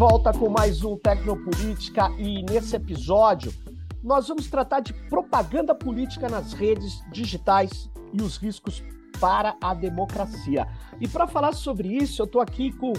volta 0.00 0.32
com 0.32 0.48
mais 0.48 0.82
um 0.82 0.96
Tecnopolítica 0.96 2.10
e 2.16 2.42
nesse 2.42 2.74
episódio 2.74 3.52
nós 4.02 4.28
vamos 4.28 4.48
tratar 4.48 4.80
de 4.80 4.94
propaganda 5.10 5.74
política 5.74 6.26
nas 6.26 6.54
redes 6.54 7.04
digitais 7.12 7.90
e 8.10 8.22
os 8.22 8.38
riscos 8.38 8.82
para 9.20 9.54
a 9.60 9.74
democracia. 9.74 10.66
E 10.98 11.06
para 11.06 11.26
falar 11.26 11.52
sobre 11.52 11.86
isso, 11.86 12.22
eu 12.22 12.24
estou 12.24 12.40
aqui 12.40 12.72
com 12.72 12.94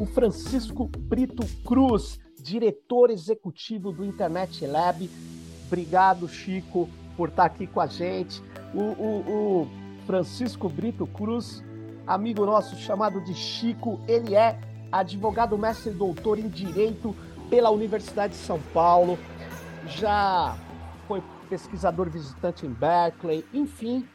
o 0.00 0.06
Francisco 0.06 0.88
Brito 0.98 1.46
Cruz, 1.62 2.18
diretor 2.42 3.10
executivo 3.10 3.92
do 3.92 4.02
Internet 4.02 4.66
Lab. 4.66 5.10
Obrigado, 5.66 6.26
Chico, 6.26 6.88
por 7.18 7.28
estar 7.28 7.44
aqui 7.44 7.66
com 7.66 7.82
a 7.82 7.86
gente. 7.86 8.42
O, 8.72 8.80
o, 8.80 9.60
o 9.60 9.68
Francisco 10.06 10.70
Brito 10.70 11.06
Cruz, 11.06 11.62
amigo 12.06 12.46
nosso 12.46 12.76
chamado 12.76 13.22
de 13.22 13.34
Chico, 13.34 14.00
ele 14.08 14.34
é 14.34 14.58
advogado 14.90 15.56
mestre 15.58 15.90
doutor 15.90 16.38
em 16.38 16.48
Direito 16.48 17.14
pela 17.50 17.70
Universidade 17.70 18.34
de 18.34 18.38
São 18.38 18.60
Paulo, 18.72 19.18
já 19.86 20.56
foi 21.06 21.22
pesquisador 21.48 22.10
visitante 22.10 22.66
em 22.66 22.72
Berkeley, 22.72 23.44
enfim, 23.52 24.06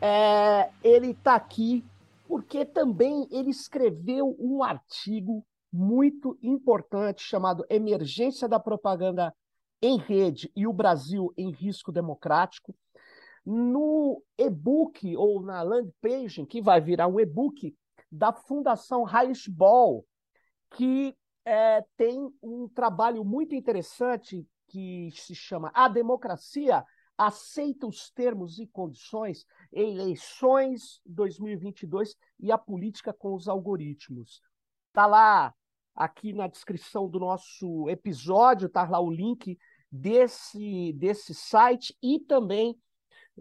é, 0.00 0.70
ele 0.82 1.10
está 1.10 1.36
aqui 1.36 1.84
porque 2.26 2.64
também 2.64 3.28
ele 3.30 3.50
escreveu 3.50 4.34
um 4.38 4.62
artigo 4.62 5.44
muito 5.72 6.38
importante 6.42 7.22
chamado 7.22 7.64
Emergência 7.68 8.48
da 8.48 8.58
Propaganda 8.58 9.34
em 9.80 9.98
Rede 9.98 10.50
e 10.54 10.66
o 10.66 10.72
Brasil 10.72 11.32
em 11.36 11.50
Risco 11.50 11.92
Democrático. 11.92 12.74
No 13.44 14.22
e-book 14.38 15.16
ou 15.16 15.42
na 15.42 15.62
landing 15.62 15.92
page, 16.00 16.46
que 16.46 16.62
vai 16.62 16.80
virar 16.80 17.08
um 17.08 17.18
e-book 17.18 17.74
da 18.10 18.32
Fundação 18.32 19.02
Reichsball, 19.02 20.04
que 20.74 21.16
é, 21.44 21.84
tem 21.96 22.32
um 22.42 22.68
trabalho 22.68 23.24
muito 23.24 23.54
interessante 23.54 24.46
que 24.68 25.10
se 25.12 25.34
chama 25.34 25.70
A 25.74 25.88
Democracia 25.88 26.84
Aceita 27.16 27.86
os 27.86 28.10
Termos 28.10 28.58
e 28.58 28.66
Condições, 28.66 29.46
Eleições 29.70 31.00
2022 31.04 32.16
e 32.40 32.50
a 32.50 32.58
Política 32.58 33.12
com 33.12 33.34
os 33.34 33.48
Algoritmos. 33.48 34.40
Está 34.88 35.06
lá, 35.06 35.54
aqui 35.94 36.32
na 36.32 36.48
descrição 36.48 37.08
do 37.08 37.20
nosso 37.20 37.88
episódio, 37.88 38.66
está 38.66 38.88
lá 38.88 38.98
o 38.98 39.10
link 39.10 39.58
desse, 39.90 40.92
desse 40.94 41.34
site 41.34 41.96
e 42.02 42.18
também 42.18 42.76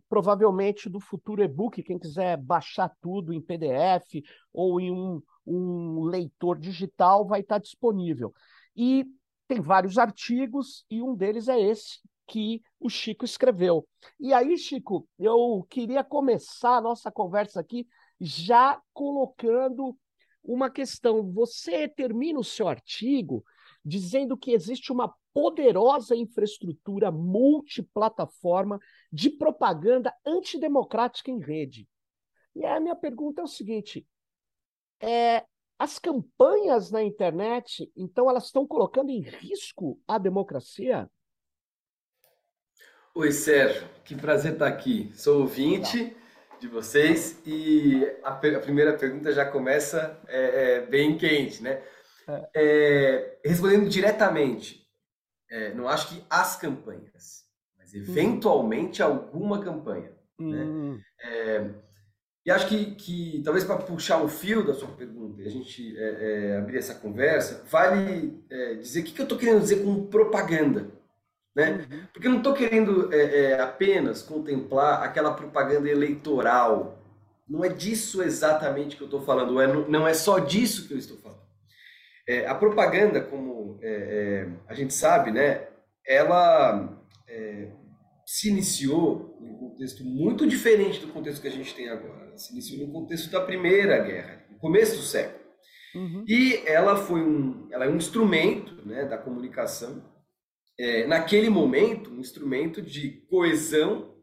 provavelmente 0.08 0.90
do 0.90 1.00
futuro 1.00 1.44
e-book, 1.44 1.82
quem 1.84 2.00
quiser 2.00 2.38
baixar 2.38 2.90
tudo 3.02 3.34
em 3.34 3.42
PDF 3.42 4.24
ou 4.54 4.80
em 4.80 4.92
um 4.92 5.22
um 5.52 6.04
leitor 6.04 6.58
digital 6.58 7.26
vai 7.26 7.42
estar 7.42 7.60
disponível. 7.60 8.34
E 8.76 9.06
tem 9.48 9.60
vários 9.60 9.98
artigos, 9.98 10.86
e 10.90 11.02
um 11.02 11.16
deles 11.16 11.48
é 11.48 11.60
esse 11.60 12.00
que 12.28 12.62
o 12.80 12.90
Chico 12.90 13.26
escreveu. 13.26 13.86
E 14.20 14.34
aí, 14.34 14.58
Chico, 14.58 15.08
eu 15.20 15.66
queria 15.70 16.04
começar 16.04 16.78
a 16.78 16.82
nossa 16.82 17.12
conversa 17.12 17.60
aqui 17.60 17.86
já 18.20 18.82
colocando 18.94 19.98
uma 20.44 20.70
questão. 20.70 21.30
Você 21.34 21.88
termina 21.90 22.40
o 22.40 22.44
seu 22.44 22.68
artigo 22.68 23.44
dizendo 23.84 24.38
que 24.38 24.52
existe 24.52 24.92
uma 24.92 25.14
poderosa 25.34 26.16
infraestrutura 26.16 27.12
multiplataforma 27.12 28.80
de 29.12 29.30
propaganda 29.30 30.14
antidemocrática 30.26 31.32
em 31.32 31.40
rede. 31.40 31.88
E 32.56 32.66
a 32.66 32.80
minha 32.80 32.96
pergunta 32.96 33.42
é 33.42 33.44
o 33.44 33.48
seguinte: 33.48 34.08
é, 35.00 35.46
as 35.82 35.98
campanhas 35.98 36.92
na 36.92 37.02
internet, 37.02 37.92
então, 37.98 38.30
elas 38.30 38.46
estão 38.46 38.68
colocando 38.68 39.10
em 39.10 39.22
risco 39.22 40.00
a 40.08 40.20
democracia? 40.20 41.10
Oi, 43.16 43.32
Sérgio, 43.32 43.90
que 44.06 44.16
prazer 44.16 44.54
estar 44.54 44.68
aqui. 44.68 45.12
Sou 45.16 45.42
ouvinte 45.42 46.16
de 46.60 46.68
vocês 46.68 47.42
e 47.48 48.06
a, 48.24 48.30
a 48.30 48.60
primeira 48.60 48.96
pergunta 48.96 49.32
já 49.32 49.44
começa 49.44 50.22
é, 50.28 50.76
é, 50.76 50.86
bem 50.86 51.18
quente, 51.18 51.64
né? 51.64 51.82
É. 52.28 52.50
é 52.54 53.40
respondendo 53.44 53.90
diretamente, 53.90 54.88
é, 55.50 55.74
não 55.74 55.90
acho 55.90 56.10
que 56.10 56.24
as 56.30 56.56
campanhas, 56.58 57.48
mas 57.76 57.92
hum. 57.92 57.98
eventualmente 57.98 59.02
hum. 59.02 59.06
alguma 59.08 59.64
campanha. 59.64 60.16
Né? 60.38 60.64
Hum. 60.64 61.00
Né? 61.24 61.76
E 62.46 62.50
acho 62.50 62.68
que, 62.68 62.96
que 62.96 63.42
talvez 63.44 63.64
para 63.64 63.78
puxar 63.78 64.22
o 64.22 64.28
fio 64.28 64.66
da 64.66 64.74
sua 64.74 64.88
pergunta 64.90 65.42
e 65.42 65.46
a 65.46 65.50
gente 65.50 65.96
é, 65.96 66.02
é, 66.54 66.58
abrir 66.58 66.78
essa 66.78 66.96
conversa, 66.96 67.64
vale 67.70 68.44
é, 68.50 68.76
dizer 68.76 69.02
o 69.02 69.04
que, 69.04 69.12
que 69.12 69.22
eu 69.22 69.26
estou 69.26 69.38
querendo 69.38 69.62
dizer 69.62 69.84
com 69.84 70.08
propaganda. 70.08 70.88
Né? 71.56 71.72
Uhum. 71.72 72.08
Porque 72.12 72.28
eu 72.28 72.32
não 72.32 72.40
estou 72.40 72.54
querendo 72.54 73.14
é, 73.14 73.52
é, 73.52 73.62
apenas 73.62 74.24
contemplar 74.24 75.04
aquela 75.04 75.34
propaganda 75.34 75.88
eleitoral. 75.88 76.98
Não 77.48 77.64
é 77.64 77.70
disso 77.70 78.24
exatamente 78.24 78.96
que 78.96 79.04
eu 79.04 79.08
estou 79.08 79.22
falando, 79.22 79.62
é, 79.62 79.68
não 79.68 80.08
é 80.08 80.14
só 80.14 80.40
disso 80.40 80.88
que 80.88 80.94
eu 80.94 80.98
estou 80.98 81.18
falando. 81.18 81.42
É, 82.28 82.48
a 82.48 82.56
propaganda, 82.56 83.22
como 83.22 83.80
a 84.68 84.74
gente 84.74 84.94
sabe, 84.94 85.32
né, 85.32 85.68
ela 86.06 86.98
se 88.32 88.48
iniciou 88.48 89.38
em 89.42 89.52
um 89.52 89.58
contexto 89.58 90.06
muito 90.06 90.48
diferente 90.48 91.02
do 91.02 91.12
contexto 91.12 91.42
que 91.42 91.50
a 91.50 91.52
gente 91.52 91.76
tem 91.76 91.90
agora. 91.90 92.32
Se 92.38 92.54
iniciou 92.54 92.88
no 92.88 92.94
contexto 92.94 93.30
da 93.30 93.42
Primeira 93.42 94.00
Guerra, 94.00 94.46
no 94.50 94.58
começo 94.58 94.96
do 94.96 95.02
século. 95.02 95.44
Uhum. 95.94 96.24
E 96.26 96.64
ela 96.66 96.96
foi 96.96 97.20
um, 97.20 97.68
ela 97.70 97.84
é 97.84 97.90
um 97.90 97.98
instrumento 97.98 98.88
né, 98.88 99.04
da 99.04 99.18
comunicação, 99.18 100.10
é, 100.80 101.06
naquele 101.06 101.50
momento, 101.50 102.10
um 102.10 102.22
instrumento 102.22 102.82
de 102.82 103.22
coesão 103.30 104.16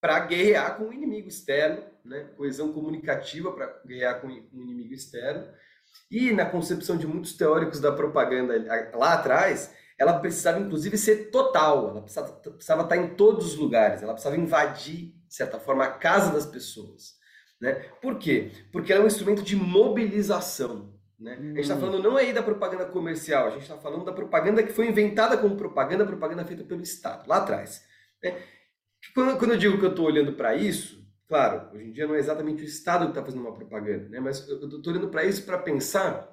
para 0.00 0.20
guerrear 0.20 0.78
com 0.78 0.84
o 0.84 0.92
inimigo 0.92 1.26
externo, 1.26 1.82
né, 2.04 2.30
coesão 2.36 2.72
comunicativa 2.72 3.50
para 3.50 3.82
guerrear 3.84 4.20
com 4.20 4.28
o 4.28 4.62
inimigo 4.62 4.94
externo. 4.94 5.44
E 6.08 6.30
na 6.30 6.46
concepção 6.46 6.96
de 6.96 7.04
muitos 7.04 7.36
teóricos 7.36 7.80
da 7.80 7.90
propaganda 7.90 8.54
lá 8.96 9.14
atrás, 9.14 9.74
ela 9.98 10.18
precisava 10.18 10.58
inclusive 10.58 10.98
ser 10.98 11.30
total, 11.30 11.90
ela 11.90 12.02
precisava, 12.02 12.32
precisava 12.32 12.82
estar 12.82 12.96
em 12.96 13.14
todos 13.14 13.46
os 13.46 13.56
lugares, 13.56 14.02
ela 14.02 14.12
precisava 14.12 14.36
invadir, 14.36 15.14
de 15.26 15.34
certa 15.34 15.58
forma, 15.58 15.84
a 15.84 15.90
casa 15.90 16.32
das 16.32 16.46
pessoas. 16.46 17.14
Né? 17.60 17.74
Por 18.02 18.18
quê? 18.18 18.50
Porque 18.72 18.92
ela 18.92 19.02
é 19.02 19.04
um 19.04 19.08
instrumento 19.08 19.42
de 19.42 19.56
mobilização. 19.56 20.92
Né? 21.18 21.38
Hum. 21.40 21.42
A 21.42 21.54
gente 21.54 21.60
está 21.60 21.76
falando 21.76 22.02
não 22.02 22.16
aí 22.16 22.32
da 22.32 22.42
propaganda 22.42 22.84
comercial, 22.86 23.46
a 23.46 23.50
gente 23.50 23.62
está 23.62 23.78
falando 23.78 24.04
da 24.04 24.12
propaganda 24.12 24.62
que 24.62 24.72
foi 24.72 24.88
inventada 24.88 25.38
como 25.38 25.56
propaganda, 25.56 26.04
propaganda 26.04 26.44
feita 26.44 26.64
pelo 26.64 26.82
Estado, 26.82 27.28
lá 27.28 27.36
atrás. 27.36 27.84
Né? 28.22 28.36
Quando, 29.14 29.38
quando 29.38 29.52
eu 29.52 29.58
digo 29.58 29.78
que 29.78 29.84
eu 29.84 29.90
estou 29.90 30.06
olhando 30.06 30.32
para 30.32 30.56
isso, 30.56 31.06
claro, 31.28 31.70
hoje 31.74 31.86
em 31.86 31.92
dia 31.92 32.06
não 32.06 32.14
é 32.14 32.18
exatamente 32.18 32.62
o 32.62 32.66
Estado 32.66 33.04
que 33.04 33.10
está 33.12 33.24
fazendo 33.24 33.42
uma 33.42 33.54
propaganda, 33.54 34.08
né? 34.08 34.18
mas 34.18 34.46
eu 34.48 34.68
estou 34.68 34.92
olhando 34.92 35.08
para 35.08 35.24
isso 35.24 35.44
para 35.44 35.58
pensar 35.58 36.28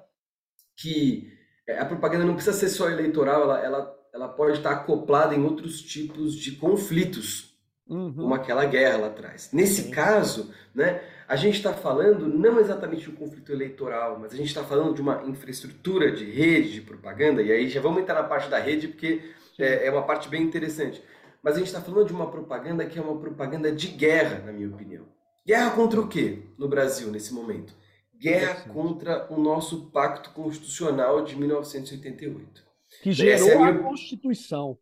que 0.76 1.32
a 1.68 1.84
propaganda 1.84 2.24
não 2.24 2.34
precisa 2.34 2.56
ser 2.56 2.68
só 2.68 2.90
eleitoral, 2.90 3.42
ela, 3.42 3.60
ela, 3.60 3.98
ela 4.12 4.28
pode 4.28 4.58
estar 4.58 4.70
acoplada 4.70 5.34
em 5.34 5.44
outros 5.44 5.80
tipos 5.80 6.34
de 6.34 6.52
conflitos, 6.52 7.56
uhum. 7.88 8.12
como 8.12 8.34
aquela 8.34 8.64
guerra 8.64 8.98
lá 8.98 9.06
atrás. 9.08 9.50
Nesse 9.52 9.82
Sim. 9.82 9.90
caso, 9.90 10.52
né, 10.74 11.02
a 11.28 11.36
gente 11.36 11.56
está 11.56 11.72
falando 11.72 12.28
não 12.28 12.58
exatamente 12.58 13.02
de 13.02 13.10
um 13.10 13.14
conflito 13.14 13.52
eleitoral, 13.52 14.18
mas 14.20 14.32
a 14.32 14.36
gente 14.36 14.48
está 14.48 14.64
falando 14.64 14.94
de 14.94 15.00
uma 15.00 15.22
infraestrutura 15.24 16.10
de 16.10 16.24
rede 16.24 16.72
de 16.72 16.80
propaganda, 16.80 17.42
e 17.42 17.52
aí 17.52 17.68
já 17.68 17.80
vamos 17.80 18.02
entrar 18.02 18.14
na 18.14 18.28
parte 18.28 18.48
da 18.48 18.58
rede, 18.58 18.88
porque 18.88 19.32
é, 19.58 19.86
é 19.86 19.90
uma 19.90 20.02
parte 20.02 20.28
bem 20.28 20.42
interessante. 20.42 21.02
Mas 21.42 21.54
a 21.54 21.58
gente 21.58 21.68
está 21.68 21.80
falando 21.80 22.06
de 22.06 22.12
uma 22.12 22.30
propaganda 22.30 22.86
que 22.86 22.98
é 22.98 23.02
uma 23.02 23.18
propaganda 23.18 23.72
de 23.72 23.88
guerra, 23.88 24.42
na 24.46 24.52
minha 24.52 24.68
opinião. 24.68 25.06
Guerra 25.44 25.70
contra 25.70 26.00
o 26.00 26.06
quê 26.06 26.44
no 26.56 26.68
Brasil 26.68 27.08
nesse 27.08 27.34
momento? 27.34 27.74
Guerra 28.22 28.68
contra 28.72 29.26
o 29.32 29.40
nosso 29.40 29.90
pacto 29.90 30.30
constitucional 30.30 31.24
de 31.24 31.34
1988. 31.36 32.62
Que 33.02 33.10
gerou 33.10 33.48
é 33.48 33.54
a, 33.54 33.72
minha... 33.72 33.82
Constituição. 33.82 34.78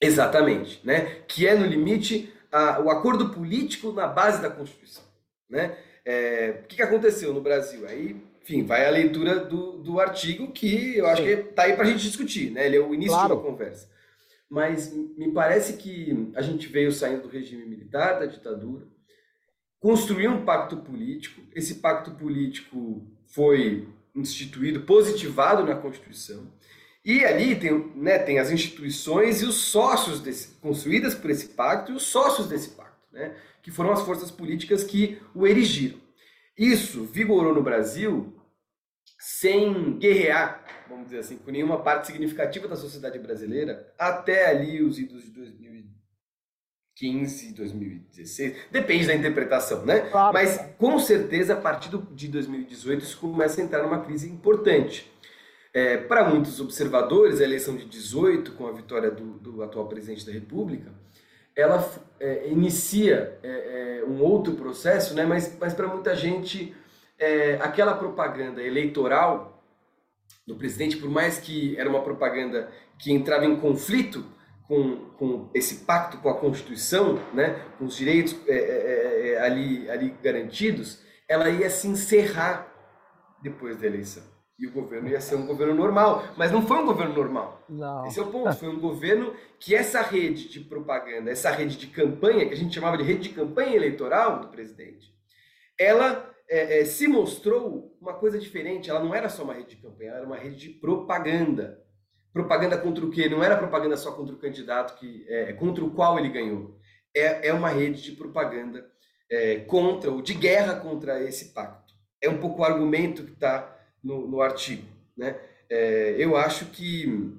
Exatamente, 0.00 0.80
né? 0.82 1.22
Que 1.28 1.46
é 1.46 1.54
no 1.54 1.66
limite 1.66 2.32
a, 2.50 2.80
o 2.80 2.90
acordo 2.90 3.28
político 3.28 3.92
na 3.92 4.06
base 4.06 4.40
da 4.40 4.48
Constituição, 4.50 5.04
né? 5.48 5.76
É, 6.04 6.62
o 6.64 6.66
que, 6.66 6.76
que 6.76 6.82
aconteceu 6.82 7.32
no 7.34 7.42
Brasil? 7.42 7.86
Aí, 7.86 8.16
enfim, 8.42 8.64
vai 8.64 8.86
a 8.86 8.90
leitura 8.90 9.44
do, 9.44 9.78
do 9.78 10.00
artigo 10.00 10.50
que 10.50 10.96
eu 10.96 11.06
acho 11.06 11.22
Sim. 11.22 11.28
que 11.28 11.32
está 11.50 11.64
aí 11.64 11.74
para 11.74 11.84
a 11.84 11.90
gente 11.90 12.02
discutir, 12.02 12.50
né? 12.50 12.66
Ele 12.66 12.76
é 12.76 12.80
o 12.80 12.94
início 12.94 13.12
claro. 13.12 13.36
da 13.36 13.42
conversa. 13.42 13.88
Mas 14.48 14.92
me 14.92 15.30
parece 15.30 15.74
que 15.74 16.32
a 16.34 16.42
gente 16.42 16.66
veio 16.68 16.90
saindo 16.90 17.22
do 17.22 17.28
regime 17.28 17.64
militar, 17.64 18.18
da 18.18 18.26
ditadura, 18.26 18.86
construir 19.82 20.28
um 20.28 20.44
pacto 20.44 20.76
político. 20.76 21.42
Esse 21.52 21.74
pacto 21.74 22.12
político 22.12 23.04
foi 23.26 23.88
instituído, 24.14 24.82
positivado 24.82 25.64
na 25.66 25.74
Constituição. 25.74 26.46
E 27.04 27.24
ali 27.24 27.56
tem, 27.56 27.92
né, 27.96 28.16
tem 28.20 28.38
as 28.38 28.52
instituições 28.52 29.42
e 29.42 29.44
os 29.44 29.56
sócios 29.56 30.20
desse, 30.20 30.54
construídas 30.60 31.16
por 31.16 31.30
esse 31.30 31.48
pacto 31.48 31.90
e 31.90 31.96
os 31.96 32.04
sócios 32.04 32.46
desse 32.46 32.70
pacto, 32.70 33.08
né, 33.10 33.34
que 33.60 33.72
foram 33.72 33.90
as 33.90 34.02
forças 34.02 34.30
políticas 34.30 34.84
que 34.84 35.20
o 35.34 35.44
erigiram. 35.44 35.98
Isso 36.56 37.02
vigorou 37.04 37.52
no 37.52 37.62
Brasil 37.62 38.32
sem 39.18 39.98
guerrear, 39.98 40.64
vamos 40.88 41.06
dizer 41.06 41.18
assim, 41.18 41.38
com 41.38 41.50
nenhuma 41.50 41.82
parte 41.82 42.06
significativa 42.06 42.68
da 42.68 42.76
sociedade 42.76 43.18
brasileira, 43.18 43.92
até 43.98 44.46
ali 44.46 44.80
os 44.80 44.96
idos 44.96 45.24
de 45.32 45.68
2015, 47.02 47.52
2016, 47.54 48.56
depende 48.70 49.06
da 49.06 49.14
interpretação, 49.14 49.84
né? 49.84 50.00
Claro. 50.02 50.32
Mas 50.32 50.58
com 50.78 50.98
certeza 51.00 51.54
a 51.54 51.56
partir 51.56 51.90
de 52.12 52.28
2018 52.28 53.02
isso 53.02 53.18
começa 53.18 53.60
a 53.60 53.64
entrar 53.64 53.82
numa 53.82 54.00
crise 54.00 54.30
importante. 54.30 55.10
É, 55.74 55.96
Para 55.96 56.28
muitos 56.28 56.60
observadores, 56.60 57.40
a 57.40 57.44
eleição 57.44 57.74
de 57.76 57.86
18, 57.86 58.52
com 58.52 58.66
a 58.66 58.72
vitória 58.72 59.10
do, 59.10 59.38
do 59.38 59.62
atual 59.62 59.88
presidente 59.88 60.24
da 60.24 60.32
República, 60.32 60.92
ela 61.56 61.84
é, 62.20 62.48
inicia 62.48 63.38
é, 63.42 64.00
é, 64.00 64.04
um 64.04 64.22
outro 64.22 64.54
processo, 64.54 65.14
né? 65.14 65.24
mas, 65.24 65.56
mas 65.58 65.74
para 65.74 65.88
muita 65.88 66.14
gente, 66.14 66.74
é, 67.18 67.54
aquela 67.60 67.94
propaganda 67.94 68.62
eleitoral 68.62 69.64
do 70.46 70.56
presidente, 70.56 70.96
por 70.96 71.10
mais 71.10 71.38
que 71.38 71.76
era 71.78 71.88
uma 71.88 72.02
propaganda 72.02 72.70
que 72.98 73.12
entrava 73.12 73.44
em 73.44 73.56
conflito 73.56 74.24
com, 74.72 74.96
com 75.18 75.50
esse 75.52 75.84
pacto 75.84 76.16
com 76.16 76.30
a 76.30 76.40
Constituição, 76.40 77.18
né? 77.34 77.62
com 77.76 77.84
os 77.84 77.94
direitos 77.94 78.34
é, 78.48 79.38
ali, 79.42 79.90
ali 79.90 80.14
garantidos, 80.22 81.02
ela 81.28 81.50
ia 81.50 81.68
se 81.68 81.86
encerrar 81.86 82.72
depois 83.42 83.76
da 83.76 83.86
eleição 83.86 84.22
e 84.58 84.66
o 84.66 84.72
governo 84.72 85.10
ia 85.10 85.20
ser 85.20 85.34
um 85.34 85.46
governo 85.46 85.74
normal. 85.74 86.24
Mas 86.38 86.50
não 86.50 86.62
foi 86.62 86.78
um 86.78 86.86
governo 86.86 87.14
normal. 87.14 87.62
Não. 87.68 88.06
Esse 88.06 88.18
é 88.18 88.22
o 88.22 88.30
ponto. 88.30 88.54
Foi 88.54 88.68
um 88.68 88.80
governo 88.80 89.34
que 89.60 89.74
essa 89.74 90.00
rede 90.00 90.48
de 90.48 90.60
propaganda, 90.60 91.30
essa 91.30 91.50
rede 91.50 91.76
de 91.76 91.88
campanha, 91.88 92.46
que 92.46 92.54
a 92.54 92.56
gente 92.56 92.74
chamava 92.74 92.96
de 92.96 93.02
rede 93.02 93.28
de 93.28 93.34
campanha 93.34 93.76
eleitoral 93.76 94.40
do 94.40 94.48
presidente, 94.48 95.12
ela 95.78 96.32
é, 96.48 96.80
é, 96.80 96.84
se 96.86 97.06
mostrou 97.08 97.94
uma 98.00 98.14
coisa 98.14 98.38
diferente. 98.38 98.88
Ela 98.88 99.04
não 99.04 99.14
era 99.14 99.28
só 99.28 99.42
uma 99.42 99.52
rede 99.52 99.76
de 99.76 99.82
campanha, 99.82 100.10
ela 100.10 100.18
era 100.20 100.26
uma 100.26 100.38
rede 100.38 100.56
de 100.56 100.68
propaganda. 100.70 101.81
Propaganda 102.32 102.78
contra 102.78 103.04
o 103.04 103.10
quê? 103.10 103.28
Não 103.28 103.44
era 103.44 103.56
propaganda 103.56 103.96
só 103.96 104.12
contra 104.12 104.34
o 104.34 104.38
candidato 104.38 104.98
que 104.98 105.24
é, 105.28 105.52
contra 105.52 105.84
o 105.84 105.90
qual 105.90 106.18
ele 106.18 106.30
ganhou. 106.30 106.78
É, 107.14 107.48
é 107.48 107.52
uma 107.52 107.68
rede 107.68 108.02
de 108.02 108.12
propaganda 108.12 108.86
é, 109.30 109.56
contra, 109.60 110.10
ou 110.10 110.22
de 110.22 110.34
guerra 110.34 110.76
contra 110.76 111.22
esse 111.22 111.52
pacto. 111.52 111.92
É 112.20 112.30
um 112.30 112.38
pouco 112.38 112.62
o 112.62 112.64
argumento 112.64 113.24
que 113.24 113.32
está 113.32 113.76
no, 114.02 114.26
no 114.26 114.40
artigo. 114.40 114.86
Né? 115.16 115.36
É, 115.68 116.14
eu 116.18 116.36
acho 116.36 116.66
que, 116.66 117.34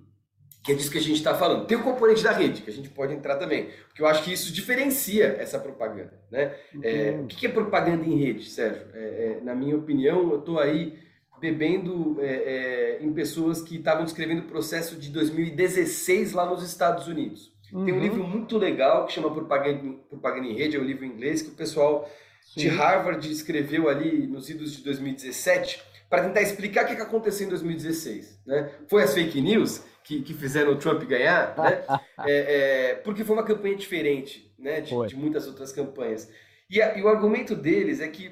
que 0.64 0.72
é 0.72 0.76
disso 0.76 0.92
que 0.92 0.98
a 0.98 1.02
gente 1.02 1.18
está 1.18 1.36
falando. 1.36 1.66
Tem 1.66 1.78
o 1.78 1.84
componente 1.84 2.24
da 2.24 2.32
rede, 2.32 2.62
que 2.62 2.70
a 2.70 2.74
gente 2.74 2.90
pode 2.90 3.14
entrar 3.14 3.38
também, 3.38 3.70
porque 3.88 4.02
eu 4.02 4.08
acho 4.08 4.24
que 4.24 4.34
isso 4.34 4.54
diferencia 4.54 5.38
essa 5.40 5.60
propaganda. 5.60 6.20
Né? 6.32 6.56
É, 6.84 7.12
uhum. 7.12 7.24
o 7.24 7.28
que 7.28 7.46
é 7.46 7.50
propaganda 7.50 8.06
em 8.06 8.18
rede, 8.18 8.50
Sérgio? 8.50 8.88
É, 8.94 9.00
é 9.00 9.42
na 9.44 9.56
minha 9.56 9.76
opinião, 9.76 10.32
eu 10.32 10.40
estou 10.40 10.60
aí 10.60 11.00
bebendo 11.44 12.18
é, 12.22 12.26
é, 12.26 13.04
em 13.04 13.12
pessoas 13.12 13.62
que 13.62 13.76
estavam 13.76 14.06
escrevendo 14.06 14.40
o 14.40 14.48
processo 14.48 14.96
de 14.96 15.10
2016 15.10 16.32
lá 16.32 16.46
nos 16.46 16.64
Estados 16.64 17.06
Unidos. 17.06 17.52
Uhum. 17.74 17.84
Tem 17.84 17.94
um 17.94 17.98
uhum. 17.98 18.04
livro 18.04 18.24
muito 18.24 18.58
legal 18.58 19.06
que 19.06 19.12
chama 19.12 19.30
Propaganda, 19.30 19.94
Propaganda 20.10 20.48
em 20.48 20.54
Rede, 20.54 20.78
é 20.78 20.80
um 20.80 20.86
livro 20.86 21.04
em 21.04 21.10
inglês 21.10 21.42
que 21.42 21.50
o 21.50 21.54
pessoal 21.54 22.10
Sim. 22.42 22.62
de 22.62 22.68
Harvard 22.70 23.30
escreveu 23.30 23.90
ali 23.90 24.26
nos 24.26 24.50
idos 24.50 24.72
de 24.72 24.84
2017 24.86 25.84
para 26.10 26.24
tentar 26.24 26.42
explicar 26.42 26.86
o 26.86 26.88
que, 26.88 27.02
aconteceu 27.02 27.46
em 27.46 27.50
2016. 27.50 28.40
Né? 28.46 28.72
Foi 28.88 29.04
as 29.04 29.14
fake 29.14 29.42
news 29.42 29.84
que, 30.02 30.22
que 30.22 30.34
fizeram 30.34 30.72
o 30.72 30.78
Trump 30.78 31.04
ganhar, 31.04 31.56
né? 31.58 31.84
é, 32.26 32.92
é, 32.92 32.96
porque 32.96 33.26
foi 33.26 33.36
uma 33.36 33.44
campanha 33.44 33.76
diferente 33.76 34.50
né? 34.58 34.80
de, 34.80 34.96
de 35.08 35.16
muitas 35.18 35.46
outras 35.46 35.74
campanhas. 35.74 36.30
E, 36.70 36.82
a, 36.82 36.98
e 36.98 37.02
o 37.02 37.10
argumento 37.10 37.54
deles 37.54 38.00
é 38.00 38.08
que 38.08 38.32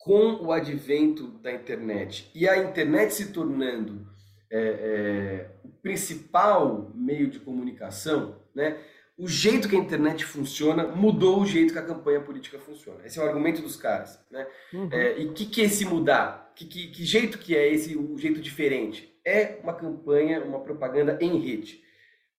com 0.00 0.42
o 0.42 0.50
advento 0.50 1.28
da 1.42 1.52
internet 1.52 2.30
e 2.34 2.48
a 2.48 2.56
internet 2.56 3.12
se 3.12 3.32
tornando 3.32 4.06
é, 4.50 4.58
é, 4.58 5.50
o 5.62 5.68
principal 5.68 6.90
meio 6.94 7.28
de 7.28 7.38
comunicação, 7.38 8.40
né, 8.54 8.80
o 9.16 9.28
jeito 9.28 9.68
que 9.68 9.76
a 9.76 9.78
internet 9.78 10.24
funciona 10.24 10.88
mudou 10.88 11.42
o 11.42 11.46
jeito 11.46 11.74
que 11.74 11.78
a 11.78 11.84
campanha 11.84 12.20
política 12.22 12.58
funciona. 12.58 13.04
Esse 13.04 13.18
é 13.18 13.22
o 13.22 13.26
argumento 13.26 13.60
dos 13.60 13.76
caras. 13.76 14.18
Né? 14.30 14.46
Uhum. 14.72 14.88
É, 14.90 15.20
e 15.20 15.26
o 15.26 15.34
que, 15.34 15.44
que 15.44 15.60
é 15.60 15.64
esse 15.64 15.84
mudar? 15.84 16.50
Que, 16.56 16.64
que, 16.64 16.88
que, 16.88 17.04
jeito 17.04 17.38
que 17.38 17.54
é 17.54 17.70
esse 17.70 17.94
o 17.94 18.16
jeito 18.16 18.40
diferente? 18.40 19.14
É 19.22 19.58
uma 19.62 19.74
campanha, 19.74 20.42
uma 20.42 20.60
propaganda 20.60 21.18
em 21.20 21.38
rede. 21.38 21.82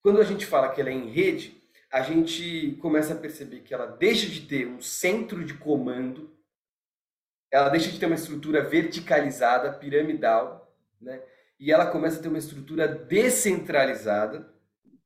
Quando 0.02 0.20
a 0.20 0.24
gente 0.24 0.48
fala 0.48 0.70
que 0.70 0.82
ela 0.82 0.90
é 0.90 0.94
em 0.94 1.12
rede, 1.12 1.62
a 1.92 2.02
gente 2.02 2.76
começa 2.82 3.14
a 3.14 3.18
perceber 3.18 3.60
que 3.60 3.74
ela 3.74 3.86
deixa 3.86 4.28
de 4.28 4.42
ter 4.42 4.66
um 4.66 4.82
centro 4.82 5.46
de 5.46 5.54
comando, 5.54 6.32
ela 7.52 7.70
deixa 7.70 7.92
de 7.92 8.00
ter 8.00 8.06
uma 8.06 8.16
estrutura 8.16 8.64
verticalizada, 8.64 9.74
piramidal, 9.74 10.74
né? 11.02 11.22
e 11.60 11.72
ela 11.72 11.86
começa 11.86 12.20
a 12.20 12.22
ter 12.22 12.30
uma 12.30 12.38
estrutura 12.38 12.88
descentralizada. 12.88 14.52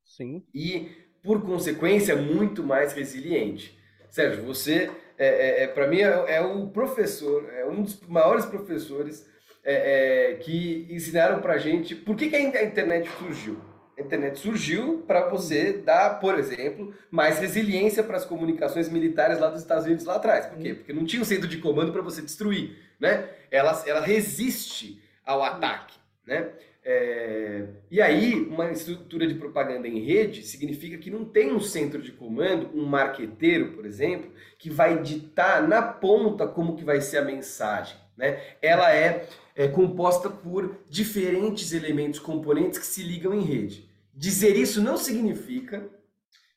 Sim. 0.04 0.46
E 0.54 1.06
por 1.24 1.42
consequência, 1.42 2.16
muito 2.16 2.64
mais 2.64 2.94
resiliente. 2.94 3.78
Sérgio, 4.10 4.44
você, 4.44 4.92
é, 5.18 5.28
é, 5.28 5.64
é 5.64 5.68
para 5.68 5.88
mim, 5.88 6.00
é, 6.02 6.36
é, 6.36 6.42
o 6.42 6.68
professor, 6.68 7.50
é 7.52 7.66
um 7.66 7.82
dos 7.82 8.00
maiores 8.02 8.46
professores 8.46 9.28
é, 9.64 10.34
é 10.34 10.36
que 10.36 10.88
ensinaram 10.90 11.42
para 11.42 11.58
gente 11.58 11.96
por 11.96 12.16
que, 12.16 12.30
que 12.30 12.36
a 12.36 12.64
internet 12.64 13.10
surgiu. 13.18 13.60
A 13.98 14.02
internet 14.02 14.40
surgiu 14.40 15.04
para 15.08 15.30
você 15.30 15.74
dar, 15.74 16.20
por 16.20 16.38
exemplo, 16.38 16.94
mais 17.10 17.40
resiliência 17.40 18.04
para 18.04 18.18
as 18.18 18.26
comunicações 18.26 18.90
militares 18.90 19.40
lá 19.40 19.50
dos 19.50 19.62
Estados 19.62 19.86
Unidos 19.86 20.04
lá 20.04 20.16
atrás. 20.16 20.46
Por 20.46 20.58
quê? 20.58 20.74
Porque 20.74 20.92
não 20.92 21.06
tinha 21.06 21.22
um 21.22 21.26
centro 21.26 21.48
de 21.48 21.58
comando 21.60 21.94
para 21.94 22.02
você 22.02 22.22
destruir, 22.22 22.78
né? 23.00 23.30
Ela, 23.50 23.84
ela 23.86 24.02
resiste 24.02 25.02
ao 25.26 25.42
ataque, 25.42 25.98
né? 26.26 26.50
É... 26.88 27.64
E 27.90 28.00
aí, 28.00 28.36
uma 28.36 28.70
estrutura 28.72 29.26
de 29.26 29.34
propaganda 29.34 29.88
em 29.88 30.00
rede 30.00 30.44
significa 30.44 30.98
que 31.00 31.10
não 31.10 31.26
tem 31.26 31.52
um 31.52 31.60
centro 31.60 32.00
de 32.00 32.12
comando, 32.12 32.70
um 32.76 32.86
marqueteiro, 32.86 33.72
por 33.72 33.86
exemplo, 33.86 34.32
que 34.60 34.70
vai 34.70 35.02
ditar 35.02 35.68
na 35.68 35.82
ponta 35.82 36.48
como 36.48 36.76
que 36.76 36.84
vai 36.84 37.02
ser 37.02 37.18
a 37.18 37.26
mensagem. 37.26 37.98
Né? 38.16 38.40
Ela 38.62 38.94
é, 38.94 39.28
é 39.56 39.68
composta 39.68 40.30
por 40.30 40.80
diferentes 40.90 41.72
elementos, 41.72 42.20
componentes 42.20 42.78
que 42.78 42.86
se 42.86 43.02
ligam 43.02 43.34
em 43.34 43.42
rede. 43.42 43.90
Dizer 44.14 44.56
isso 44.56 44.82
não 44.82 44.98
significa 44.98 45.90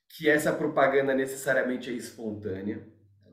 que 0.08 0.28
essa 0.28 0.52
propaganda 0.52 1.14
necessariamente 1.14 1.90
é 1.90 1.92
espontânea. 1.92 2.82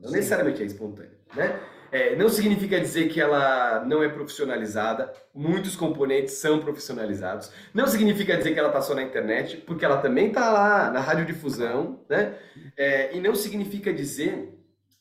Não 0.00 0.08
Sim. 0.08 0.16
necessariamente 0.16 0.62
é 0.62 0.66
espontânea, 0.66 1.18
né? 1.34 1.60
É, 1.90 2.16
não 2.16 2.28
significa 2.28 2.80
dizer 2.80 3.08
que 3.08 3.20
ela 3.20 3.84
não 3.84 4.02
é 4.02 4.08
profissionalizada, 4.08 5.12
muitos 5.32 5.76
componentes 5.76 6.34
são 6.34 6.60
profissionalizados. 6.60 7.50
Não 7.72 7.86
significa 7.86 8.36
dizer 8.36 8.52
que 8.52 8.58
ela 8.58 8.68
está 8.68 8.82
só 8.82 8.94
na 8.94 9.02
internet, 9.02 9.58
porque 9.58 9.84
ela 9.84 9.98
também 9.98 10.28
está 10.28 10.50
lá 10.50 10.90
na 10.90 11.00
radiodifusão, 11.00 12.04
né? 12.08 12.36
É, 12.76 13.16
e 13.16 13.20
não 13.20 13.34
significa 13.34 13.92
dizer 13.92 14.52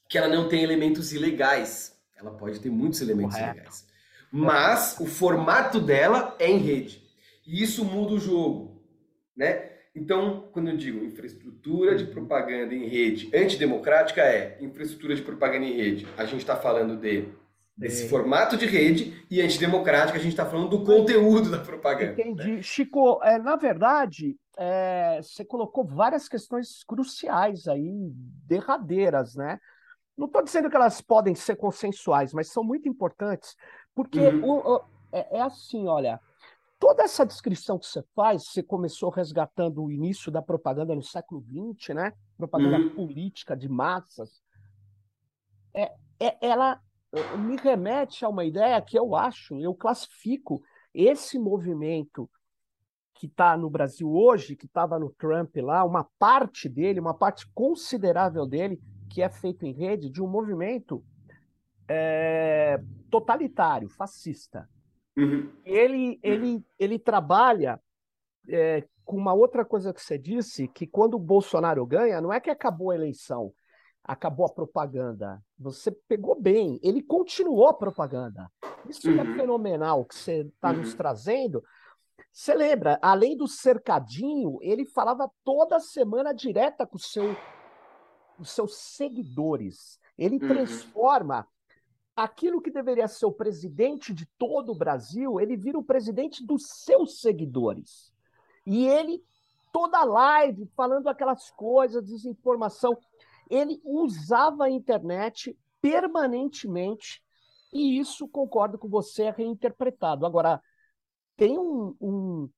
que 0.07 0.17
ela 0.17 0.27
não 0.27 0.47
tem 0.47 0.63
elementos 0.63 1.11
ilegais. 1.11 1.95
Ela 2.15 2.31
pode 2.31 2.59
ter 2.59 2.69
muitos 2.69 3.01
elementos 3.01 3.35
Correto. 3.35 3.55
ilegais. 3.57 3.87
Mas 4.37 4.97
o 4.99 5.05
formato 5.05 5.79
dela 5.79 6.35
é 6.37 6.51
em 6.51 6.57
rede. 6.57 7.01
E 7.47 7.63
isso 7.63 7.85
muda 7.85 8.15
o 8.15 8.19
jogo, 8.19 8.81
né? 9.33 9.69
Então, 9.95 10.49
quando 10.51 10.69
eu 10.71 10.75
digo 10.75 11.05
infraestrutura 11.05 11.95
de 11.95 12.03
propaganda 12.03 12.75
em 12.75 12.85
rede 12.85 13.29
antidemocrática, 13.33 14.21
é 14.21 14.57
infraestrutura 14.59 15.15
de 15.15 15.21
propaganda 15.21 15.63
em 15.63 15.77
rede. 15.77 16.05
A 16.17 16.25
gente 16.25 16.41
está 16.41 16.57
falando 16.57 16.97
de 16.97 17.29
desse 17.77 18.05
é. 18.05 18.09
formato 18.09 18.57
de 18.57 18.65
rede 18.65 19.25
e 19.31 19.41
antidemocrática, 19.41 20.17
a 20.17 20.21
gente 20.21 20.33
está 20.33 20.45
falando 20.45 20.67
do 20.67 20.83
conteúdo 20.83 21.49
da 21.49 21.59
propaganda. 21.59 22.11
Entendi. 22.11 22.57
Né? 22.57 22.61
Chico, 22.61 23.21
é, 23.23 23.39
na 23.39 23.55
verdade, 23.55 24.35
é, 24.57 25.21
você 25.23 25.45
colocou 25.45 25.85
várias 25.85 26.27
questões 26.27 26.83
cruciais 26.83 27.69
aí, 27.69 28.11
derradeiras, 28.45 29.33
né? 29.33 29.61
Não 30.17 30.27
estou 30.27 30.43
dizendo 30.43 30.69
que 30.69 30.75
elas 30.75 30.99
podem 31.01 31.35
ser 31.35 31.55
consensuais, 31.55 32.33
mas 32.33 32.51
são 32.51 32.63
muito 32.63 32.87
importantes, 32.87 33.55
porque 33.95 34.19
uhum. 34.19 34.43
o, 34.43 34.75
o, 34.75 34.81
é, 35.11 35.37
é 35.37 35.41
assim, 35.41 35.87
olha, 35.87 36.19
toda 36.77 37.03
essa 37.03 37.25
descrição 37.25 37.79
que 37.79 37.87
você 37.87 38.03
faz, 38.13 38.43
você 38.47 38.61
começou 38.61 39.09
resgatando 39.09 39.81
o 39.81 39.91
início 39.91 40.31
da 40.31 40.41
propaganda 40.41 40.93
no 40.93 41.01
século 41.01 41.41
XX, 41.41 41.95
né? 41.95 42.13
Propaganda 42.37 42.77
uhum. 42.77 42.89
política 42.89 43.55
de 43.55 43.69
massas. 43.69 44.43
É, 45.73 45.93
é, 46.19 46.37
ela 46.45 46.81
eh, 47.13 47.37
me 47.37 47.55
remete 47.55 48.25
a 48.25 48.29
uma 48.29 48.43
ideia 48.43 48.81
que 48.81 48.99
eu 48.99 49.15
acho, 49.15 49.59
eu 49.59 49.73
classifico 49.73 50.61
esse 50.93 51.39
movimento 51.39 52.29
que 53.13 53.27
está 53.27 53.55
no 53.55 53.69
Brasil 53.69 54.11
hoje, 54.11 54.57
que 54.57 54.65
estava 54.65 54.99
no 54.99 55.09
Trump 55.09 55.55
lá, 55.57 55.83
uma 55.85 56.05
parte 56.19 56.67
dele, 56.67 56.99
uma 56.99 57.13
parte 57.13 57.49
considerável 57.53 58.45
dele, 58.45 58.81
que 59.09 59.21
é 59.21 59.29
feito 59.29 59.65
em 59.65 59.71
rede, 59.71 60.09
de 60.09 60.21
um 60.21 60.27
movimento 60.27 61.03
é, 61.87 62.79
totalitário, 63.09 63.89
fascista. 63.89 64.69
Uhum. 65.17 65.51
Ele, 65.63 66.19
ele, 66.21 66.65
ele 66.77 66.99
trabalha 66.99 67.79
é, 68.47 68.83
com 69.03 69.17
uma 69.17 69.33
outra 69.33 69.63
coisa 69.63 69.93
que 69.93 70.01
você 70.01 70.17
disse, 70.17 70.67
que 70.67 70.85
quando 70.87 71.13
o 71.13 71.19
Bolsonaro 71.19 71.85
ganha, 71.85 72.19
não 72.19 72.33
é 72.33 72.39
que 72.39 72.49
acabou 72.49 72.91
a 72.91 72.95
eleição, 72.95 73.53
acabou 74.03 74.45
a 74.45 74.53
propaganda. 74.53 75.41
Você 75.57 75.91
pegou 75.91 76.39
bem, 76.39 76.79
ele 76.83 77.01
continuou 77.01 77.67
a 77.67 77.73
propaganda. 77.73 78.51
Isso 78.89 79.09
uhum. 79.09 79.21
é 79.21 79.37
fenomenal 79.37 80.05
que 80.05 80.15
você 80.15 80.41
está 80.41 80.71
uhum. 80.71 80.77
nos 80.77 80.93
trazendo. 80.93 81.63
Você 82.31 82.53
lembra, 82.53 82.99
além 83.01 83.37
do 83.37 83.47
cercadinho, 83.47 84.57
ele 84.61 84.85
falava 84.85 85.31
toda 85.43 85.79
semana 85.79 86.33
direta 86.33 86.85
com 86.85 86.97
seu, 86.97 87.35
os 88.37 88.51
seus 88.51 88.75
seguidores. 88.75 89.99
Ele 90.17 90.35
uhum. 90.35 90.47
transforma 90.47 91.47
aquilo 92.15 92.61
que 92.61 92.71
deveria 92.71 93.07
ser 93.07 93.25
o 93.25 93.31
presidente 93.31 94.13
de 94.13 94.25
todo 94.37 94.71
o 94.71 94.77
Brasil, 94.77 95.39
ele 95.39 95.57
vira 95.57 95.77
o 95.77 95.83
presidente 95.83 96.45
dos 96.45 96.63
seus 96.67 97.19
seguidores. 97.19 98.13
E 98.65 98.87
ele, 98.87 99.23
toda 99.73 100.03
live, 100.03 100.65
falando 100.75 101.07
aquelas 101.07 101.51
coisas, 101.51 102.05
desinformação, 102.05 102.97
ele 103.49 103.81
usava 103.83 104.65
a 104.65 104.71
internet 104.71 105.57
permanentemente, 105.81 107.21
e 107.71 107.99
isso, 107.99 108.27
concordo 108.27 108.77
com 108.77 108.87
você, 108.87 109.23
é 109.23 109.31
reinterpretado. 109.31 110.25
Agora, 110.25 110.61
tem 111.35 111.59
um, 111.59 111.95
um, 111.99 112.49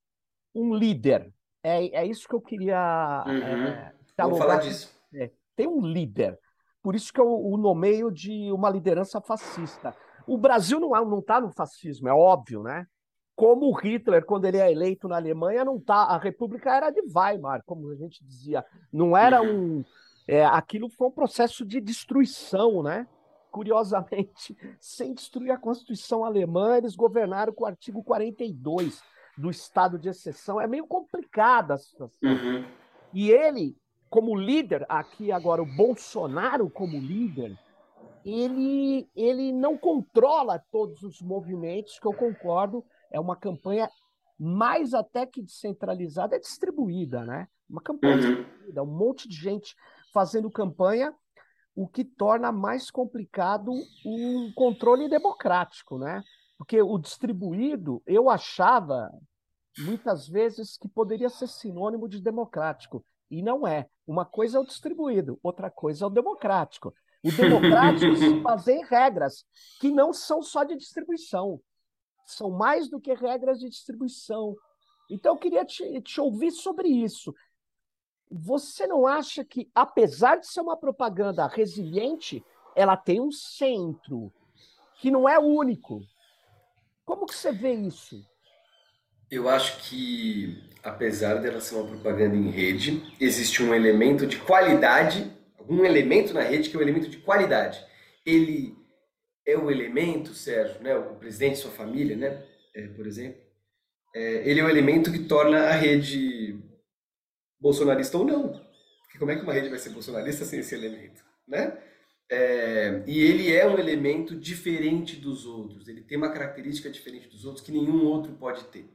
um 0.54 0.76
líder, 0.76 1.34
é, 1.64 1.88
é 1.88 2.06
isso 2.06 2.28
que 2.28 2.36
eu 2.36 2.42
queria. 2.42 3.24
Uhum. 3.26 3.34
É, 3.34 3.94
Vamos 4.18 4.38
falar 4.38 4.58
disso. 4.58 4.96
É, 5.14 5.32
tem 5.56 5.68
um 5.68 5.82
líder, 5.82 6.40
por 6.88 6.96
isso 6.96 7.12
que 7.12 7.20
eu 7.20 7.28
o 7.28 7.58
nomeio 7.58 8.10
de 8.10 8.50
uma 8.50 8.70
liderança 8.70 9.20
fascista. 9.20 9.94
O 10.26 10.38
Brasil 10.38 10.80
não 10.80 11.20
está 11.20 11.42
no 11.42 11.52
fascismo, 11.52 12.08
é 12.08 12.14
óbvio, 12.14 12.64
né? 12.64 12.88
Como 13.36 13.66
o 13.66 13.74
Hitler, 13.74 14.24
quando 14.24 14.46
ele 14.46 14.56
é 14.56 14.72
eleito 14.72 15.06
na 15.06 15.18
Alemanha, 15.18 15.66
não 15.66 15.82
tá. 15.82 16.04
A 16.04 16.18
República 16.18 16.74
era 16.74 16.90
de 16.90 17.02
Weimar, 17.14 17.62
como 17.66 17.90
a 17.90 17.96
gente 17.96 18.24
dizia. 18.24 18.66
Não 18.90 19.18
era 19.18 19.42
uhum. 19.42 19.80
um. 19.80 19.86
É, 20.26 20.46
aquilo 20.46 20.90
foi 20.90 21.10
um 21.10 21.12
processo 21.12 21.66
de 21.66 21.82
destruição, 21.82 22.82
né? 22.82 23.06
Curiosamente, 23.52 24.56
sem 24.80 25.14
destruir 25.14 25.52
a 25.52 25.58
Constituição 25.58 26.24
alemã, 26.24 26.78
eles 26.78 26.96
governaram 26.96 27.52
com 27.52 27.66
o 27.66 27.68
artigo 27.68 28.02
42 28.02 29.04
do 29.38 29.50
estado 29.50 30.00
de 30.00 30.08
exceção. 30.08 30.62
É 30.62 30.66
meio 30.68 30.88
complicada 30.88 31.74
a 31.74 31.78
situação. 31.78 32.18
Uhum. 32.24 32.66
E 33.14 33.30
ele, 33.30 33.76
como 34.10 34.36
líder, 34.36 34.86
aqui 34.90 35.32
agora 35.32 35.62
o 35.62 35.76
Bolsonaro 35.76 36.70
como 36.70 37.00
líder, 37.00 37.58
ele, 38.26 39.10
ele 39.16 39.52
não 39.52 39.78
controla 39.78 40.64
todos 40.72 41.02
os 41.04 41.22
movimentos, 41.22 42.00
que 42.00 42.08
eu 42.08 42.14
concordo, 42.14 42.84
é 43.12 43.20
uma 43.20 43.36
campanha 43.36 43.90
mais 44.38 44.94
até 44.94 45.26
que 45.26 45.42
descentralizada, 45.42 46.36
é 46.36 46.40
distribuída, 46.40 47.26
né? 47.26 47.48
Uma 47.70 47.82
campanha 47.82 48.16
uhum. 48.16 48.20
distribuída, 48.20 48.84
um 48.84 48.98
monte 48.98 49.28
de 49.28 49.36
gente 49.36 49.76
fazendo 50.14 50.50
campanha 50.50 51.14
o 51.76 51.88
que 51.88 52.04
torna 52.04 52.52
mais 52.52 52.90
complicado 52.90 53.72
o 54.04 54.52
controle 54.56 55.08
democrático, 55.08 56.00
né? 56.00 56.24
Porque 56.58 56.82
o 56.82 56.98
distribuído, 56.98 58.02
eu 58.06 58.30
achava 58.30 59.12
muitas 59.78 60.28
vezes 60.28 60.76
que 60.76 60.88
poderia 60.88 61.30
ser 61.30 61.48
sinônimo 61.48 62.10
de 62.10 62.20
democrático, 62.20 63.06
e 63.30 63.44
não 63.44 63.68
é. 63.68 63.88
Uma 64.08 64.26
coisa 64.26 64.58
é 64.58 64.62
o 64.62 64.66
distribuído, 64.66 65.38
outra 65.44 65.70
coisa 65.70 66.06
é 66.06 66.08
o 66.08 66.10
democrático. 66.10 66.94
O 67.22 67.32
democrático 67.32 68.16
se 68.16 68.30
baseia 68.40 68.80
em 68.80 68.86
regras 68.86 69.46
que 69.82 69.92
não 69.92 70.14
são 70.14 70.42
só 70.42 70.64
de 70.64 70.78
distribuição, 70.78 71.60
são 72.26 72.50
mais 72.50 72.90
do 72.90 73.02
que 73.02 73.14
regras 73.14 73.60
de 73.60 73.70
distribuição. 73.70 74.56
Então, 75.10 75.34
eu 75.34 75.40
queria 75.40 75.66
te, 75.66 76.02
te 76.02 76.22
ouvir 76.22 76.52
sobre 76.52 76.88
isso. 76.88 77.36
Você 78.32 78.88
não 78.88 79.06
acha 79.06 79.44
que, 79.44 79.70
apesar 79.76 80.38
de 80.38 80.48
ser 80.48 80.62
uma 80.62 80.78
propaganda 80.78 81.46
resiliente, 81.48 82.44
ela 82.76 82.96
tem 82.96 83.20
um 83.20 83.32
centro 83.32 84.32
que 85.00 85.12
não 85.12 85.28
é 85.28 85.38
único? 85.38 86.02
Como 87.06 87.26
que 87.26 87.36
você 87.36 87.52
vê 87.52 87.74
isso? 87.74 88.26
Eu 89.30 89.50
acho 89.50 89.90
que, 89.90 90.64
apesar 90.82 91.36
dela 91.36 91.60
ser 91.60 91.76
uma 91.76 91.88
propaganda 91.88 92.36
em 92.36 92.50
rede, 92.50 93.04
existe 93.20 93.62
um 93.62 93.74
elemento 93.74 94.26
de 94.26 94.38
qualidade, 94.38 95.30
um 95.68 95.84
elemento 95.84 96.34
na 96.34 96.42
rede 96.42 96.70
que 96.70 96.76
é 96.76 96.80
o 96.80 96.82
um 96.82 96.84
elemento 96.84 97.10
de 97.10 97.18
qualidade. 97.18 97.86
Ele 98.26 98.74
é 99.46 99.58
o 99.58 99.70
elemento, 99.70 100.34
Sérgio, 100.34 100.82
né, 100.82 100.96
o 100.96 101.16
presidente 101.16 101.56
de 101.56 101.60
sua 101.60 101.72
família, 101.72 102.16
né, 102.16 102.42
é, 102.74 102.88
por 102.88 103.06
exemplo, 103.06 103.42
é, 104.16 104.50
ele 104.50 104.62
é 104.62 104.64
o 104.64 104.70
elemento 104.70 105.12
que 105.12 105.20
torna 105.20 105.60
a 105.66 105.72
rede 105.72 106.58
bolsonarista 107.60 108.18
ou 108.18 108.26
não. 108.26 108.50
Porque 109.04 109.20
como 109.20 109.32
é 109.32 109.36
que 109.36 109.44
uma 109.44 109.54
rede 109.54 109.70
vai 109.70 109.80
ser 109.80 109.90
bolsonarista 109.90 110.46
sem 110.46 110.60
esse 110.60 110.74
elemento, 110.74 111.22
né? 111.48 111.78
É, 112.30 113.04
e 113.08 113.22
ele 113.22 113.54
é 113.54 113.66
um 113.66 113.78
elemento 113.78 114.36
diferente 114.36 115.16
dos 115.16 115.46
outros. 115.46 115.88
Ele 115.88 116.02
tem 116.02 116.18
uma 116.18 116.32
característica 116.32 116.90
diferente 116.90 117.30
dos 117.30 117.46
outros 117.46 117.66
que 117.66 117.72
nenhum 117.72 118.06
outro 118.06 118.34
pode 118.34 118.66
ter. 118.66 118.86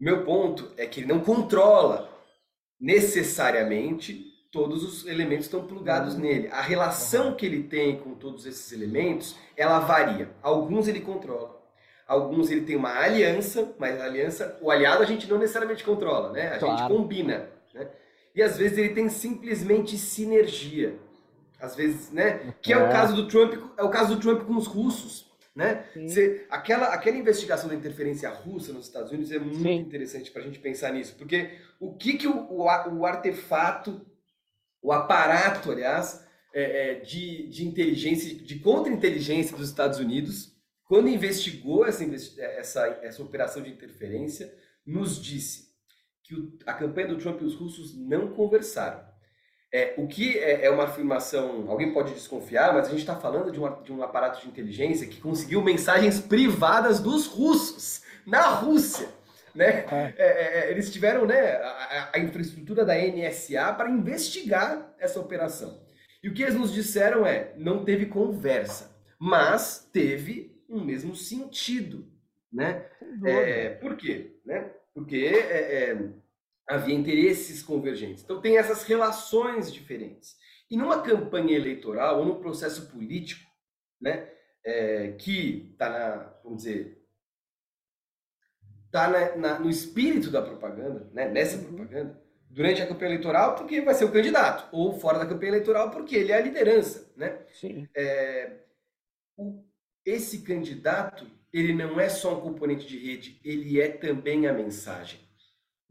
Meu 0.00 0.24
ponto 0.24 0.70
é 0.76 0.86
que 0.86 1.00
ele 1.00 1.06
não 1.06 1.20
controla 1.20 2.10
necessariamente 2.80 4.26
todos 4.50 4.82
os 4.82 5.06
elementos 5.06 5.46
estão 5.46 5.64
plugados 5.64 6.14
uhum. 6.14 6.20
nele. 6.20 6.48
A 6.48 6.60
relação 6.60 7.34
que 7.34 7.46
ele 7.46 7.64
tem 7.64 7.98
com 7.98 8.14
todos 8.14 8.46
esses 8.46 8.72
elementos, 8.72 9.36
ela 9.56 9.78
varia. 9.78 10.30
Alguns 10.42 10.88
ele 10.88 11.00
controla, 11.00 11.60
Alguns 12.10 12.50
ele 12.50 12.62
tem 12.62 12.74
uma 12.74 12.98
aliança, 12.98 13.72
mas 13.78 14.00
a 14.00 14.04
aliança, 14.04 14.58
o 14.60 14.68
aliado 14.68 15.00
a 15.00 15.06
gente 15.06 15.30
não 15.30 15.38
necessariamente 15.38 15.84
controla, 15.84 16.32
né? 16.32 16.54
A 16.54 16.58
claro. 16.58 16.78
gente 16.78 16.88
combina, 16.88 17.48
né? 17.72 17.88
E 18.34 18.42
às 18.42 18.58
vezes 18.58 18.76
ele 18.76 18.88
tem 18.88 19.08
simplesmente 19.08 19.96
sinergia. 19.96 20.98
Às 21.60 21.76
vezes, 21.76 22.10
né? 22.10 22.52
Que 22.60 22.72
é, 22.72 22.76
é 22.76 22.84
o 22.84 22.90
caso 22.90 23.14
do 23.14 23.28
Trump, 23.28 23.54
é 23.76 23.84
o 23.84 23.90
caso 23.90 24.16
do 24.16 24.20
Trump 24.20 24.42
com 24.42 24.56
os 24.56 24.66
russos, 24.66 25.29
né? 25.54 25.84
Você, 25.94 26.46
aquela, 26.48 26.94
aquela 26.94 27.16
investigação 27.16 27.68
da 27.68 27.74
interferência 27.74 28.30
russa 28.30 28.72
nos 28.72 28.86
Estados 28.86 29.10
Unidos 29.10 29.32
é 29.32 29.38
muito 29.38 29.62
Sim. 29.62 29.76
interessante 29.76 30.30
para 30.30 30.42
a 30.42 30.44
gente 30.44 30.58
pensar 30.58 30.92
nisso, 30.92 31.14
porque 31.16 31.58
o 31.78 31.94
que, 31.94 32.14
que 32.14 32.26
o, 32.26 32.36
o, 32.50 32.64
o 32.98 33.06
artefato, 33.06 34.06
o 34.80 34.92
aparato, 34.92 35.72
aliás, 35.72 36.26
é, 36.54 36.62
é, 36.62 36.94
de, 37.00 37.48
de 37.48 37.66
inteligência, 37.66 38.34
de 38.34 38.58
contra-inteligência 38.58 39.56
dos 39.56 39.68
Estados 39.68 39.98
Unidos 39.98 40.50
quando 40.90 41.08
investigou 41.08 41.86
essa, 41.86 42.04
essa, 42.04 42.86
essa 43.00 43.22
operação 43.22 43.62
de 43.62 43.70
interferência, 43.70 44.52
nos 44.84 45.22
disse 45.22 45.70
que 46.24 46.34
o, 46.34 46.58
a 46.66 46.74
campanha 46.74 47.06
do 47.06 47.16
Trump 47.16 47.40
e 47.40 47.44
os 47.44 47.54
russos 47.54 47.96
não 47.96 48.32
conversaram. 48.34 49.00
É, 49.72 49.94
o 49.96 50.08
que 50.08 50.36
é, 50.36 50.64
é, 50.64 50.70
uma 50.70 50.84
afirmação, 50.84 51.66
alguém 51.68 51.92
pode 51.92 52.12
desconfiar, 52.12 52.74
mas 52.74 52.88
a 52.88 52.90
gente 52.90 53.00
está 53.00 53.14
falando 53.14 53.52
de, 53.52 53.58
uma, 53.58 53.70
de 53.82 53.92
um 53.92 54.02
aparato 54.02 54.40
de 54.40 54.48
inteligência 54.48 55.06
que 55.06 55.20
conseguiu 55.20 55.62
mensagens 55.62 56.20
privadas 56.20 56.98
dos 56.98 57.26
russos 57.26 58.02
na 58.26 58.48
Rússia. 58.48 59.08
Né? 59.54 59.84
É. 59.90 60.14
é, 60.16 60.26
é, 60.26 60.58
é 60.58 60.70
eles 60.72 60.92
tiveram 60.92 61.24
né, 61.24 61.52
a, 61.52 62.10
a, 62.14 62.18
infraestrutura 62.18 62.84
da 62.84 62.94
NSA 62.94 63.72
para 63.74 63.90
investigar 63.90 64.92
essa 64.98 65.20
operação. 65.20 65.80
E 66.22 66.28
o 66.28 66.34
que 66.34 66.42
eles 66.42 66.54
nos 66.54 66.72
disseram 66.72 67.24
é: 67.24 67.52
não 67.56 67.84
teve 67.84 68.06
conversa, 68.06 68.96
mas 69.18 69.88
teve 69.92 70.60
um 70.68 70.84
mesmo 70.84 71.14
sentido, 71.14 72.06
né? 72.52 72.86
É, 73.24 73.70
por 73.70 73.96
quê? 73.96 74.36
Né? 74.44 74.70
Porque 74.94 75.32
havia 76.68 76.94
interesses 76.94 77.62
convergentes. 77.62 78.22
Então 78.22 78.40
tem 78.40 78.56
essas 78.56 78.84
relações 78.84 79.72
diferentes. 79.72 80.36
E 80.70 80.76
numa 80.76 81.02
campanha 81.02 81.56
eleitoral 81.56 82.20
ou 82.20 82.24
num 82.24 82.40
processo 82.40 82.90
político, 82.90 83.50
né, 84.00 84.30
é, 84.64 85.12
que 85.12 85.70
está 85.72 85.88
na, 85.88 86.34
vamos 86.44 86.58
dizer, 86.58 87.00
está 88.86 89.58
no 89.58 89.68
espírito 89.68 90.30
da 90.30 90.42
propaganda, 90.42 91.10
né, 91.12 91.28
nessa 91.28 91.56
uhum. 91.56 91.64
propaganda, 91.64 92.22
durante 92.48 92.82
a 92.82 92.86
campanha 92.86 93.12
eleitoral 93.12 93.54
porque 93.54 93.80
vai 93.80 93.94
ser 93.94 94.04
o 94.04 94.12
candidato, 94.12 94.68
ou 94.72 94.98
fora 94.98 95.18
da 95.18 95.26
campanha 95.26 95.52
eleitoral 95.52 95.90
porque 95.90 96.16
ele 96.16 96.32
é 96.32 96.36
a 96.36 96.40
liderança, 96.40 97.12
né? 97.16 97.40
Sim. 97.52 97.88
É, 97.94 98.58
o, 99.36 99.64
esse 100.04 100.42
candidato, 100.42 101.26
ele 101.52 101.72
não 101.72 102.00
é 102.00 102.08
só 102.08 102.36
um 102.36 102.40
componente 102.40 102.86
de 102.86 102.98
rede, 102.98 103.40
ele 103.44 103.80
é 103.80 103.88
também 103.88 104.46
a 104.46 104.52
mensagem. 104.52 105.20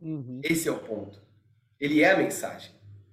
Uhum. 0.01 0.41
Esse 0.43 0.67
é 0.67 0.71
o 0.71 0.79
ponto. 0.79 1.21
Ele 1.79 2.01
é 2.01 2.11
a 2.11 2.17
mensagem. 2.17 2.71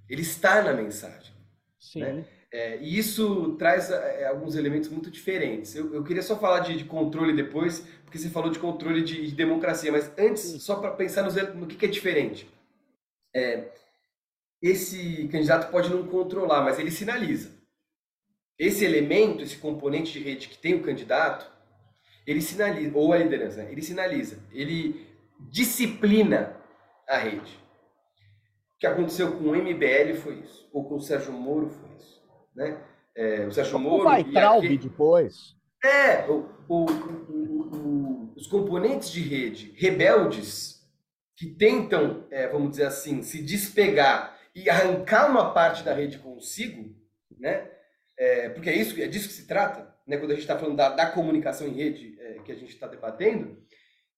Ele 0.08 0.22
está 0.22 0.62
na 0.62 0.72
mensagem. 0.72 1.32
Sim. 1.78 2.00
Né? 2.00 2.24
É, 2.52 2.78
e 2.78 2.96
isso 2.96 3.54
traz 3.58 3.90
é, 3.90 4.26
alguns 4.26 4.54
elementos 4.54 4.88
muito 4.88 5.10
diferentes. 5.10 5.74
Eu, 5.74 5.92
eu 5.92 6.04
queria 6.04 6.22
só 6.22 6.38
falar 6.38 6.60
de, 6.60 6.76
de, 6.76 6.84
controle 6.84 7.34
depois, 7.34 7.80
porque 8.04 8.18
você 8.18 8.30
falou 8.30 8.50
de 8.50 8.58
controle 8.58 9.02
de, 9.02 9.26
de 9.26 9.34
democracia, 9.34 9.92
mas 9.92 10.10
antes, 10.16 10.42
Sim. 10.42 10.58
só 10.58 10.76
para 10.76 10.92
pensar 10.92 11.22
no, 11.22 11.60
no 11.60 11.66
que, 11.66 11.76
que, 11.76 11.86
é 11.86 11.88
diferente. 11.88 12.48
É, 13.34 13.64
esse 14.62 15.28
candidato 15.28 15.70
pode 15.70 15.90
não 15.90 16.06
controlar, 16.06 16.62
mas 16.62 16.78
ele 16.78 16.90
sinaliza. 16.90 17.50
Esse 18.58 18.84
elemento, 18.84 19.42
esse 19.42 19.58
componente 19.58 20.12
de 20.12 20.20
rede 20.20 20.48
que 20.48 20.56
tem 20.56 20.74
o 20.74 20.82
candidato, 20.82 21.50
ele 22.26 22.40
sinaliza, 22.40 22.96
ou 22.96 23.12
a 23.12 23.18
liderança, 23.18 23.62
né? 23.62 23.70
ele 23.70 23.82
sinaliza, 23.82 24.38
ele 24.50 25.06
disciplina 25.50 26.56
a 27.08 27.18
rede. 27.18 27.56
O 28.76 28.78
que 28.78 28.86
aconteceu 28.86 29.32
com 29.32 29.44
o 29.44 29.56
MBL 29.56 30.14
foi 30.22 30.40
isso, 30.40 30.68
ou 30.72 30.88
com 30.88 30.96
o 30.96 31.00
Sérgio 31.00 31.32
Moro 31.32 31.70
foi 31.70 31.88
isso. 31.96 32.22
Né? 32.54 32.82
É, 33.14 33.46
o 33.46 33.52
Sérgio 33.52 33.78
Moro. 33.78 34.04
Vai 34.04 34.24
Traub 34.24 34.58
aquele... 34.58 34.78
depois. 34.78 35.56
É, 35.84 36.26
o, 36.28 36.48
o, 36.68 36.84
o, 36.84 38.32
os 38.36 38.46
componentes 38.46 39.10
de 39.10 39.20
rede 39.20 39.72
rebeldes 39.76 40.76
que 41.36 41.46
tentam, 41.46 42.26
é, 42.30 42.48
vamos 42.48 42.70
dizer 42.70 42.86
assim, 42.86 43.22
se 43.22 43.42
despegar 43.42 44.38
e 44.54 44.70
arrancar 44.70 45.30
uma 45.30 45.52
parte 45.52 45.82
da 45.84 45.92
rede 45.92 46.18
consigo, 46.18 46.94
né? 47.38 47.70
É, 48.18 48.48
porque 48.48 48.70
é 48.70 48.74
isso, 48.74 49.00
é 49.00 49.06
disso 49.06 49.28
que 49.28 49.34
se 49.34 49.46
trata, 49.46 49.94
né? 50.06 50.16
Quando 50.16 50.30
a 50.30 50.34
gente 50.34 50.42
está 50.42 50.58
falando 50.58 50.76
da, 50.76 50.88
da, 50.88 51.10
comunicação 51.10 51.68
em 51.68 51.74
rede 51.74 52.16
é, 52.18 52.38
que 52.40 52.50
a 52.50 52.54
gente 52.54 52.72
está 52.72 52.86
debatendo, 52.86 53.62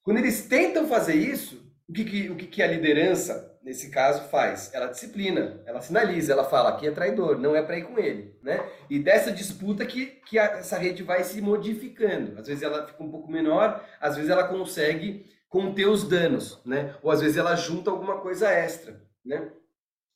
quando 0.02 0.18
eles 0.18 0.46
tentam 0.46 0.86
fazer 0.86 1.16
isso, 1.16 1.67
o 1.88 1.92
que, 1.92 2.04
que, 2.04 2.30
o 2.30 2.36
que, 2.36 2.46
que 2.46 2.62
a 2.62 2.66
liderança, 2.66 3.58
nesse 3.62 3.90
caso, 3.90 4.28
faz? 4.28 4.72
Ela 4.74 4.88
disciplina, 4.88 5.62
ela 5.64 5.80
sinaliza, 5.80 6.32
ela 6.32 6.44
fala, 6.44 6.68
aqui 6.68 6.86
é 6.86 6.90
traidor, 6.90 7.38
não 7.38 7.56
é 7.56 7.62
para 7.62 7.78
ir 7.78 7.84
com 7.84 7.98
ele, 7.98 8.36
né? 8.42 8.60
E 8.90 8.98
dessa 8.98 9.32
disputa 9.32 9.86
que, 9.86 10.06
que 10.06 10.38
a, 10.38 10.44
essa 10.44 10.76
rede 10.76 11.02
vai 11.02 11.24
se 11.24 11.40
modificando. 11.40 12.38
Às 12.38 12.46
vezes 12.46 12.62
ela 12.62 12.86
fica 12.86 13.02
um 13.02 13.10
pouco 13.10 13.30
menor, 13.30 13.82
às 14.00 14.16
vezes 14.16 14.30
ela 14.30 14.46
consegue 14.46 15.24
conter 15.48 15.88
os 15.88 16.06
danos, 16.06 16.62
né? 16.64 16.94
Ou 17.02 17.10
às 17.10 17.22
vezes 17.22 17.38
ela 17.38 17.56
junta 17.56 17.90
alguma 17.90 18.20
coisa 18.20 18.50
extra, 18.50 19.02
né? 19.24 19.50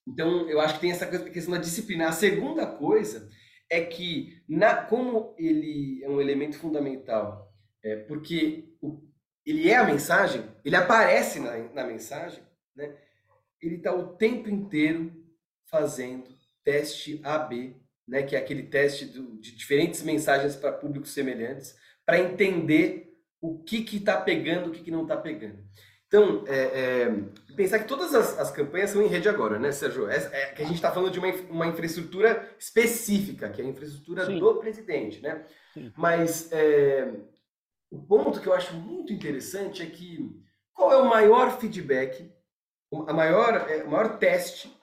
Então, 0.06 0.48
eu 0.50 0.60
acho 0.60 0.74
que 0.74 0.80
tem 0.80 0.90
essa 0.90 1.06
questão 1.06 1.54
da 1.54 1.60
disciplina. 1.60 2.08
A 2.08 2.12
segunda 2.12 2.66
coisa 2.66 3.30
é 3.70 3.80
que, 3.80 4.42
na, 4.46 4.74
como 4.74 5.34
ele 5.38 6.02
é 6.02 6.08
um 6.10 6.20
elemento 6.20 6.58
fundamental, 6.58 7.50
é, 7.82 7.96
porque 7.96 8.71
ele 9.44 9.68
é 9.68 9.76
a 9.76 9.84
mensagem, 9.84 10.44
ele 10.64 10.76
aparece 10.76 11.40
na, 11.40 11.56
na 11.72 11.84
mensagem, 11.84 12.42
né? 12.74 12.94
ele 13.60 13.76
está 13.76 13.94
o 13.94 14.16
tempo 14.16 14.48
inteiro 14.48 15.12
fazendo 15.66 16.28
teste 16.64 17.20
AB, 17.24 17.76
né? 18.06 18.22
que 18.22 18.36
é 18.36 18.38
aquele 18.38 18.64
teste 18.64 19.06
do, 19.06 19.38
de 19.40 19.54
diferentes 19.54 20.02
mensagens 20.02 20.54
para 20.54 20.72
públicos 20.72 21.12
semelhantes, 21.12 21.76
para 22.04 22.20
entender 22.20 23.12
o 23.40 23.58
que 23.62 23.84
está 23.96 24.20
pegando, 24.20 24.68
o 24.68 24.72
que, 24.72 24.82
que 24.82 24.90
não 24.90 25.02
está 25.02 25.16
pegando. 25.16 25.58
Então, 26.12 26.44
é, 26.46 26.58
é, 26.58 27.54
pensar 27.56 27.78
que 27.78 27.88
todas 27.88 28.14
as, 28.14 28.38
as, 28.38 28.50
campanhas 28.50 28.90
são 28.90 29.00
em 29.00 29.08
rede 29.08 29.30
agora, 29.30 29.58
né, 29.58 29.72
Sérgio? 29.72 30.10
É, 30.10 30.16
é 30.16 30.46
que 30.52 30.62
a 30.62 30.66
gente 30.66 30.74
está 30.74 30.92
falando 30.92 31.10
de 31.10 31.18
uma, 31.18 31.28
uma 31.48 31.66
infraestrutura 31.66 32.54
específica, 32.58 33.48
que 33.48 33.62
é 33.62 33.64
a 33.64 33.68
infraestrutura 33.68 34.26
Sim. 34.26 34.38
do 34.38 34.54
presidente, 34.56 35.22
né? 35.22 35.46
Sim. 35.72 35.90
Mas 35.96 36.52
é, 36.52 37.14
o 37.92 38.02
ponto 38.02 38.40
que 38.40 38.46
eu 38.46 38.54
acho 38.54 38.74
muito 38.74 39.12
interessante 39.12 39.82
é 39.82 39.86
que 39.86 40.34
qual 40.72 40.90
é 40.90 40.96
o 40.96 41.08
maior 41.08 41.60
feedback, 41.60 42.32
a 43.06 43.12
maior, 43.12 43.70
é, 43.70 43.84
o 43.84 43.90
maior 43.90 44.18
teste 44.18 44.74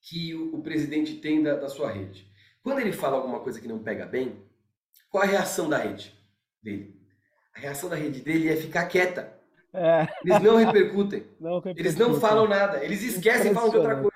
que 0.00 0.34
o, 0.34 0.56
o 0.56 0.62
presidente 0.62 1.16
tem 1.16 1.42
da, 1.42 1.56
da 1.56 1.68
sua 1.68 1.90
rede? 1.90 2.26
Quando 2.62 2.80
ele 2.80 2.92
fala 2.92 3.16
alguma 3.16 3.40
coisa 3.40 3.60
que 3.60 3.68
não 3.68 3.82
pega 3.82 4.06
bem, 4.06 4.42
qual 5.10 5.22
a 5.22 5.26
reação 5.26 5.68
da 5.68 5.76
rede 5.76 6.18
dele? 6.62 6.98
A 7.54 7.60
reação 7.60 7.90
da 7.90 7.96
rede 7.96 8.22
dele 8.22 8.48
é 8.48 8.56
ficar 8.56 8.86
quieta 8.86 9.40
é. 9.74 10.06
Eles 10.24 10.42
não 10.42 10.56
repercutem. 10.56 11.26
Não 11.40 11.54
repercutem. 11.54 11.84
Eles 11.84 11.96
não 11.96 12.20
falam 12.20 12.46
nada. 12.46 12.84
Eles 12.84 13.02
esquecem 13.02 13.52
e 13.52 13.54
falam 13.54 13.70
de 13.70 13.76
outra 13.78 13.94
coisa. 13.94 14.11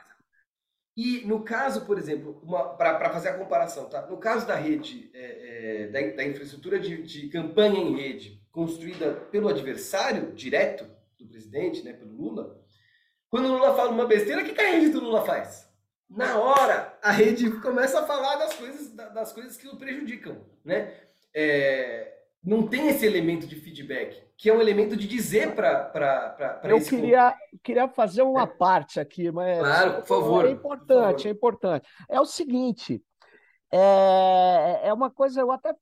E 0.96 1.20
no 1.26 1.44
caso, 1.44 1.84
por 1.84 1.98
exemplo, 1.98 2.40
para 2.78 3.10
fazer 3.10 3.28
a 3.28 3.36
comparação, 3.36 3.84
tá? 3.86 4.06
no 4.06 4.16
caso 4.16 4.46
da 4.46 4.54
rede, 4.54 5.10
é, 5.12 5.82
é, 5.82 5.86
da, 5.88 6.16
da, 6.16 6.24
infraestrutura 6.24 6.80
de, 6.80 7.02
de, 7.02 7.28
campanha 7.28 7.78
em 7.78 7.96
rede, 7.96 8.42
construída 8.50 9.12
pelo 9.12 9.48
adversário 9.48 10.32
direto 10.32 10.88
do 11.18 11.26
presidente, 11.26 11.82
né, 11.82 11.92
pelo 11.92 12.16
Lula, 12.16 12.58
quando 13.28 13.46
o 13.46 13.52
Lula 13.52 13.74
fala 13.74 13.90
uma 13.90 14.06
besteira, 14.06 14.40
o 14.40 14.44
que, 14.44 14.54
que 14.54 14.60
a 14.60 14.70
rede 14.70 14.88
do 14.88 15.00
Lula 15.00 15.22
faz? 15.26 15.68
Na 16.08 16.38
hora, 16.38 16.96
a 17.02 17.10
rede 17.10 17.50
começa 17.60 18.00
a 18.00 18.06
falar 18.06 18.36
das 18.36 18.54
coisas, 18.54 18.90
das 18.94 19.32
coisas 19.32 19.56
que 19.56 19.68
o 19.68 19.76
prejudicam. 19.76 20.46
Né? 20.64 20.94
É, 21.34 22.20
não 22.42 22.66
tem 22.66 22.88
esse 22.88 23.04
elemento 23.04 23.46
de 23.46 23.56
feedback 23.56 24.22
que 24.36 24.50
é 24.50 24.54
um 24.54 24.60
elemento 24.60 24.96
de 24.96 25.08
dizer 25.08 25.54
para 25.54 26.60
Eu 26.64 26.82
queria, 26.82 27.34
queria 27.62 27.88
fazer 27.88 28.22
uma 28.22 28.42
é. 28.42 28.46
parte 28.46 29.00
aqui, 29.00 29.30
mas. 29.30 29.58
Claro, 29.58 29.94
por 29.94 30.06
favor. 30.06 30.46
É 30.46 30.50
importante, 30.50 31.22
favor. 31.22 31.26
é 31.26 31.30
importante. 31.30 31.88
É 32.08 32.20
o 32.20 32.26
seguinte: 32.26 33.02
é, 33.72 34.80
é 34.84 34.92
uma 34.92 35.10
coisa, 35.10 35.40
eu 35.40 35.50
até 35.50 35.74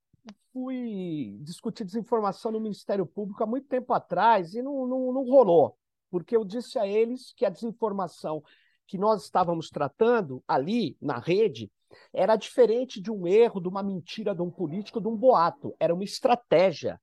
fui 0.53 1.37
discutir 1.41 1.85
desinformação 1.85 2.53
no 2.53 2.61
Ministério 2.61 3.05
Público 3.05 3.43
há 3.43 3.47
muito 3.47 3.67
tempo 3.67 3.93
atrás 3.93 4.55
e 4.55 4.63
não, 4.63 4.87
não, 4.87 5.13
não 5.13 5.25
rolou, 5.25 5.77
porque 6.11 6.37
eu 6.37 6.45
disse 6.45 6.79
a 6.79 6.87
eles 6.87 7.33
que 7.37 7.45
a 7.45 7.51
desinformação 7.51 8.43
que 8.87 8.97
nós 8.97 9.25
estávamos 9.25 9.69
tratando 9.69 10.45
ali 10.47 10.97
na 11.01 11.19
rede 11.19 11.71
era 12.13 12.37
diferente 12.37 13.01
de 13.01 13.11
um 13.11 13.27
erro, 13.27 13.61
de 13.61 13.69
uma 13.69 13.83
mentira 13.83 14.35
de 14.35 14.43
um 14.43 14.51
político, 14.51 15.01
de 15.01 15.09
um 15.09 15.17
boato. 15.17 15.75
Era 15.79 15.95
uma 15.95 16.05
estratégia. 16.05 17.01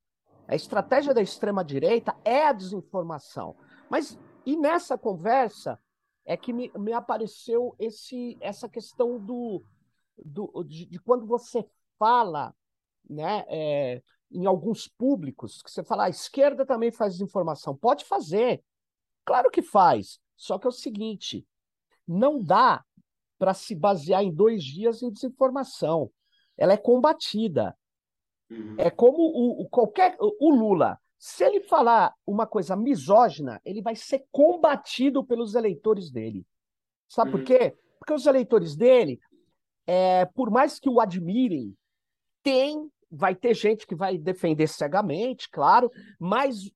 A 0.51 0.55
estratégia 0.55 1.13
da 1.13 1.21
extrema-direita 1.21 2.13
é 2.25 2.45
a 2.45 2.51
desinformação. 2.51 3.55
Mas, 3.89 4.19
e 4.45 4.57
nessa 4.57 4.97
conversa, 4.97 5.79
é 6.25 6.35
que 6.35 6.51
me, 6.51 6.69
me 6.77 6.91
apareceu 6.91 7.73
esse, 7.79 8.37
essa 8.41 8.67
questão 8.67 9.17
do, 9.17 9.63
do 10.17 10.61
de, 10.65 10.87
de 10.87 10.99
quando 10.99 11.25
você 11.25 11.65
fala 11.97 12.53
né, 13.09 13.45
é, 13.47 14.03
em 14.29 14.45
alguns 14.45 14.89
públicos, 14.89 15.61
que 15.61 15.71
você 15.71 15.85
fala, 15.85 16.03
a 16.03 16.09
esquerda 16.09 16.65
também 16.65 16.91
faz 16.91 17.13
desinformação. 17.13 17.73
Pode 17.73 18.03
fazer. 18.03 18.61
Claro 19.23 19.49
que 19.49 19.61
faz. 19.61 20.19
Só 20.35 20.59
que 20.59 20.67
é 20.67 20.69
o 20.69 20.73
seguinte: 20.73 21.47
não 22.05 22.43
dá 22.43 22.83
para 23.39 23.53
se 23.53 23.73
basear 23.73 24.21
em 24.21 24.33
dois 24.33 24.65
dias 24.65 25.01
em 25.01 25.13
desinformação. 25.13 26.11
Ela 26.57 26.73
é 26.73 26.77
combatida. 26.77 27.73
Uhum. 28.51 28.75
É 28.77 28.89
como 28.89 29.17
o, 29.17 29.61
o, 29.61 29.69
qualquer 29.69 30.17
o 30.19 30.53
Lula. 30.53 30.99
Se 31.17 31.43
ele 31.43 31.61
falar 31.61 32.13
uma 32.25 32.45
coisa 32.45 32.75
misógina, 32.75 33.61
ele 33.63 33.81
vai 33.81 33.95
ser 33.95 34.25
combatido 34.31 35.23
pelos 35.23 35.55
eleitores 35.55 36.11
dele. 36.11 36.45
Sabe 37.07 37.31
uhum. 37.31 37.37
por 37.37 37.45
quê? 37.45 37.77
Porque 37.99 38.13
os 38.13 38.25
eleitores 38.25 38.75
dele, 38.75 39.19
é, 39.87 40.25
por 40.25 40.49
mais 40.49 40.79
que 40.79 40.89
o 40.89 40.99
admirem, 40.99 41.75
tem, 42.43 42.89
vai 43.09 43.35
ter 43.35 43.53
gente 43.53 43.85
que 43.85 43.95
vai 43.95 44.17
defender 44.17 44.67
cegamente, 44.67 45.49
claro, 45.49 45.91
mas 46.19 46.71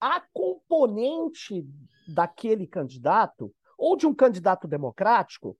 a 0.00 0.22
componente 0.32 1.66
daquele 2.06 2.66
candidato 2.66 3.52
ou 3.78 3.96
de 3.96 4.06
um 4.06 4.14
candidato 4.14 4.68
democrático 4.68 5.56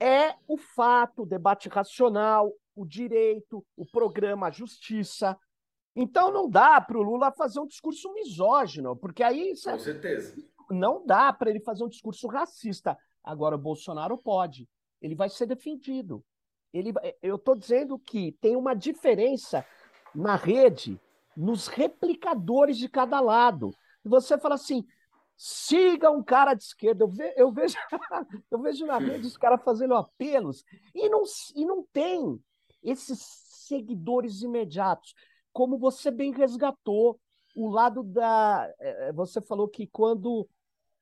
é 0.00 0.34
o 0.48 0.56
fato, 0.56 1.22
o 1.22 1.26
debate 1.26 1.68
racional, 1.68 2.52
o 2.80 2.86
direito, 2.86 3.64
o 3.76 3.84
programa, 3.84 4.46
a 4.46 4.50
justiça. 4.50 5.38
Então 5.94 6.32
não 6.32 6.48
dá 6.48 6.80
para 6.80 6.98
o 6.98 7.02
Lula 7.02 7.30
fazer 7.30 7.60
um 7.60 7.66
discurso 7.66 8.12
misógino, 8.14 8.96
porque 8.96 9.22
aí. 9.22 9.52
Com 9.62 9.78
certeza. 9.78 10.34
Não 10.70 11.04
dá 11.04 11.32
para 11.32 11.50
ele 11.50 11.60
fazer 11.60 11.84
um 11.84 11.88
discurso 11.88 12.26
racista. 12.28 12.96
Agora 13.22 13.56
o 13.56 13.58
Bolsonaro 13.58 14.16
pode. 14.16 14.68
Ele 15.02 15.14
vai 15.14 15.28
ser 15.28 15.46
defendido. 15.46 16.24
Ele, 16.72 16.94
eu 17.20 17.36
estou 17.36 17.56
dizendo 17.56 17.98
que 17.98 18.32
tem 18.40 18.56
uma 18.56 18.74
diferença 18.74 19.66
na 20.14 20.36
rede, 20.36 20.98
nos 21.36 21.66
replicadores 21.66 22.78
de 22.78 22.88
cada 22.88 23.20
lado. 23.20 23.74
Você 24.04 24.38
fala 24.38 24.54
assim: 24.54 24.86
siga 25.36 26.10
um 26.10 26.22
cara 26.22 26.54
de 26.54 26.62
esquerda. 26.62 27.04
Eu, 27.04 27.08
ve, 27.08 27.34
eu 27.36 27.52
vejo, 27.52 27.76
eu 28.50 28.58
vejo 28.62 28.86
na 28.86 28.98
rede 28.98 29.26
os 29.26 29.36
caras 29.36 29.62
fazendo 29.64 29.94
apelos 29.94 30.64
e 30.94 31.08
não, 31.08 31.22
e 31.56 31.66
não 31.66 31.82
tem 31.92 32.40
esses 32.82 33.20
seguidores 33.20 34.42
imediatos. 34.42 35.14
Como 35.52 35.78
você 35.78 36.10
bem 36.10 36.32
resgatou, 36.32 37.20
o 37.54 37.68
lado 37.68 38.02
da. 38.02 38.72
É, 38.78 39.08
é, 39.08 39.12
você 39.12 39.40
falou 39.40 39.68
que 39.68 39.86
quando 39.86 40.48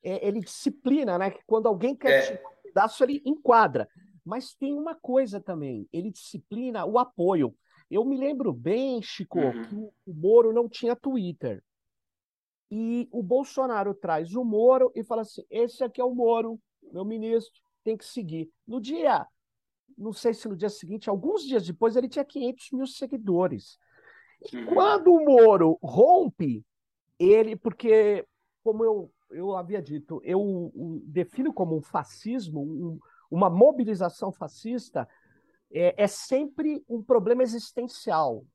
é, 0.03 0.27
ele 0.27 0.39
disciplina, 0.39 1.17
né? 1.17 1.31
Que 1.31 1.41
quando 1.45 1.67
alguém 1.67 1.95
quer 1.95 2.11
é. 2.11 2.21
tirar 2.21 2.49
um 2.49 2.61
pedaço, 2.63 3.03
ele 3.03 3.21
enquadra. 3.25 3.87
Mas 4.25 4.53
tem 4.53 4.73
uma 4.73 4.95
coisa 4.95 5.39
também, 5.39 5.87
ele 5.91 6.11
disciplina 6.11 6.85
o 6.85 6.99
apoio. 6.99 7.55
Eu 7.89 8.05
me 8.05 8.15
lembro 8.15 8.53
bem, 8.53 9.01
Chico, 9.01 9.39
uhum. 9.39 9.63
que 9.63 9.75
o 9.75 10.13
Moro 10.13 10.53
não 10.53 10.69
tinha 10.69 10.95
Twitter. 10.95 11.63
E 12.69 13.09
o 13.11 13.23
Bolsonaro 13.23 13.95
traz 13.95 14.35
o 14.35 14.43
Moro 14.43 14.91
e 14.95 15.03
fala 15.03 15.23
assim: 15.23 15.43
esse 15.49 15.83
aqui 15.83 15.99
é 15.99 16.03
o 16.03 16.13
Moro, 16.13 16.59
meu 16.91 17.03
ministro, 17.03 17.59
tem 17.83 17.97
que 17.97 18.05
seguir. 18.05 18.51
No 18.67 18.79
dia, 18.79 19.25
não 19.99 20.13
sei 20.13 20.33
se 20.33 20.47
no 20.47 20.55
dia 20.55 20.69
seguinte, 20.69 21.09
alguns 21.09 21.43
dias 21.43 21.65
depois, 21.65 21.95
ele 21.95 22.07
tinha 22.07 22.23
500 22.23 22.71
mil 22.71 22.87
seguidores. 22.87 23.77
E 24.51 24.57
uhum. 24.57 24.65
quando 24.67 25.13
o 25.13 25.25
Moro 25.25 25.77
rompe, 25.83 26.65
ele, 27.19 27.55
porque, 27.57 28.25
como 28.63 28.83
eu, 28.83 29.11
eu 29.29 29.55
havia 29.55 29.81
dito, 29.81 30.21
eu 30.23 30.71
defino 31.03 31.53
como 31.53 31.75
um 31.75 31.81
fascismo, 31.81 32.61
um, 32.61 32.99
uma 33.29 33.49
mobilização 33.49 34.31
fascista, 34.31 35.07
é, 35.71 36.03
é 36.03 36.07
sempre 36.07 36.81
um 36.87 37.03
problema 37.03 37.43
existencial. 37.43 38.45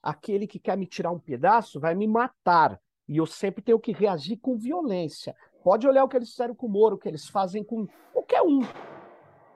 Aquele 0.00 0.46
que 0.46 0.58
quer 0.58 0.76
me 0.76 0.86
tirar 0.86 1.10
um 1.10 1.18
pedaço 1.18 1.80
vai 1.80 1.94
me 1.94 2.06
matar. 2.06 2.80
E 3.08 3.16
eu 3.16 3.26
sempre 3.26 3.60
tenho 3.60 3.78
que 3.78 3.92
reagir 3.92 4.36
com 4.36 4.56
violência. 4.56 5.34
Pode 5.64 5.86
olhar 5.86 6.04
o 6.04 6.08
que 6.08 6.16
eles 6.16 6.30
fizeram 6.30 6.54
com 6.54 6.66
o 6.66 6.70
Moro, 6.70 6.94
o 6.94 6.98
que 6.98 7.08
eles 7.08 7.28
fazem 7.28 7.64
com 7.64 7.86
qualquer 8.12 8.42
um. 8.42 8.60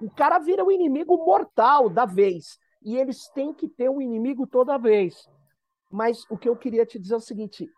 O 0.01 0.11
cara 0.11 0.39
vira 0.39 0.65
o 0.65 0.71
inimigo 0.71 1.17
mortal 1.25 1.89
da 1.89 2.05
vez. 2.05 2.59
E 2.83 2.97
eles 2.97 3.29
têm 3.29 3.53
que 3.53 3.69
ter 3.69 3.89
um 3.89 4.01
inimigo 4.01 4.47
toda 4.47 4.79
vez. 4.79 5.29
Mas 5.91 6.25
o 6.31 6.37
que 6.37 6.49
eu 6.49 6.57
queria 6.57 6.85
te 6.85 6.99
dizer 6.99 7.15
é 7.15 7.17
o 7.17 7.21
seguinte: 7.21 7.71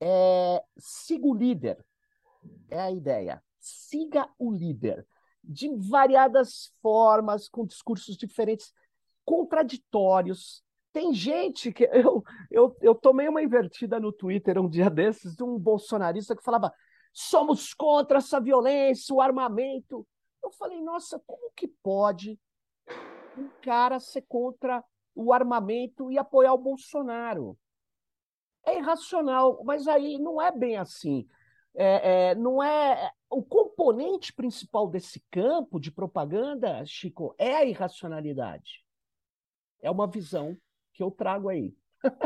é, 0.00 0.62
siga 0.78 1.26
o 1.26 1.34
líder, 1.34 1.84
é 2.70 2.80
a 2.80 2.90
ideia. 2.90 3.42
Siga 3.58 4.28
o 4.38 4.52
líder 4.52 5.06
de 5.42 5.68
variadas 5.76 6.70
formas, 6.80 7.48
com 7.48 7.66
discursos 7.66 8.16
diferentes, 8.16 8.72
contraditórios. 9.24 10.62
Tem 10.92 11.12
gente 11.12 11.72
que. 11.72 11.84
Eu, 11.92 12.22
eu, 12.50 12.76
eu 12.80 12.94
tomei 12.94 13.28
uma 13.28 13.42
invertida 13.42 13.98
no 13.98 14.12
Twitter 14.12 14.58
um 14.60 14.68
dia 14.68 14.88
desses 14.88 15.34
de 15.34 15.42
um 15.42 15.58
bolsonarista 15.58 16.36
que 16.36 16.42
falava: 16.42 16.72
somos 17.12 17.74
contra 17.74 18.18
essa 18.18 18.40
violência, 18.40 19.14
o 19.14 19.20
armamento. 19.20 20.06
Eu 20.44 20.50
falei, 20.50 20.80
nossa, 20.82 21.18
como 21.26 21.50
que 21.56 21.66
pode 21.66 22.38
um 23.36 23.48
cara 23.62 23.98
ser 23.98 24.22
contra 24.28 24.84
o 25.14 25.32
armamento 25.32 26.12
e 26.12 26.18
apoiar 26.18 26.52
o 26.52 26.58
Bolsonaro? 26.58 27.58
É 28.62 28.76
irracional, 28.76 29.62
mas 29.64 29.88
aí 29.88 30.18
não 30.18 30.40
é 30.40 30.52
bem 30.52 30.76
assim. 30.76 31.26
É, 31.74 32.30
é, 32.30 32.34
não 32.34 32.62
é 32.62 33.10
o 33.30 33.42
componente 33.42 34.32
principal 34.32 34.88
desse 34.88 35.22
campo 35.30 35.80
de 35.80 35.90
propaganda, 35.90 36.84
Chico, 36.84 37.34
é 37.38 37.56
a 37.56 37.64
irracionalidade. 37.64 38.84
É 39.80 39.90
uma 39.90 40.06
visão 40.06 40.56
que 40.92 41.02
eu 41.02 41.10
trago 41.10 41.48
aí. 41.48 41.74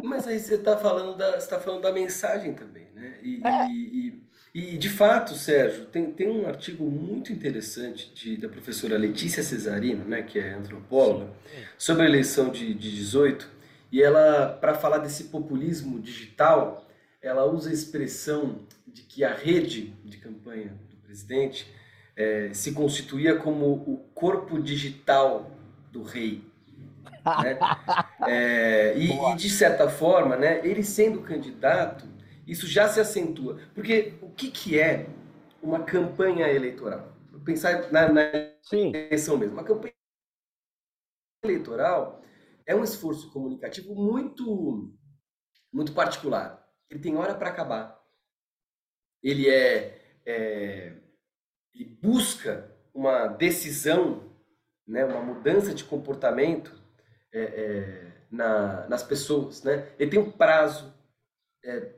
Mas 0.03 0.27
aí 0.27 0.41
você 0.41 0.57
está 0.57 0.77
falando 0.77 1.17
da 1.17 1.37
está 1.37 1.61
falando 1.61 1.83
da 1.83 1.93
mensagem 1.93 2.55
também, 2.55 2.91
né? 2.93 3.21
E, 3.23 3.41
é. 3.47 3.69
e, 3.69 4.09
e, 4.09 4.28
e, 4.55 4.79
de 4.79 4.89
fato, 4.89 5.35
Sérgio, 5.35 5.87
tem, 5.87 6.11
tem 6.11 6.29
um 6.29 6.47
artigo 6.47 6.85
muito 6.85 7.33
interessante 7.33 8.13
de, 8.15 8.37
da 8.37 8.49
professora 8.49 8.97
Letícia 8.97 9.43
Cesarino, 9.43 10.05
né, 10.05 10.23
que 10.23 10.39
é 10.39 10.55
antropóloga, 10.55 11.31
sobre 11.77 12.05
a 12.05 12.07
eleição 12.07 12.51
de, 12.51 12.73
de 12.75 12.91
18, 12.91 13.49
e 13.93 14.03
ela, 14.03 14.49
para 14.61 14.75
falar 14.75 14.99
desse 14.99 15.25
populismo 15.25 16.01
digital, 16.01 16.87
ela 17.23 17.45
usa 17.45 17.71
a 17.71 17.73
expressão 17.73 18.61
de 18.87 19.03
que 19.03 19.25
a 19.25 19.35
rede 19.35 19.95
de 20.05 20.17
campanha 20.19 20.75
do 20.91 20.97
presidente 20.97 21.67
é, 22.17 22.51
se 22.53 22.73
constituía 22.73 23.37
como 23.37 23.67
o 23.67 24.09
corpo 24.15 24.61
digital 24.61 25.51
do 25.93 26.03
rei. 26.03 26.43
Né? 27.43 27.59
É, 28.27 28.95
e, 28.97 29.13
e, 29.13 29.37
de 29.37 29.49
certa 29.49 29.89
forma, 29.89 30.37
né, 30.37 30.61
ele 30.65 30.83
sendo 30.83 31.21
candidato, 31.23 32.05
isso 32.49 32.67
já 32.67 32.89
se 32.89 33.01
acentua. 33.01 33.61
Porque 33.75 34.15
o 34.23 34.31
que, 34.31 34.51
que 34.51 34.79
é 34.79 35.07
uma 35.63 35.85
campanha 35.85 36.49
eleitoral? 36.49 37.17
Pensar 37.45 37.93
na, 37.93 38.13
na 38.13 38.23
eleição 38.73 39.37
mesmo. 39.37 39.55
Uma 39.55 39.65
campanha 39.65 39.95
eleitoral 41.45 42.23
é 42.67 42.75
um 42.75 42.83
esforço 42.83 43.31
comunicativo 43.31 43.95
muito, 43.95 44.93
muito 45.73 45.93
particular. 45.93 46.67
Ele 46.91 47.01
tem 47.01 47.17
hora 47.17 47.35
para 47.35 47.51
acabar 47.51 47.99
ele 49.23 49.49
é, 49.49 50.01
é 50.25 50.93
ele 51.75 51.85
busca 52.03 52.75
uma 52.93 53.29
decisão, 53.29 54.33
né, 54.87 55.05
uma 55.05 55.23
mudança 55.23 55.75
de 55.75 55.85
comportamento 55.85 56.75
é, 57.33 57.41
é, 57.41 58.13
na, 58.31 58.89
nas 58.89 59.03
pessoas, 59.03 59.63
né? 59.63 59.93
Ele 59.99 60.11
tem 60.11 60.19
um 60.19 60.31
prazo. 60.31 60.93
É, 61.65 61.98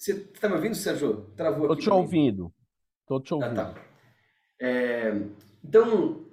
você 0.00 0.12
está 0.12 0.48
me 0.48 0.54
ouvindo, 0.54 0.74
Sérgio? 0.74 1.26
Travou 1.36 1.62
Estou 1.62 1.76
te 1.76 1.90
ouvindo. 1.90 2.52
Estou 3.02 3.20
te 3.20 3.34
ouvindo. 3.34 3.60
Ah, 3.60 3.74
tá. 3.74 3.82
É, 4.58 5.12
então, 5.62 6.24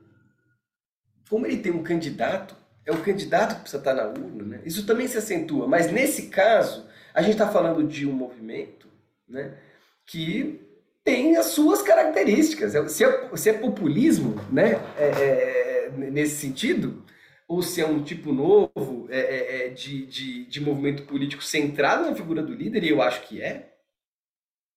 como 1.30 1.46
ele 1.46 1.58
tem 1.58 1.74
um 1.74 1.84
candidato, 1.84 2.56
é 2.86 2.92
o 2.94 3.04
candidato 3.04 3.56
que 3.56 3.62
precisa 3.62 3.80
estar 3.80 3.94
na 3.94 4.06
urna, 4.06 4.44
né? 4.44 4.62
Isso 4.66 4.86
também 4.86 5.08
se 5.08 5.18
acentua. 5.18 5.68
Mas 5.68 5.92
nesse 5.92 6.30
caso, 6.30 6.88
a 7.14 7.22
gente 7.22 7.34
está 7.34 7.50
falando 7.50 7.86
de 7.86 8.08
um 8.08 8.14
movimento, 8.14 8.88
né? 9.28 9.58
que 10.06 10.66
tem 11.04 11.36
as 11.36 11.48
suas 11.48 11.82
características. 11.82 12.74
É, 12.74 12.88
se 12.88 13.04
é, 13.04 13.36
se 13.36 13.50
é 13.50 13.54
populismo, 13.54 14.36
né, 14.50 14.80
é, 14.98 15.06
é, 15.06 15.86
é, 15.88 15.90
nesse 15.90 16.38
sentido, 16.38 17.04
ou 17.48 17.62
se 17.62 17.82
é 17.82 17.88
um 17.88 18.04
tipo 18.04 18.34
novo 18.34 19.08
é, 19.10 19.70
de, 19.70 20.06
de, 20.06 20.46
de 20.46 20.62
movimento 20.62 21.04
político 21.04 21.44
centrado 21.44 22.10
na 22.10 22.16
figura 22.16 22.44
do 22.44 22.54
líder, 22.54 22.84
e 22.84 22.90
eu 22.90 23.02
acho 23.02 23.22
que 23.28 23.42
é, 23.42 23.74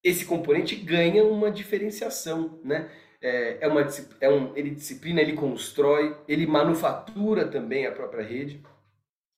esse 0.03 0.25
componente 0.25 0.77
ganha 0.77 1.25
uma 1.25 1.51
diferenciação, 1.51 2.61
né? 2.65 2.91
É, 3.23 3.69
uma, 3.69 3.87
é 4.19 4.31
um, 4.31 4.57
ele 4.57 4.71
disciplina, 4.71 5.21
ele 5.21 5.35
constrói, 5.35 6.17
ele 6.27 6.47
manufatura 6.47 7.47
também 7.47 7.85
a 7.87 7.93
própria 7.93 8.25
rede, 8.25 8.63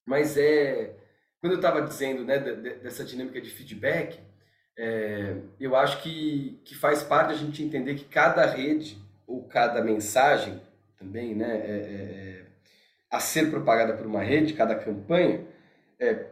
mas 0.07 0.37
é 0.37 0.95
quando 1.43 1.55
eu 1.55 1.57
estava 1.57 1.83
dizendo 1.83 2.25
né, 2.25 2.39
dessa 2.39 3.05
dinâmica 3.05 3.41
de 3.41 3.51
feedback, 3.51 4.21
é, 4.79 5.39
eu 5.59 5.75
acho 5.75 6.01
que, 6.01 6.61
que 6.65 6.73
faz 6.73 7.03
parte 7.03 7.33
a 7.33 7.37
gente 7.37 7.65
entender 7.65 7.97
que 7.97 8.05
cada 8.05 8.47
rede 8.47 8.97
ou 9.27 9.43
cada 9.49 9.83
mensagem 9.83 10.63
também, 10.97 11.35
né, 11.35 11.57
é, 11.57 11.71
é, 11.71 12.39
é 12.39 12.47
a 13.13 13.21
ser 13.21 13.51
propagada 13.51 13.97
por 13.97 14.07
uma 14.07 14.23
rede, 14.23 14.55
cada 14.55 14.75
campanha, 14.75 15.47
é, 16.01 16.27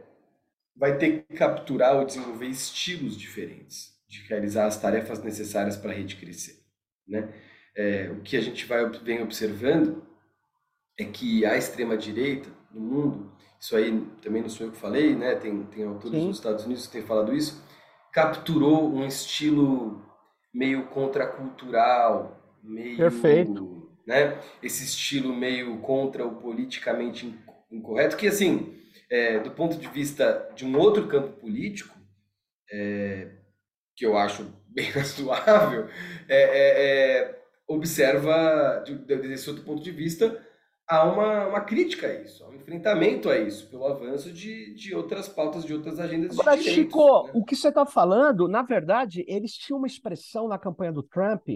vai 0.75 0.97
ter 0.97 1.23
que 1.23 1.35
capturar 1.35 1.95
ou 1.97 2.05
desenvolver 2.05 2.47
estilos 2.47 3.17
diferentes 3.17 3.95
de 4.09 4.27
realizar 4.27 4.67
as 4.67 4.81
tarefas 4.81 5.23
necessárias 5.23 5.77
para 5.77 5.93
a 5.93 5.95
rede 5.95 6.17
crescer. 6.17 6.59
Né? 7.07 7.29
É, 7.77 8.11
o 8.11 8.23
que 8.23 8.37
a 8.37 8.41
gente 8.41 8.67
vai 8.67 8.89
vem 8.89 9.23
observando 9.23 10.03
é 10.99 11.05
que 11.05 11.47
a 11.47 11.57
extrema 11.57 11.97
direita 11.97 12.49
no 12.73 12.81
mundo, 12.81 13.33
isso 13.61 13.77
aí 13.77 14.05
também 14.23 14.43
não 14.43 14.49
sou 14.49 14.67
eu 14.67 14.73
que 14.73 14.79
falei, 14.79 15.15
né? 15.15 15.35
Tem 15.35 15.65
tem 15.67 15.85
autores 15.85 16.19
Sim. 16.19 16.29
nos 16.29 16.37
Estados 16.37 16.65
Unidos 16.65 16.87
que 16.87 16.93
têm 16.93 17.03
falado 17.03 17.35
isso 17.35 17.63
capturou 18.13 18.93
um 18.93 19.07
estilo 19.07 20.03
meio 20.53 20.87
contracultural, 20.89 22.39
meio. 22.63 22.97
Perfeito. 22.97 23.90
Né, 24.07 24.41
esse 24.63 24.85
estilo 24.85 25.33
meio 25.35 25.79
contra 25.79 26.27
o 26.27 26.37
politicamente 26.37 27.33
incorreto, 27.71 28.17
que, 28.17 28.27
assim, 28.27 28.75
é, 29.09 29.39
do 29.39 29.51
ponto 29.51 29.77
de 29.77 29.87
vista 29.89 30.51
de 30.57 30.65
um 30.65 30.77
outro 30.77 31.07
campo 31.07 31.33
político, 31.41 31.97
é, 32.73 33.29
que 33.95 34.07
eu 34.07 34.17
acho 34.17 34.47
bem 34.67 34.91
razoável, 34.91 35.89
é, 36.29 36.43
é, 36.43 37.19
é 37.27 37.41
observa, 37.69 38.83
desse 39.07 39.49
outro 39.49 39.65
ponto 39.65 39.83
de 39.83 39.93
vista, 39.93 40.45
há 40.89 41.05
uma, 41.05 41.47
uma 41.47 41.61
crítica 41.61 42.09
a 42.09 42.15
isso, 42.15 42.43
há 42.43 42.49
um 42.49 42.57
enfrentamento 42.57 43.31
a 43.31 43.39
isso, 43.39 43.71
pelo 43.71 43.87
avanço 43.87 44.33
de, 44.33 44.75
de 44.75 44.93
outras 44.93 45.29
pautas, 45.29 45.65
de 45.65 45.73
outras 45.73 46.01
agendas 46.01 46.33
Agora, 46.33 46.57
de 46.57 46.65
direitos, 46.65 46.93
Chico, 46.93 47.27
né? 47.27 47.33
o 47.33 47.45
que 47.45 47.55
você 47.55 47.69
está 47.69 47.87
falando, 47.87 48.49
na 48.49 48.63
verdade, 48.63 49.25
eles 49.29 49.53
tinham 49.53 49.79
uma 49.79 49.87
expressão 49.87 50.49
na 50.49 50.59
campanha 50.59 50.93
do 50.93 51.03
Trump, 51.03 51.49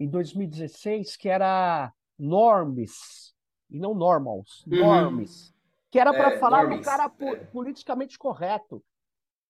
em 0.00 0.08
2016, 0.08 1.16
que 1.16 1.28
era 1.28 1.92
norms, 2.18 3.34
e 3.68 3.78
não 3.78 3.94
normals, 3.94 4.64
uhum. 4.66 4.78
norms, 4.78 5.54
que 5.90 5.98
era 5.98 6.10
para 6.12 6.32
é, 6.32 6.38
falar 6.38 6.64
do 6.70 6.80
cara 6.82 7.12
é. 7.20 7.36
politicamente 7.46 8.18
correto. 8.18 8.82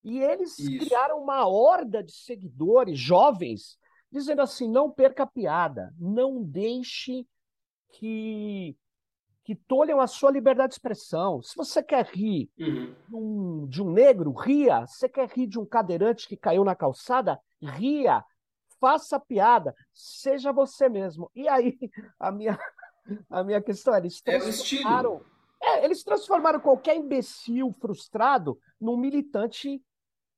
E 0.03 0.19
eles 0.19 0.59
isso. 0.59 0.87
criaram 0.87 1.23
uma 1.23 1.47
horda 1.47 2.03
de 2.03 2.13
seguidores 2.13 2.99
jovens, 2.99 3.79
dizendo 4.11 4.43
assim: 4.43 4.69
não 4.69 4.91
perca 4.91 5.23
a 5.23 5.27
piada, 5.27 5.95
não 5.97 6.43
deixe 6.43 7.27
que 7.93 8.77
que 9.43 9.55
tolham 9.55 10.01
a 10.01 10.07
sua 10.07 10.31
liberdade 10.31 10.69
de 10.69 10.75
expressão. 10.75 11.43
Se 11.43 11.57
você 11.57 11.83
quer 11.83 12.07
rir 12.07 12.49
uhum. 12.59 12.95
um, 13.13 13.67
de 13.67 13.83
um 13.83 13.91
negro, 13.91 14.33
ria. 14.33 14.87
Se 14.87 14.99
você 14.99 15.09
quer 15.09 15.29
rir 15.29 15.49
de 15.49 15.59
um 15.59 15.67
cadeirante 15.67 16.29
que 16.29 16.37
caiu 16.37 16.63
na 16.63 16.77
calçada, 16.77 17.41
ria. 17.61 18.25
Faça 18.81 19.21
piada. 19.21 19.75
Seja 19.93 20.53
você 20.53 20.89
mesmo. 20.89 21.31
E 21.35 21.47
aí, 21.49 21.79
a 22.19 22.33
minha, 22.33 22.59
a 23.31 23.45
minha 23.45 23.61
questão 23.61 23.95
é: 23.95 23.99
eles 23.99 24.21
transformaram, 24.21 25.25
é, 25.63 25.85
eles 25.85 26.03
transformaram 26.03 26.61
qualquer 26.61 26.97
imbecil 26.97 27.73
frustrado 27.81 28.59
num 28.81 28.97
militante 28.97 29.83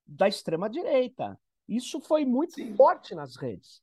da 0.07 0.29
extrema-direita. 0.29 1.39
Isso 1.69 2.01
foi 2.01 2.25
muito 2.25 2.55
Sim. 2.55 2.75
forte 2.75 3.15
nas 3.15 3.37
redes. 3.37 3.81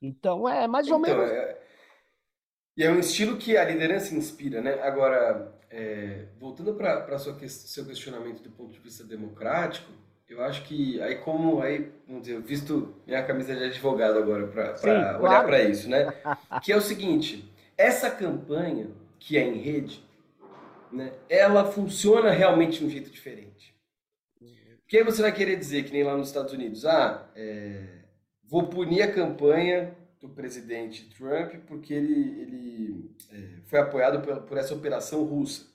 Então, 0.00 0.46
é 0.46 0.68
mais 0.68 0.88
ou 0.88 0.98
então, 0.98 1.16
menos. 1.16 1.30
É 1.30 1.64
e 2.76 2.82
é 2.82 2.90
um 2.90 2.98
estilo 2.98 3.36
que 3.36 3.56
a 3.56 3.64
liderança 3.64 4.14
inspira, 4.16 4.60
né? 4.60 4.80
Agora, 4.82 5.56
é, 5.70 6.26
voltando 6.40 6.74
para 6.74 7.14
o 7.14 7.18
seu 7.18 7.86
questionamento 7.86 8.42
do 8.42 8.50
ponto 8.50 8.72
de 8.72 8.80
vista 8.80 9.04
democrático, 9.04 9.92
eu 10.28 10.42
acho 10.42 10.64
que 10.64 11.00
aí 11.00 11.16
como 11.16 11.60
aí, 11.60 11.90
vamos 12.06 12.22
dizer, 12.22 12.36
eu 12.36 12.42
visto 12.42 12.94
minha 13.06 13.22
camisa 13.24 13.54
de 13.54 13.64
advogado 13.64 14.18
agora 14.18 14.46
para 14.46 14.72
claro. 14.74 15.24
olhar 15.24 15.44
para 15.44 15.62
isso, 15.62 15.88
né? 15.88 16.12
que 16.62 16.72
é 16.72 16.76
o 16.76 16.80
seguinte, 16.80 17.50
essa 17.76 18.10
campanha 18.10 18.88
que 19.18 19.36
é 19.36 19.42
em 19.42 19.58
rede, 19.58 20.04
né? 20.92 21.12
Ela 21.28 21.64
funciona 21.64 22.30
realmente 22.30 22.78
de 22.78 22.84
um 22.84 22.90
jeito 22.90 23.10
diferente. 23.10 23.74
Porque 24.82 24.98
aí 24.98 25.02
você 25.02 25.22
vai 25.22 25.32
querer 25.32 25.56
dizer 25.56 25.84
que 25.84 25.92
nem 25.92 26.04
lá 26.04 26.16
nos 26.16 26.28
Estados 26.28 26.52
Unidos, 26.52 26.84
ah, 26.84 27.28
é, 27.34 28.02
vou 28.44 28.68
punir 28.68 29.02
a 29.02 29.12
campanha 29.12 29.96
do 30.20 30.28
presidente 30.28 31.08
Trump 31.10 31.54
porque 31.66 31.92
ele, 31.92 32.40
ele 32.40 33.16
é, 33.32 33.60
foi 33.64 33.78
apoiado 33.80 34.22
por, 34.22 34.42
por, 34.42 34.56
essa 34.56 34.74
operação 34.74 35.24
russa. 35.24 35.66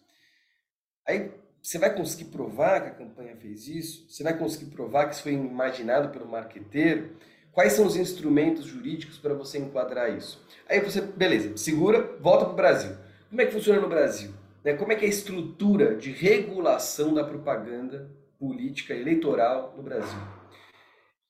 Aí 1.06 1.32
você 1.62 1.78
vai 1.78 1.94
conseguir 1.94 2.32
provar 2.32 2.82
que 2.82 2.88
a 2.88 3.06
campanha 3.06 3.36
fez 3.36 3.68
isso? 3.68 4.06
Você 4.10 4.24
vai 4.24 4.38
conseguir 4.38 4.72
provar 4.72 5.08
que 5.08 5.16
isso 5.16 5.24
foi 5.24 5.34
imaginado 5.34 6.10
pelo 6.10 6.28
marqueteiro? 6.28 7.16
Quais 7.52 7.74
são 7.74 7.86
os 7.86 7.96
instrumentos 7.96 8.66
jurídicos 8.66 9.18
para 9.18 9.34
você 9.34 9.58
enquadrar 9.58 10.16
isso? 10.16 10.46
Aí 10.68 10.80
você, 10.80 11.02
beleza, 11.02 11.58
segura, 11.58 12.18
volta 12.20 12.46
para 12.46 12.54
o 12.54 12.56
Brasil. 12.56 12.96
Como 13.30 13.42
é 13.42 13.46
que 13.46 13.52
funciona 13.52 13.82
no 13.82 13.90
Brasil? 13.90 14.34
Né? 14.64 14.74
Como 14.74 14.92
é 14.92 14.96
que 14.96 15.04
é 15.04 15.08
a 15.08 15.12
estrutura 15.12 15.96
de 15.96 16.12
regulação 16.12 17.14
da 17.14 17.24
propaganda 17.24 18.10
política 18.38 18.94
eleitoral 18.94 19.74
no 19.76 19.84
Brasil? 19.84 20.20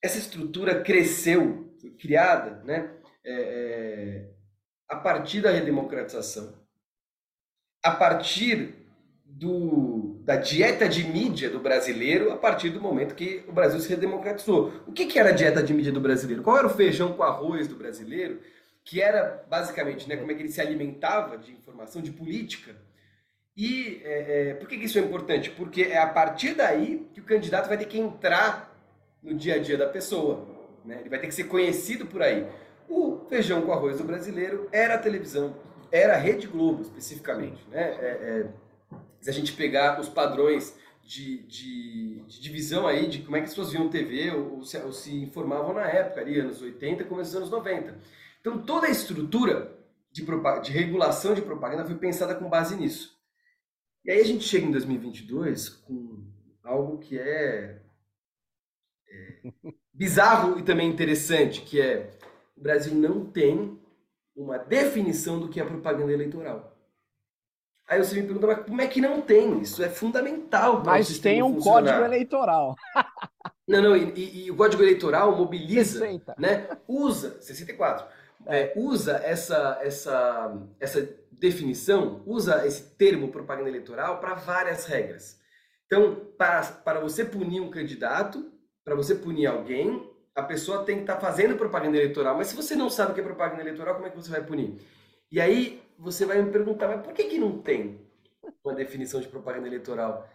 Essa 0.02 0.18
estrutura 0.18 0.82
cresceu, 0.82 1.74
foi 1.82 1.92
criada 1.92 2.64
né, 2.64 2.92
é, 3.26 3.34
é, 3.34 4.30
a 4.88 4.96
partir 4.96 5.42
da 5.42 5.52
redemocratização, 5.52 6.54
a 7.84 7.92
partir 7.92 8.76
do, 9.26 10.09
da 10.30 10.36
dieta 10.36 10.88
de 10.88 11.04
mídia 11.04 11.50
do 11.50 11.60
brasileiro 11.60 12.32
a 12.32 12.38
partir 12.38 12.70
do 12.70 12.80
momento 12.80 13.16
que 13.16 13.44
o 13.48 13.52
Brasil 13.52 13.80
se 13.80 13.90
redemocratizou. 13.90 14.72
O 14.86 14.92
que, 14.92 15.08
que 15.08 15.18
era 15.18 15.30
a 15.30 15.32
dieta 15.32 15.64
de 15.64 15.74
mídia 15.74 15.92
do 15.92 16.00
brasileiro? 16.00 16.44
Qual 16.44 16.56
era 16.56 16.68
o 16.68 16.70
feijão 16.70 17.14
com 17.14 17.24
arroz 17.24 17.68
do 17.68 17.76
brasileiro? 17.76 18.40
Que 18.84 19.02
era 19.02 19.44
basicamente 19.50 20.08
né, 20.08 20.18
como 20.18 20.32
é 20.32 20.36
que 20.36 20.44
ele 20.44 20.52
se 20.52 20.62
alimentava 20.62 21.36
de 21.36 21.52
informação, 21.52 22.00
de 22.00 22.12
política. 22.12 22.76
E 23.58 24.04
é, 24.04 24.50
é, 24.50 24.54
por 24.54 24.68
que, 24.68 24.78
que 24.78 24.86
isso 24.86 25.00
é 25.00 25.02
importante? 25.02 25.50
Porque 25.50 25.82
é 25.82 25.98
a 25.98 26.06
partir 26.06 26.54
daí 26.54 27.08
que 27.12 27.22
o 27.22 27.24
candidato 27.24 27.68
vai 27.68 27.80
ter 27.80 27.86
que 27.86 27.98
entrar 27.98 28.72
no 29.24 29.34
dia 29.34 29.56
a 29.56 29.58
dia 29.58 29.80
da 29.80 29.88
pessoa. 29.88 30.46
Né? 30.86 30.98
Ele 31.00 31.10
vai 31.10 31.18
ter 31.18 31.26
que 31.26 31.34
ser 31.34 31.46
conhecido 31.46 32.06
por 32.06 32.22
aí. 32.22 32.46
O 32.88 33.26
feijão 33.28 33.64
com 33.64 33.74
arroz 33.74 33.98
do 33.98 34.04
brasileiro 34.04 34.70
era 34.72 34.94
a 34.94 35.00
televisão, 35.00 35.56
era 35.92 36.14
a 36.14 36.18
Rede 36.18 36.46
Globo 36.46 36.84
especificamente. 36.84 37.68
Né? 37.72 37.82
É, 38.00 38.06
é 38.06 38.69
se 39.22 39.30
a 39.30 39.34
gente 39.34 39.54
pegar 39.54 40.00
os 40.00 40.10
padrões 40.10 40.78
de, 41.04 41.40
de, 41.44 42.20
de, 42.28 42.42
divisão 42.42 42.86
aí 42.86 43.08
de 43.08 43.24
como 43.24 43.36
é 43.36 43.40
que 43.40 43.46
as 43.46 43.52
pessoas 43.52 43.72
viam 43.72 43.90
TV 43.90 44.32
ou, 44.32 44.58
ou, 44.58 44.64
se, 44.64 44.78
ou, 44.78 44.94
se, 44.94 45.16
informavam 45.16 45.74
na 45.74 45.88
época, 45.88 46.22
ali, 46.22 46.40
anos 46.40 46.62
80, 46.62 47.04
começo 47.06 47.32
dos 47.32 47.38
anos 47.38 47.50
90. 47.50 47.98
Então 48.40 48.62
toda 48.62 48.88
a 48.88 48.92
estrutura 48.92 49.76
de, 50.12 50.24
de 50.24 50.72
regulação 50.72 51.34
de 51.34 51.42
propaganda 51.42 51.86
foi 51.86 51.96
pensada 51.96 52.36
com 52.36 52.50
base 52.50 52.76
nisso. 52.76 53.18
E 54.06 54.12
aí 54.12 54.22
a 54.22 54.26
gente 54.26 54.44
chega 54.44 54.66
em 54.66 54.72
2022 54.72 55.70
com 55.70 56.24
algo 56.64 57.00
que 57.00 57.18
é, 57.18 57.82
é 59.10 59.52
bizarro 59.94 60.60
e 60.60 60.64
também 60.64 60.90
interessante, 60.90 61.62
que 61.62 61.82
é 61.82 62.12
o 62.56 62.62
Brasil 62.62 62.94
não 62.94 63.26
tem 63.26 63.80
uma 64.36 64.58
definição 64.58 65.40
do 65.40 65.50
que 65.50 65.60
é 65.60 65.66
propaganda 65.66 66.14
eleitoral. 66.14 66.79
Aí 67.90 67.98
você 67.98 68.16
me 68.16 68.28
pergunta, 68.28 68.46
mas 68.46 68.66
como 68.66 68.82
é 68.82 68.88
que 68.88 69.02
não 69.02 69.20
tem? 69.20 69.62
Isso 69.62 69.84
é 69.84 69.90
fundamental 69.90 70.84
para 70.84 70.92
Mas 70.92 71.18
tem 71.18 71.42
um 71.42 71.56
funcionar. 71.56 71.82
código 71.82 72.06
eleitoral. 72.06 72.76
não, 73.68 73.82
não, 73.82 73.98
e, 73.98 74.14
e, 74.16 74.46
e, 74.46 74.52
o 74.52 74.56
código 74.56 74.84
eleitoral 74.84 75.36
mobiliza, 75.36 75.98
60. 76.00 76.36
né? 76.38 76.68
Usa, 76.88 77.42
64, 77.42 78.06
é. 78.46 78.60
é, 78.60 78.74
usa 78.76 79.20
essa, 79.24 79.80
essa, 79.82 80.56
essa 80.80 81.10
definição, 81.32 82.22
usa 82.28 82.64
esse 82.68 82.84
termo 82.96 83.30
propaganda 83.30 83.70
eleitoral 83.70 84.20
para 84.20 84.36
várias 84.36 84.86
regras. 84.86 85.40
Então, 85.88 86.16
para, 86.38 86.62
para 86.62 87.00
você 87.00 87.26
punir 87.26 87.60
um 87.60 87.72
candidato, 87.72 88.52
para 88.86 88.94
você 88.94 89.16
punir 89.16 89.48
alguém, 89.48 90.08
a 90.36 90.44
pessoa 90.44 90.84
tem 90.84 90.98
que 90.98 91.02
estar 91.02 91.16
tá 91.16 91.22
fazendo 91.22 91.56
propaganda 91.56 91.98
eleitoral. 91.98 92.38
Mas 92.38 92.50
se 92.50 92.56
você 92.56 92.76
não 92.76 92.88
sabe 92.88 93.12
o 93.12 93.16
que 93.16 93.22
é 93.22 93.24
propaganda 93.24 93.62
eleitoral, 93.62 93.96
como 93.96 94.06
é 94.06 94.12
que 94.12 94.16
você 94.16 94.30
vai 94.30 94.44
punir? 94.44 94.80
E 95.32 95.42
aí 95.42 95.79
você 96.00 96.26
vai 96.26 96.42
me 96.42 96.52
perguntar, 96.52 96.88
mas 96.88 97.02
por 97.02 97.14
que, 97.14 97.26
que 97.26 97.38
não 97.38 97.62
tem 97.62 98.00
uma 98.64 98.74
definição 98.74 99.20
de 99.20 99.28
propaganda 99.28 99.68
eleitoral? 99.68 100.28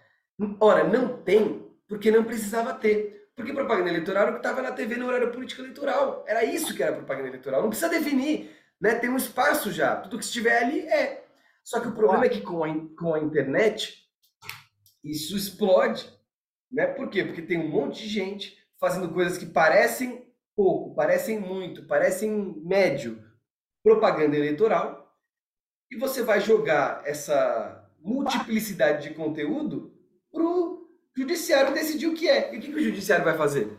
Ora, 0.60 0.84
não 0.84 1.22
tem 1.22 1.70
porque 1.88 2.10
não 2.10 2.24
precisava 2.24 2.74
ter. 2.74 3.30
Porque 3.34 3.52
propaganda 3.52 3.88
eleitoral 3.88 4.22
era 4.22 4.30
o 4.30 4.34
que 4.34 4.46
estava 4.46 4.62
na 4.62 4.72
TV 4.72 4.96
no 4.96 5.06
horário 5.06 5.32
político 5.32 5.62
eleitoral. 5.62 6.24
Era 6.26 6.44
isso 6.44 6.74
que 6.74 6.82
era 6.82 6.94
propaganda 6.94 7.28
eleitoral. 7.28 7.62
Não 7.62 7.68
precisa 7.68 7.90
definir. 7.90 8.50
Né? 8.80 8.94
Tem 8.94 9.10
um 9.10 9.16
espaço 9.16 9.72
já. 9.72 9.96
Tudo 9.96 10.18
que 10.18 10.24
estiver 10.24 10.62
ali 10.62 10.80
é. 10.80 11.24
Só 11.64 11.80
que 11.80 11.88
o 11.88 11.94
problema 11.94 12.26
é 12.26 12.28
que 12.28 12.42
com 12.42 12.62
a, 12.62 12.68
com 12.96 13.14
a 13.14 13.18
internet, 13.18 14.06
isso 15.02 15.36
explode. 15.36 16.08
Né? 16.70 16.86
Por 16.86 17.08
quê? 17.08 17.24
Porque 17.24 17.42
tem 17.42 17.58
um 17.58 17.68
monte 17.68 18.02
de 18.02 18.08
gente 18.08 18.56
fazendo 18.78 19.08
coisas 19.08 19.36
que 19.36 19.46
parecem 19.46 20.32
pouco, 20.54 20.94
parecem 20.94 21.40
muito, 21.40 21.86
parecem 21.86 22.62
médio, 22.64 23.22
propaganda 23.82 24.36
eleitoral, 24.36 25.03
e 25.94 25.96
você 25.96 26.22
vai 26.22 26.40
jogar 26.40 27.02
essa 27.06 27.88
multiplicidade 28.00 29.08
de 29.08 29.14
conteúdo 29.14 29.92
pro 30.30 30.90
judiciário 31.16 31.72
decidir 31.72 32.08
o 32.08 32.14
que 32.14 32.28
é. 32.28 32.54
E 32.54 32.58
o 32.58 32.60
que, 32.60 32.72
que 32.72 32.78
o 32.78 32.82
judiciário 32.82 33.24
vai 33.24 33.36
fazer? 33.36 33.78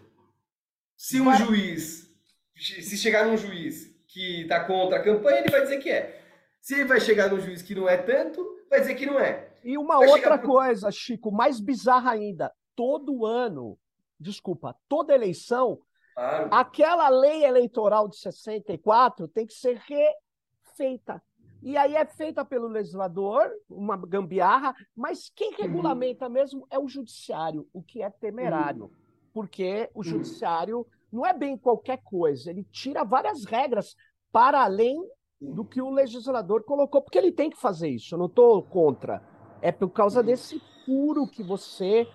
Se 0.96 1.20
um 1.20 1.34
juiz, 1.36 2.10
se 2.56 2.98
chegar 2.98 3.28
num 3.28 3.38
juiz 3.38 3.94
que 4.08 4.42
está 4.42 4.64
contra 4.64 4.98
a 4.98 5.04
campanha, 5.04 5.40
ele 5.40 5.52
vai 5.52 5.62
dizer 5.62 5.80
que 5.80 5.90
é. 5.90 6.22
Se 6.62 6.74
ele 6.74 6.86
vai 6.86 7.00
chegar 7.00 7.30
num 7.30 7.40
juiz 7.40 7.62
que 7.62 7.76
não 7.76 7.88
é 7.88 7.98
tanto, 7.98 8.44
vai 8.70 8.80
dizer 8.80 8.96
que 8.96 9.06
não 9.06 9.20
é. 9.20 9.50
E 9.64 9.78
uma 9.78 9.98
vai 9.98 10.08
outra 10.08 10.38
pro... 10.38 10.48
coisa, 10.48 10.90
Chico, 10.92 11.32
mais 11.32 11.60
bizarra 11.60 12.12
ainda, 12.12 12.52
todo 12.76 13.26
ano, 13.26 13.78
desculpa, 14.20 14.76
toda 14.88 15.14
eleição 15.14 15.80
Claro. 16.16 16.48
Aquela 16.50 17.10
lei 17.10 17.44
eleitoral 17.44 18.08
de 18.08 18.18
64 18.18 19.28
tem 19.28 19.46
que 19.46 19.54
ser 19.54 19.78
refeita. 19.78 21.22
E 21.66 21.76
aí 21.78 21.96
é 21.96 22.06
feita 22.06 22.46
pelo 22.46 22.68
legislador, 22.68 23.50
uma 23.68 23.98
gambiarra, 23.98 24.76
mas 24.96 25.32
quem 25.36 25.50
uhum. 25.50 25.58
regulamenta 25.58 26.30
mesmo 26.30 26.68
é 26.70 26.78
o 26.78 26.88
judiciário, 26.88 27.68
o 27.74 27.82
que 27.82 28.04
é 28.04 28.10
temerário. 28.12 28.84
Uhum. 28.84 28.92
Porque 29.34 29.90
o 29.96 29.98
uhum. 29.98 30.04
judiciário 30.04 30.86
não 31.12 31.26
é 31.26 31.34
bem 31.34 31.58
qualquer 31.58 32.04
coisa, 32.04 32.52
ele 32.52 32.64
tira 32.66 33.04
várias 33.04 33.46
regras 33.46 33.96
para 34.32 34.64
além 34.64 34.96
do 35.42 35.66
que 35.66 35.82
o 35.82 35.90
legislador 35.90 36.64
colocou, 36.64 37.02
porque 37.02 37.18
ele 37.18 37.32
tem 37.32 37.50
que 37.50 37.58
fazer 37.58 37.90
isso, 37.90 38.14
eu 38.14 38.20
não 38.20 38.28
estou 38.28 38.62
contra. 38.62 39.24
É 39.60 39.72
por 39.72 39.90
causa 39.90 40.22
desse 40.22 40.62
furo 40.86 41.26
que 41.26 41.42
você 41.42 42.08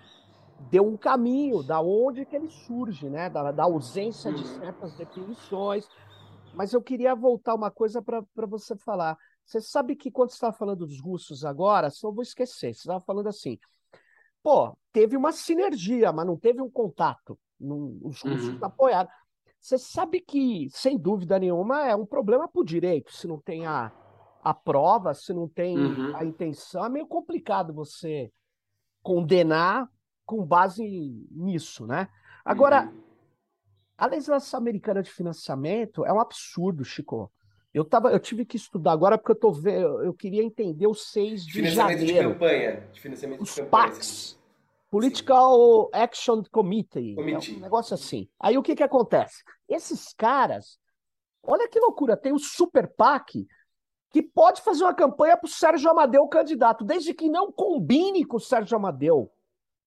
deu 0.69 0.87
um 0.87 0.95
caminho 0.95 1.61
da 1.61 1.81
onde 1.81 2.25
que 2.25 2.37
ele 2.37 2.49
surge, 2.49 3.09
né? 3.09 3.29
Da, 3.29 3.51
da 3.51 3.63
ausência 3.63 4.31
de 4.31 4.47
certas 4.47 4.93
definições. 4.95 5.89
Mas 6.53 6.71
eu 6.71 6.81
queria 6.81 7.13
voltar 7.15 7.53
uma 7.53 7.69
coisa 7.69 8.01
para 8.01 8.45
você 8.47 8.77
falar. 8.77 9.17
Você 9.45 9.59
sabe 9.59 9.95
que 9.95 10.11
quando 10.11 10.29
você 10.29 10.35
estava 10.35 10.53
falando 10.53 10.85
dos 10.85 11.01
russos 11.01 11.43
agora, 11.43 11.89
só 11.89 12.11
vou 12.11 12.21
esquecer, 12.21 12.73
você 12.73 12.81
estava 12.81 13.01
falando 13.01 13.27
assim, 13.27 13.57
pô, 14.41 14.77
teve 14.91 15.17
uma 15.17 15.31
sinergia, 15.31 16.11
mas 16.11 16.25
não 16.25 16.37
teve 16.37 16.61
um 16.61 16.69
contato. 16.69 17.37
Não, 17.59 17.97
os 18.03 18.21
russos 18.21 18.49
uhum. 18.49 18.59
apoiaram. 18.61 19.09
Você 19.59 19.77
sabe 19.77 20.21
que, 20.21 20.67
sem 20.71 20.97
dúvida 20.97 21.37
nenhuma, 21.37 21.85
é 21.87 21.95
um 21.95 22.05
problema 22.05 22.47
para 22.47 22.61
o 22.61 22.65
direito, 22.65 23.13
se 23.13 23.27
não 23.27 23.39
tem 23.39 23.67
a, 23.67 23.91
a 24.43 24.53
prova, 24.53 25.13
se 25.13 25.33
não 25.33 25.47
tem 25.47 25.77
uhum. 25.77 26.15
a 26.15 26.25
intenção, 26.25 26.83
é 26.83 26.89
meio 26.89 27.05
complicado 27.05 27.71
você 27.71 28.31
condenar 29.03 29.87
com 30.25 30.43
base 30.45 30.83
nisso, 31.29 31.85
né? 31.85 32.07
Agora, 32.43 32.85
uhum. 32.85 33.03
a 33.97 34.07
legislação 34.07 34.59
americana 34.59 35.03
de 35.03 35.11
financiamento 35.11 36.05
é 36.05 36.11
um 36.11 36.19
absurdo, 36.19 36.83
Chico. 36.83 37.31
Eu, 37.73 37.85
tava, 37.85 38.11
eu 38.11 38.19
tive 38.19 38.45
que 38.45 38.57
estudar 38.57 38.91
agora 38.91 39.17
porque 39.17 39.31
eu 39.31 39.35
tô 39.35 39.69
eu 39.69 40.13
queria 40.13 40.43
entender 40.43 40.87
os 40.87 41.11
seis 41.11 41.45
de 41.45 41.53
financiamento 41.53 41.99
janeiro. 41.99 42.27
De 42.27 42.33
campanha, 42.33 42.89
de 42.91 42.99
financiamento 42.99 43.41
os 43.41 43.49
de 43.49 43.61
campanha. 43.61 43.87
PACs. 43.87 44.39
Political 44.89 45.85
Sim. 45.85 46.01
Action 46.01 46.43
Committee. 46.51 47.15
Committee. 47.15 47.53
É 47.55 47.57
um 47.57 47.61
negócio 47.61 47.93
assim. 47.93 48.27
Aí 48.37 48.57
o 48.57 48.61
que 48.61 48.75
que 48.75 48.83
acontece? 48.83 49.41
Esses 49.69 50.13
caras, 50.13 50.77
olha 51.41 51.69
que 51.69 51.79
loucura, 51.79 52.17
tem 52.17 52.33
o 52.33 52.39
Super 52.39 52.89
PAC 52.89 53.47
que 54.09 54.21
pode 54.21 54.61
fazer 54.61 54.83
uma 54.83 54.93
campanha 54.93 55.37
para 55.37 55.47
o 55.47 55.49
Sérgio 55.49 55.89
Amadeu 55.89 56.27
candidato, 56.27 56.83
desde 56.83 57.13
que 57.13 57.29
não 57.29 57.49
combine 57.49 58.25
com 58.25 58.35
o 58.35 58.41
Sérgio 58.41 58.75
Amadeu. 58.75 59.31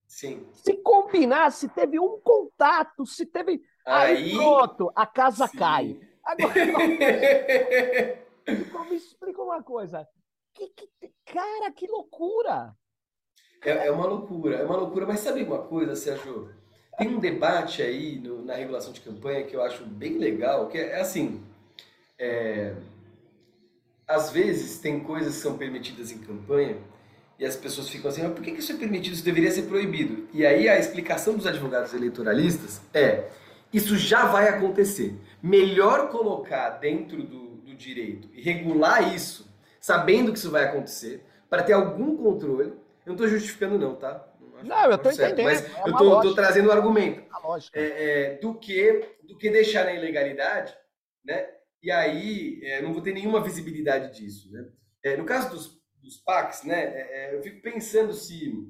Sim. 0.07 0.47
Se 0.55 0.73
combinar, 0.79 1.51
se 1.51 1.69
teve 1.69 2.01
um 2.01 2.19
contato, 2.21 3.05
se 3.05 3.27
teve. 3.27 3.61
Aí, 3.87 4.17
aí 4.17 4.33
pronto, 4.35 4.91
a 4.97 5.07
casa 5.07 5.47
sim. 5.47 5.59
cai. 5.59 6.01
Agora, 6.25 6.55
me 8.89 8.97
explica 8.97 9.43
uma 9.43 9.63
coisa. 9.63 10.07
Que, 10.55 10.69
que, 10.69 10.89
cara, 11.27 11.73
que 11.73 11.87
loucura! 11.87 12.75
É, 13.63 13.87
é, 13.87 13.91
uma 13.91 14.07
loucura, 14.07 14.57
é 14.57 14.65
uma 14.65 14.77
loucura. 14.77 15.07
Mas 15.07 15.21
sabe 15.21 15.43
uma 15.43 15.59
coisa, 15.59 15.97
Sérgio? 15.97 16.51
Tem 16.97 17.09
um 17.09 17.19
debate 17.19 17.83
aí 17.83 18.19
no, 18.19 18.45
na 18.45 18.55
regulação 18.55 18.93
de 18.93 19.01
campanha 19.01 19.45
que 19.45 19.55
eu 19.57 19.63
acho 19.63 19.85
bem 19.85 20.19
legal, 20.19 20.69
que 20.69 20.79
é, 20.79 20.91
é 20.91 21.01
assim. 21.01 21.43
É, 22.19 22.75
às 24.07 24.31
vezes 24.31 24.79
tem 24.79 25.01
coisas 25.01 25.35
que 25.35 25.41
são 25.41 25.59
permitidas 25.59 26.13
em 26.13 26.19
campanha 26.19 26.77
e 27.39 27.45
as 27.45 27.57
pessoas 27.57 27.89
ficam 27.89 28.11
assim, 28.11 28.23
mas 28.23 28.33
por 28.33 28.43
que 28.43 28.51
isso 28.53 28.73
é 28.73 28.77
permitido? 28.77 29.15
Isso 29.15 29.25
deveria 29.25 29.51
ser 29.51 29.63
proibido. 29.63 30.29
E 30.33 30.47
aí 30.47 30.69
a 30.69 30.79
explicação 30.79 31.37
dos 31.37 31.47
advogados 31.47 31.93
eleitoralistas 31.93 32.81
é, 32.93 33.29
isso 33.73 33.97
já 33.97 34.27
vai 34.27 34.49
acontecer. 34.49 35.15
Melhor 35.45 36.09
colocar 36.09 36.71
dentro 36.71 37.23
do, 37.23 37.57
do 37.57 37.75
direito 37.75 38.31
e 38.33 38.41
regular 38.41 39.15
isso, 39.15 39.55
sabendo 39.79 40.33
que 40.33 40.39
isso 40.39 40.51
vai 40.51 40.65
acontecer, 40.65 41.23
para 41.51 41.63
ter 41.63 41.75
algum 41.75 42.17
controle, 42.17 42.69
Eu 42.69 42.79
não 43.09 43.13
estou 43.13 43.29
justificando, 43.29 43.79
não, 43.79 43.95
tá? 43.95 44.27
Não, 44.63 44.85
eu 44.87 44.95
estou 44.95 45.13
entendendo. 45.13 45.45
Mas 45.45 45.63
é 45.63 45.83
eu 45.87 45.91
estou 45.91 46.35
trazendo 46.35 46.71
o 46.71 46.73
argumento. 46.73 47.23
É, 47.75 47.83
é, 47.83 48.39
do, 48.39 48.55
que, 48.55 49.07
do 49.23 49.37
que 49.37 49.51
deixar 49.51 49.85
na 49.85 49.93
ilegalidade, 49.93 50.75
né? 51.23 51.47
E 51.83 51.91
aí 51.91 52.61
é, 52.63 52.81
não 52.81 52.95
vou 52.95 53.03
ter 53.03 53.13
nenhuma 53.13 53.43
visibilidade 53.43 54.19
disso, 54.19 54.51
né? 54.51 54.67
É, 55.05 55.15
no 55.15 55.27
caso 55.27 55.51
dos, 55.51 55.79
dos 56.03 56.17
PACs, 56.17 56.65
né? 56.65 56.85
É, 56.85 57.35
eu 57.35 57.43
fico 57.43 57.61
pensando 57.61 58.15
se, 58.15 58.67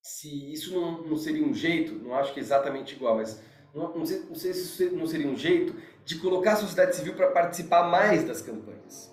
se 0.00 0.50
isso 0.50 0.72
não, 0.72 1.02
não 1.02 1.16
seria 1.18 1.44
um 1.44 1.52
jeito, 1.52 1.94
não 1.96 2.14
acho 2.14 2.32
que 2.32 2.40
é 2.40 2.42
exatamente 2.42 2.94
igual, 2.94 3.16
mas 3.16 3.38
não, 3.74 3.98
não, 3.98 4.06
sei, 4.06 4.22
não 4.28 4.34
sei 4.34 4.52
se 4.54 4.84
isso 4.84 4.96
não 4.96 5.06
seria 5.06 5.26
um 5.26 5.36
jeito 5.36 5.74
de 6.04 6.16
colocar 6.18 6.52
a 6.52 6.56
sociedade 6.56 6.96
civil 6.96 7.14
para 7.14 7.28
participar 7.28 7.84
mais 7.84 8.24
das 8.24 8.40
campanhas. 8.40 9.10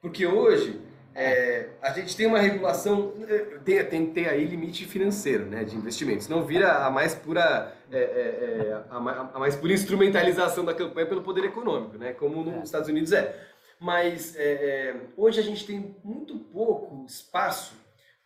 Porque 0.00 0.26
hoje 0.26 0.80
é, 1.14 1.70
a 1.80 1.90
gente 1.92 2.14
tem 2.14 2.26
uma 2.26 2.38
regulação, 2.38 3.14
é, 3.26 3.38
tem, 3.64 3.84
tem 3.86 4.06
que 4.06 4.12
ter 4.12 4.28
aí 4.28 4.44
limite 4.44 4.84
financeiro 4.84 5.46
né, 5.46 5.64
de 5.64 5.74
investimentos. 5.74 6.28
Não 6.28 6.44
vira 6.44 6.84
a 6.84 6.90
mais 6.90 7.14
pura 7.14 7.74
é, 7.90 7.98
é, 7.98 8.68
é 8.68 8.72
a, 8.90 8.96
a, 9.34 9.38
mais 9.38 9.56
pura 9.56 9.72
instrumentalização 9.72 10.62
da 10.62 10.74
campanha 10.74 11.06
pelo 11.06 11.22
poder 11.22 11.44
econômico, 11.44 11.96
né, 11.96 12.12
como 12.12 12.44
nos 12.44 12.64
Estados 12.64 12.88
Unidos 12.88 13.12
é. 13.12 13.34
Mas 13.80 14.34
é, 14.36 14.94
hoje 15.16 15.40
a 15.40 15.42
gente 15.42 15.66
tem 15.66 15.96
muito 16.04 16.38
pouco 16.38 17.04
espaço 17.06 17.74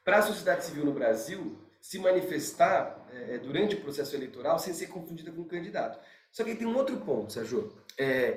para 0.05 0.19
a 0.19 0.23
sociedade 0.23 0.65
civil 0.65 0.85
no 0.85 0.93
Brasil 0.93 1.57
se 1.81 1.99
manifestar 1.99 3.00
durante 3.43 3.75
o 3.77 3.81
processo 3.81 4.15
eleitoral 4.15 4.59
sem 4.59 4.73
ser 4.73 4.87
confundida 4.89 5.33
com 5.33 5.43
o 5.43 5.49
candidato. 5.49 5.99
Só 6.31 6.45
que 6.45 6.55
tem 6.55 6.67
um 6.67 6.77
outro 6.77 6.97
ponto, 6.99 7.33
Sérgio. 7.33 7.73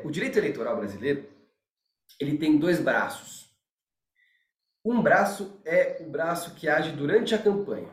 o 0.03 0.12
direito 0.12 0.38
eleitoral 0.38 0.75
brasileiro 0.77 1.25
ele 2.19 2.38
tem 2.38 2.57
dois 2.57 2.79
braços 2.79 3.43
um 4.86 5.01
braço 5.01 5.62
é 5.63 5.97
o 6.01 6.09
braço 6.09 6.55
que 6.55 6.67
age 6.67 6.91
durante 6.91 7.33
a 7.33 7.41
campanha. 7.41 7.89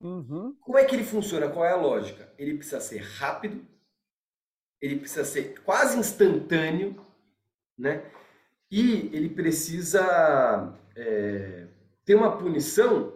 Uhum. 0.00 0.54
Como 0.60 0.76
é 0.76 0.84
que 0.84 0.94
ele 0.94 1.04
funciona? 1.04 1.48
Qual 1.48 1.64
é 1.64 1.72
a 1.72 1.76
lógica? 1.76 2.30
Ele 2.38 2.54
precisa 2.54 2.80
ser 2.80 2.98
rápido, 2.98 3.64
ele 4.80 4.98
precisa 4.98 5.24
ser 5.24 5.60
quase 5.62 5.98
instantâneo, 5.98 7.00
né? 7.78 8.04
E 8.70 9.08
ele 9.12 9.30
precisa 9.30 10.76
é, 10.94 11.66
ter 12.04 12.14
uma 12.14 12.36
punição 12.36 13.13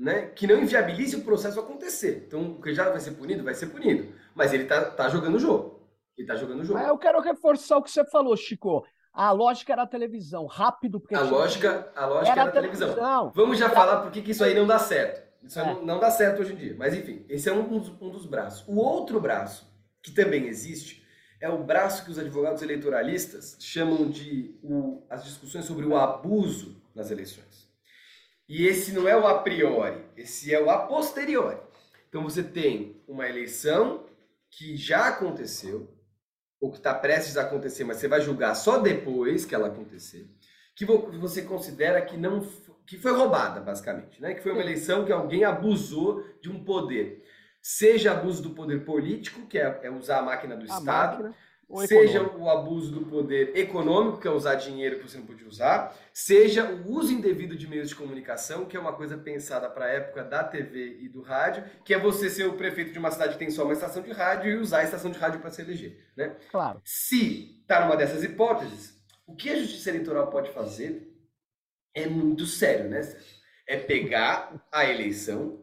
né, 0.00 0.22
que 0.34 0.46
não 0.46 0.62
inviabilize 0.62 1.14
o 1.14 1.22
processo 1.22 1.60
acontecer. 1.60 2.24
Então, 2.26 2.52
o 2.52 2.62
que 2.62 2.72
já 2.72 2.88
vai 2.88 2.98
ser 3.00 3.10
punido, 3.10 3.44
vai 3.44 3.52
ser 3.52 3.66
punido. 3.66 4.10
Mas 4.34 4.50
ele 4.54 4.64
tá, 4.64 4.82
tá 4.82 5.10
jogando 5.10 5.34
o 5.34 5.38
jogo. 5.38 5.78
Ele 6.16 6.26
tá 6.26 6.34
jogando 6.36 6.60
o 6.60 6.64
jogo. 6.64 6.78
Mas 6.78 6.88
eu 6.88 6.96
quero 6.96 7.20
reforçar 7.20 7.76
o 7.76 7.82
que 7.82 7.90
você 7.90 8.02
falou, 8.06 8.34
Chico. 8.34 8.82
A 9.12 9.30
lógica 9.30 9.74
era 9.74 9.82
a 9.82 9.86
televisão, 9.86 10.46
rápido. 10.46 11.00
Porque 11.00 11.14
a, 11.14 11.20
lógica, 11.20 11.92
a 11.94 12.06
lógica 12.06 12.32
era, 12.32 12.40
era 12.40 12.50
a 12.50 12.52
televisão. 12.52 12.88
televisão. 12.94 13.32
Vamos 13.34 13.58
já 13.58 13.66
era... 13.66 13.74
falar 13.74 14.00
por 14.00 14.10
que 14.10 14.30
isso 14.30 14.42
aí 14.42 14.54
não 14.54 14.66
dá 14.66 14.78
certo. 14.78 15.22
Isso 15.44 15.60
é. 15.60 15.66
não, 15.66 15.84
não, 15.84 16.00
dá 16.00 16.10
certo 16.10 16.40
hoje 16.40 16.54
em 16.54 16.56
dia. 16.56 16.74
Mas 16.78 16.94
enfim, 16.94 17.22
esse 17.28 17.50
é 17.50 17.52
um, 17.52 17.60
um 17.60 18.10
dos 18.10 18.24
braços. 18.24 18.66
O 18.66 18.76
outro 18.76 19.20
braço, 19.20 19.70
que 20.02 20.12
também 20.12 20.46
existe, 20.46 21.04
é 21.38 21.50
o 21.50 21.62
braço 21.62 22.06
que 22.06 22.10
os 22.10 22.18
advogados 22.18 22.62
eleitoralistas 22.62 23.56
chamam 23.60 24.08
de 24.08 24.58
o, 24.62 25.02
as 25.10 25.24
discussões 25.24 25.66
sobre 25.66 25.84
o 25.84 25.94
abuso 25.94 26.80
nas 26.94 27.10
eleições. 27.10 27.69
E 28.50 28.66
esse 28.66 28.90
não 28.90 29.06
é 29.06 29.16
o 29.16 29.28
a 29.28 29.38
priori, 29.38 30.04
esse 30.16 30.52
é 30.52 30.60
o 30.60 30.68
a 30.68 30.78
posteriori. 30.78 31.56
Então 32.08 32.24
você 32.24 32.42
tem 32.42 33.00
uma 33.06 33.28
eleição 33.28 34.04
que 34.50 34.76
já 34.76 35.06
aconteceu, 35.06 35.88
ou 36.60 36.72
que 36.72 36.78
está 36.78 36.92
prestes 36.92 37.36
a 37.36 37.42
acontecer, 37.42 37.84
mas 37.84 37.98
você 37.98 38.08
vai 38.08 38.20
julgar 38.20 38.56
só 38.56 38.78
depois 38.78 39.44
que 39.44 39.54
ela 39.54 39.68
acontecer, 39.68 40.28
que 40.74 40.84
você 40.84 41.42
considera 41.42 42.02
que 42.02 42.16
não 42.16 42.40
que 42.84 42.98
foi 42.98 43.12
roubada, 43.12 43.60
basicamente, 43.60 44.20
né? 44.20 44.34
Que 44.34 44.42
foi 44.42 44.50
uma 44.50 44.62
eleição 44.62 45.04
que 45.04 45.12
alguém 45.12 45.44
abusou 45.44 46.24
de 46.42 46.50
um 46.50 46.64
poder. 46.64 47.24
Seja 47.62 48.10
abuso 48.10 48.42
do 48.42 48.50
poder 48.50 48.84
político, 48.84 49.46
que 49.46 49.60
é, 49.60 49.78
é 49.84 49.90
usar 49.92 50.18
a 50.18 50.22
máquina 50.22 50.56
do 50.56 50.62
a 50.62 50.76
Estado, 50.76 51.22
máquina 51.22 51.36
seja 51.86 52.22
o 52.22 52.48
abuso 52.48 52.90
do 52.90 53.06
poder 53.06 53.56
econômico, 53.56 54.20
que 54.20 54.28
é 54.28 54.30
usar 54.30 54.56
dinheiro 54.56 54.98
que 54.98 55.08
você 55.08 55.18
não 55.18 55.26
podia 55.26 55.46
usar, 55.46 55.96
seja 56.12 56.64
o 56.64 56.90
uso 56.90 57.12
indevido 57.12 57.56
de 57.56 57.66
meios 57.66 57.88
de 57.88 57.94
comunicação, 57.94 58.64
que 58.64 58.76
é 58.76 58.80
uma 58.80 58.92
coisa 58.92 59.16
pensada 59.16 59.68
para 59.68 59.86
a 59.86 59.90
época 59.90 60.24
da 60.24 60.42
TV 60.42 60.98
e 61.00 61.08
do 61.08 61.22
rádio, 61.22 61.64
que 61.84 61.94
é 61.94 61.98
você 61.98 62.28
ser 62.28 62.46
o 62.46 62.54
prefeito 62.54 62.92
de 62.92 62.98
uma 62.98 63.10
cidade 63.10 63.34
que 63.34 63.38
tem 63.38 63.50
só 63.50 63.64
uma 63.64 63.72
estação 63.72 64.02
de 64.02 64.12
rádio 64.12 64.50
e 64.50 64.56
usar 64.56 64.78
a 64.78 64.84
estação 64.84 65.10
de 65.10 65.18
rádio 65.18 65.40
para 65.40 65.50
se 65.50 65.62
eleger. 65.62 66.06
Né? 66.16 66.36
Claro. 66.50 66.80
Se 66.84 67.60
está 67.62 67.84
numa 67.84 67.96
dessas 67.96 68.24
hipóteses, 68.24 69.00
o 69.26 69.36
que 69.36 69.50
a 69.50 69.56
justiça 69.56 69.90
eleitoral 69.90 70.28
pode 70.28 70.50
fazer 70.50 71.08
é 71.94 72.06
muito 72.06 72.46
sério, 72.46 72.88
né, 72.88 73.00
É 73.66 73.76
pegar 73.76 74.66
a 74.72 74.84
eleição, 74.84 75.59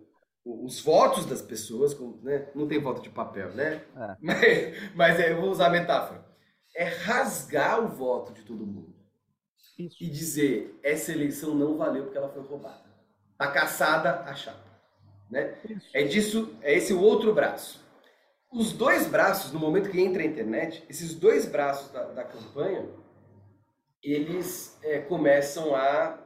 os 0.47 0.79
votos 0.79 1.25
das 1.25 1.41
pessoas, 1.41 1.97
né? 2.21 2.47
não 2.55 2.67
tem 2.67 2.79
voto 2.79 3.01
de 3.01 3.10
papel, 3.10 3.53
né? 3.53 3.83
É. 3.95 4.15
Mas, 4.21 4.93
mas 4.95 5.19
é, 5.19 5.31
eu 5.33 5.41
vou 5.41 5.49
usar 5.49 5.67
a 5.67 5.71
metáfora. 5.71 6.25
É 6.75 6.86
rasgar 6.86 7.83
o 7.83 7.88
voto 7.88 8.33
de 8.33 8.43
todo 8.43 8.65
mundo. 8.65 8.95
Isso. 9.77 10.03
E 10.03 10.10
dizer, 10.10 10.79
essa 10.83 11.12
eleição 11.12 11.53
não 11.53 11.77
valeu 11.77 12.03
porque 12.03 12.17
ela 12.17 12.29
foi 12.29 12.41
roubada. 12.43 12.86
Tá 13.38 13.51
caçada 13.51 14.21
a 14.21 14.33
chapa. 14.33 14.67
Né? 15.29 15.55
É 15.93 16.03
disso, 16.03 16.55
é 16.62 16.73
esse 16.73 16.93
o 16.93 17.01
outro 17.01 17.33
braço. 17.33 17.86
Os 18.51 18.71
dois 18.71 19.07
braços, 19.07 19.51
no 19.51 19.60
momento 19.60 19.89
que 19.89 19.99
entra 19.99 20.21
a 20.21 20.25
internet, 20.25 20.83
esses 20.89 21.13
dois 21.13 21.45
braços 21.45 21.91
da, 21.91 22.03
da 22.05 22.23
campanha, 22.23 22.88
eles 24.01 24.77
é, 24.83 24.99
começam 24.99 25.75
a 25.75 26.17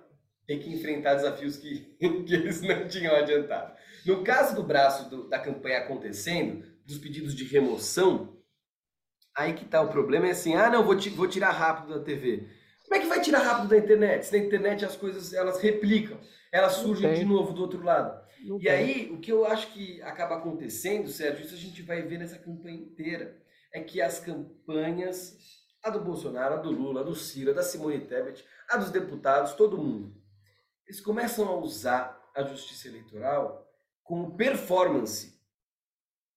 ter 0.45 0.59
que 0.59 0.71
enfrentar 0.71 1.15
desafios 1.15 1.57
que, 1.57 1.79
que 1.99 2.33
eles 2.33 2.61
não 2.61 2.87
tinham 2.87 3.15
adiantado. 3.15 3.73
No 4.05 4.23
caso 4.23 4.55
do 4.55 4.63
braço 4.63 5.09
do, 5.09 5.27
da 5.27 5.39
campanha 5.39 5.79
acontecendo, 5.79 6.65
dos 6.85 6.97
pedidos 6.97 7.35
de 7.35 7.43
remoção, 7.43 8.37
aí 9.35 9.53
que 9.53 9.65
tá 9.65 9.81
o 9.81 9.89
problema, 9.89 10.27
é 10.27 10.31
assim, 10.31 10.55
ah 10.55 10.69
não, 10.69 10.83
vou, 10.83 10.97
vou 11.15 11.27
tirar 11.27 11.51
rápido 11.51 11.97
da 11.97 12.03
TV. 12.03 12.47
Como 12.83 12.95
é 12.95 12.99
que 12.99 13.07
vai 13.07 13.21
tirar 13.21 13.39
rápido 13.39 13.69
da 13.69 13.77
internet? 13.77 14.25
Se 14.25 14.37
na 14.37 14.43
internet 14.43 14.83
as 14.83 14.95
coisas, 14.95 15.33
elas 15.33 15.61
replicam, 15.61 16.19
elas 16.51 16.73
surgem 16.73 17.13
de 17.13 17.23
novo 17.23 17.53
do 17.53 17.61
outro 17.61 17.81
lado. 17.83 18.21
Não 18.43 18.57
e 18.57 18.63
tem. 18.63 18.71
aí, 18.71 19.11
o 19.11 19.19
que 19.19 19.31
eu 19.31 19.45
acho 19.45 19.71
que 19.71 20.01
acaba 20.01 20.35
acontecendo, 20.35 21.07
Sérgio, 21.07 21.45
isso 21.45 21.53
a 21.53 21.57
gente 21.57 21.81
vai 21.83 22.01
ver 22.01 22.17
nessa 22.17 22.37
campanha 22.37 22.77
inteira, 22.77 23.39
é 23.73 23.81
que 23.81 24.01
as 24.01 24.19
campanhas, 24.19 25.37
a 25.83 25.89
do 25.89 26.03
Bolsonaro, 26.03 26.55
a 26.55 26.57
do 26.57 26.71
Lula, 26.71 27.01
a 27.01 27.03
do 27.03 27.15
Ciro, 27.15 27.51
a 27.51 27.53
da 27.53 27.63
Simone 27.63 28.01
Tebet, 28.01 28.43
a 28.67 28.77
dos 28.77 28.89
deputados, 28.89 29.53
todo 29.53 29.77
mundo, 29.77 30.13
eles 30.87 30.99
começam 30.99 31.47
a 31.47 31.55
usar 31.55 32.19
a 32.35 32.43
justiça 32.43 32.87
eleitoral 32.87 33.60
como 34.11 34.31
performance. 34.31 35.39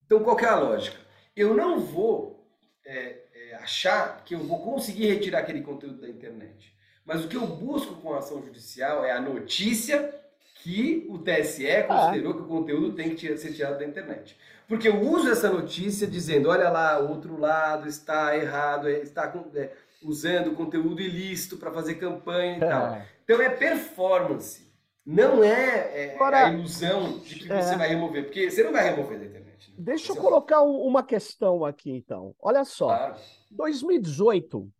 Então, 0.06 0.22
qual 0.22 0.38
é 0.38 0.44
a 0.44 0.60
lógica? 0.60 0.96
Eu 1.34 1.54
não 1.54 1.80
vou 1.80 2.48
é, 2.86 3.16
é, 3.34 3.56
achar 3.56 4.22
que 4.24 4.32
eu 4.32 4.38
vou 4.38 4.62
conseguir 4.62 5.08
retirar 5.08 5.40
aquele 5.40 5.60
conteúdo 5.60 6.00
da 6.00 6.08
internet. 6.08 6.72
Mas 7.04 7.24
o 7.24 7.26
que 7.26 7.36
eu 7.36 7.44
busco 7.44 7.96
com 7.96 8.14
a 8.14 8.18
ação 8.18 8.40
judicial 8.44 9.04
é 9.04 9.10
a 9.10 9.20
notícia 9.20 10.14
que 10.62 11.04
o 11.10 11.18
TSE 11.18 11.68
ah. 11.68 11.82
considerou 11.82 12.30
ah. 12.30 12.36
que 12.36 12.42
o 12.42 12.46
conteúdo 12.46 12.94
tem 12.94 13.12
que 13.12 13.36
ser 13.36 13.52
tirado 13.52 13.76
da 13.76 13.84
internet. 13.84 14.38
Porque 14.68 14.86
eu 14.86 15.00
uso 15.00 15.28
essa 15.28 15.50
notícia 15.50 16.06
dizendo, 16.06 16.50
olha 16.50 16.70
lá, 16.70 17.00
o 17.00 17.10
outro 17.10 17.36
lado 17.36 17.88
está 17.88 18.36
errado, 18.36 18.88
é, 18.88 19.00
está 19.00 19.34
é, 19.56 19.72
usando 20.00 20.54
conteúdo 20.54 21.02
ilícito 21.02 21.56
para 21.56 21.72
fazer 21.72 21.96
campanha 21.96 22.56
e 22.56 22.60
tal. 22.60 23.02
Então 23.24 23.42
é 23.42 23.48
performance. 23.48 24.62
Não 25.04 25.44
é, 25.44 26.06
é 26.06 26.14
Agora, 26.14 26.46
a 26.46 26.52
ilusão 26.52 27.18
de 27.18 27.40
que 27.40 27.52
é. 27.52 27.60
você 27.60 27.76
vai 27.76 27.88
remover, 27.88 28.24
porque 28.24 28.50
você 28.50 28.64
não 28.64 28.72
vai 28.72 28.84
remover 28.84 29.18
da 29.18 29.26
internet. 29.26 29.70
Né? 29.70 29.76
Deixa 29.78 30.12
eu 30.12 30.16
colocar 30.16 30.62
uma 30.62 31.02
questão 31.02 31.64
aqui, 31.64 31.90
então. 31.90 32.34
Olha 32.40 32.64
só. 32.64 32.86
Claro. 32.86 33.16
2018, 33.50 34.72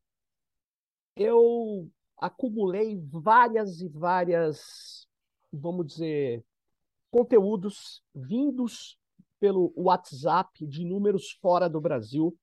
eu 1.17 1.91
acumulei 2.17 2.99
várias 3.11 3.81
e 3.81 3.89
várias, 3.89 5.07
vamos 5.53 5.87
dizer, 5.87 6.43
conteúdos 7.11 8.03
vindos 8.15 8.99
pelo 9.39 9.75
WhatsApp 9.77 10.67
de 10.67 10.87
números 10.87 11.33
fora 11.33 11.69
do 11.69 11.81
Brasil, 11.81 12.35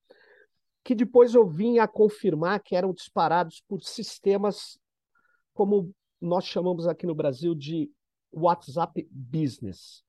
que 0.84 0.94
depois 0.94 1.34
eu 1.34 1.48
vim 1.48 1.80
a 1.80 1.88
confirmar 1.88 2.62
que 2.62 2.76
eram 2.76 2.94
disparados 2.94 3.64
por 3.68 3.82
sistemas 3.82 4.80
como 5.54 5.92
nós 6.22 6.46
chamamos 6.46 6.88
aqui 6.88 7.08
no 7.08 7.16
Brasil 7.16 7.56
de 7.56 7.92
WhatsApp 8.32 9.08
Business. 9.12 10.04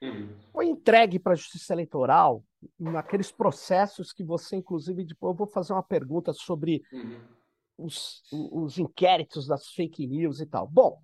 Uhum. 0.00 0.34
Foi 0.50 0.66
entregue 0.66 1.18
para 1.18 1.32
a 1.32 1.36
Justiça 1.36 1.72
Eleitoral 1.74 2.42
naqueles 2.78 3.30
processos 3.30 4.12
que 4.12 4.24
você, 4.24 4.56
inclusive, 4.56 5.04
depois 5.04 5.32
eu 5.32 5.36
vou 5.36 5.46
fazer 5.46 5.72
uma 5.72 5.82
pergunta 5.82 6.32
sobre 6.32 6.82
uhum. 6.92 7.20
os, 7.78 8.22
os 8.32 8.78
inquéritos 8.78 9.46
das 9.46 9.68
fake 9.68 10.06
news 10.06 10.40
e 10.40 10.46
tal. 10.46 10.66
Bom, 10.66 11.00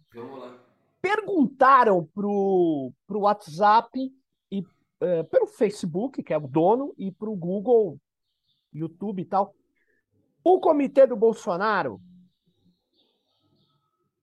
perguntaram 1.00 2.04
para 2.04 2.26
o 2.26 2.92
WhatsApp 3.08 4.12
e 4.50 4.60
uh, 4.60 5.24
pelo 5.30 5.46
Facebook, 5.46 6.22
que 6.22 6.32
é 6.32 6.38
o 6.38 6.48
dono, 6.48 6.92
e 6.98 7.12
para 7.12 7.30
o 7.30 7.36
Google, 7.36 8.00
YouTube 8.72 9.22
e 9.22 9.26
tal. 9.26 9.54
O 10.42 10.58
comitê 10.58 11.06
do 11.06 11.16
Bolsonaro 11.16 12.00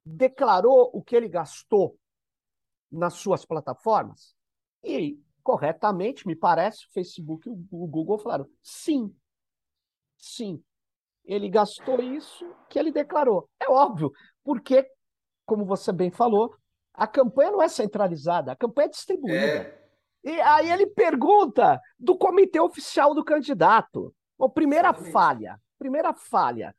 declarou 0.06 0.92
o 0.94 1.02
que 1.02 1.16
ele 1.16 1.28
gastou 1.28 1.98
nas 2.92 3.16
suas 3.16 3.46
plataformas? 3.46 4.36
E 4.84 5.20
corretamente, 5.44 6.28
me 6.28 6.36
parece, 6.36 6.86
o 6.86 6.92
Facebook 6.92 7.48
e 7.48 7.52
o 7.52 7.88
Google 7.88 8.18
falaram 8.18 8.48
sim. 8.62 9.16
Sim. 10.18 10.64
Ele 11.24 11.50
gastou 11.50 12.02
isso 12.02 12.46
que 12.70 12.78
ele 12.78 12.92
declarou. 12.92 13.50
É 13.60 13.70
óbvio, 13.70 14.12
porque, 14.44 14.88
como 15.46 15.66
você 15.66 15.92
bem 15.92 16.12
falou, 16.12 16.56
a 16.94 17.08
campanha 17.08 17.52
não 17.52 17.62
é 17.62 17.68
centralizada, 17.68 18.52
a 18.52 18.56
campanha 18.56 18.88
é 18.88 18.90
distribuída. 18.90 19.38
É. 19.38 19.86
E 20.24 20.42
aí 20.42 20.72
ele 20.72 20.88
pergunta 20.88 21.80
do 22.00 22.18
comitê 22.18 22.60
oficial 22.60 23.14
do 23.14 23.24
candidato. 23.24 24.14
Bom, 24.38 24.50
primeira 24.50 24.90
Exatamente. 24.90 25.12
falha. 25.12 25.62
Primeira 25.78 26.14
falha. 26.14 26.76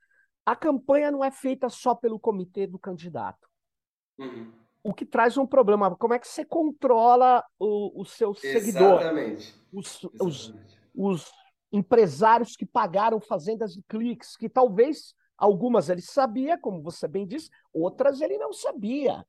A 0.46 0.54
campanha 0.54 1.10
não 1.10 1.24
é 1.24 1.30
feita 1.32 1.68
só 1.68 1.92
pelo 1.92 2.20
comitê 2.20 2.68
do 2.68 2.78
candidato. 2.78 3.48
Uhum. 4.16 4.52
O 4.84 4.94
que 4.94 5.04
traz 5.04 5.36
um 5.36 5.44
problema. 5.44 5.96
Como 5.96 6.14
é 6.14 6.18
que 6.20 6.28
você 6.28 6.44
controla 6.44 7.44
o, 7.58 8.00
o 8.00 8.04
seu 8.04 8.32
seguidor? 8.32 9.00
Exatamente. 9.00 9.54
Os, 9.72 10.04
Os, 10.20 10.54
os 10.94 11.32
empresários 11.72 12.54
que 12.54 12.64
pagaram 12.64 13.20
fazendas 13.20 13.72
de 13.72 13.82
cliques, 13.88 14.36
que 14.36 14.48
talvez 14.48 15.14
algumas 15.36 15.88
ele 15.88 16.00
sabia, 16.00 16.56
como 16.56 16.80
você 16.80 17.08
bem 17.08 17.26
disse, 17.26 17.50
outras 17.72 18.20
ele 18.20 18.38
não 18.38 18.52
sabia. 18.52 19.26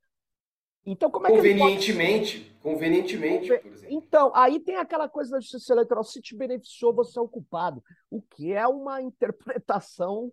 Então, 0.85 1.11
como 1.11 1.27
é 1.27 1.31
convenientemente, 1.31 2.39
que 2.39 2.49
pode... 2.51 2.59
convenientemente, 2.61 3.47
por 3.57 3.71
exemplo. 3.73 3.93
Então, 3.93 4.31
aí 4.33 4.57
tem 4.59 4.77
aquela 4.77 5.09
coisa 5.09 5.31
da 5.31 5.39
justiça 5.41 5.73
eleitoral, 5.73 6.03
se 6.03 6.21
te 6.21 6.33
beneficiou, 6.33 6.93
você 6.93 7.19
é 7.19 7.21
o 7.21 7.27
culpado, 7.27 7.83
o 8.09 8.21
que 8.21 8.53
é 8.53 8.65
uma 8.65 9.01
interpretação 9.01 10.31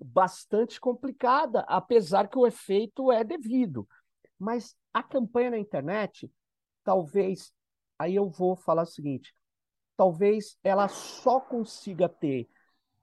bastante 0.00 0.80
complicada, 0.80 1.60
apesar 1.68 2.28
que 2.28 2.38
o 2.38 2.46
efeito 2.46 3.10
é 3.10 3.24
devido. 3.24 3.88
Mas 4.38 4.76
a 4.92 5.02
campanha 5.02 5.50
na 5.50 5.58
internet, 5.58 6.30
talvez, 6.84 7.52
aí 7.98 8.14
eu 8.14 8.28
vou 8.28 8.56
falar 8.56 8.82
o 8.82 8.86
seguinte, 8.86 9.34
talvez 9.96 10.56
ela 10.62 10.88
só 10.88 11.40
consiga 11.40 12.08
ter 12.08 12.48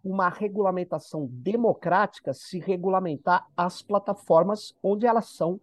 uma 0.04 0.30
regulamentação 0.30 1.28
democrática 1.32 2.34
se 2.34 2.60
regulamentar 2.60 3.48
as 3.58 3.82
plataformas 3.82 4.74
onde 4.84 5.06
elas 5.06 5.30
são 5.30 5.60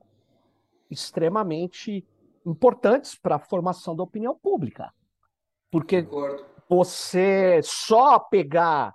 extremamente 0.91 2.07
importantes 2.45 3.15
para 3.15 3.37
a 3.37 3.39
formação 3.39 3.95
da 3.95 4.03
opinião 4.03 4.37
pública. 4.37 4.93
Porque 5.71 6.07
você 6.69 7.61
só 7.63 8.19
pegar 8.19 8.95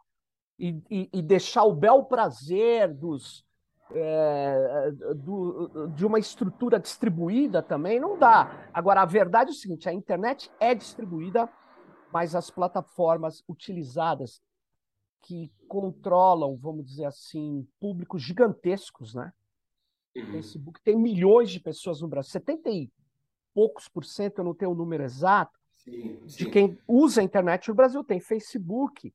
e, 0.60 0.82
e, 0.89 1.10
e, 1.14 1.22
deixar 1.22 1.64
o 1.64 1.74
bel 1.74 2.03
prazer 2.05 2.93
dos, 2.93 3.45
é, 3.91 4.91
do, 5.16 5.88
de 5.89 6.05
uma 6.05 6.20
estrutura 6.20 6.80
distribuída 6.80 7.62
também 7.62 7.99
não 7.99 8.18
dá. 8.18 8.68
Agora, 8.74 9.01
a 9.01 9.05
verdade 9.05 9.51
é 9.51 9.53
o 9.53 9.55
seguinte: 9.55 9.88
a 9.88 9.93
internet 9.93 10.51
é 10.60 10.74
distribuída, 10.74 11.49
mas 12.12 12.36
as 12.36 12.49
plataformas 12.49 13.43
utilizadas 13.47 14.41
que 15.22 15.51
controlam, 15.68 16.58
vamos 16.58 16.86
dizer 16.86 17.05
assim, 17.05 17.68
públicos 17.80 18.22
gigantescos, 18.22 19.14
né? 19.14 19.32
Uhum. 20.16 20.32
Facebook 20.32 20.82
tem 20.82 20.97
milhões 20.97 21.51
de 21.51 21.60
pessoas 21.60 22.01
no 22.01 22.08
Brasil, 22.08 22.32
70 22.32 22.70
e 22.70 22.91
poucos 23.53 23.88
por 23.88 24.05
cento, 24.05 24.39
eu 24.39 24.45
não 24.45 24.53
tenho 24.53 24.72
o 24.72 24.76
número 24.76 25.03
exato, 25.03 25.58
sim, 25.78 26.20
sim. 26.28 26.38
de 26.38 26.49
quem 26.49 26.78
usa 26.88 27.22
a 27.22 27.24
internet 27.24 27.68
no 27.68 27.76
Brasil 27.76 28.03
tem 28.03 28.20
Facebook. 28.20 29.14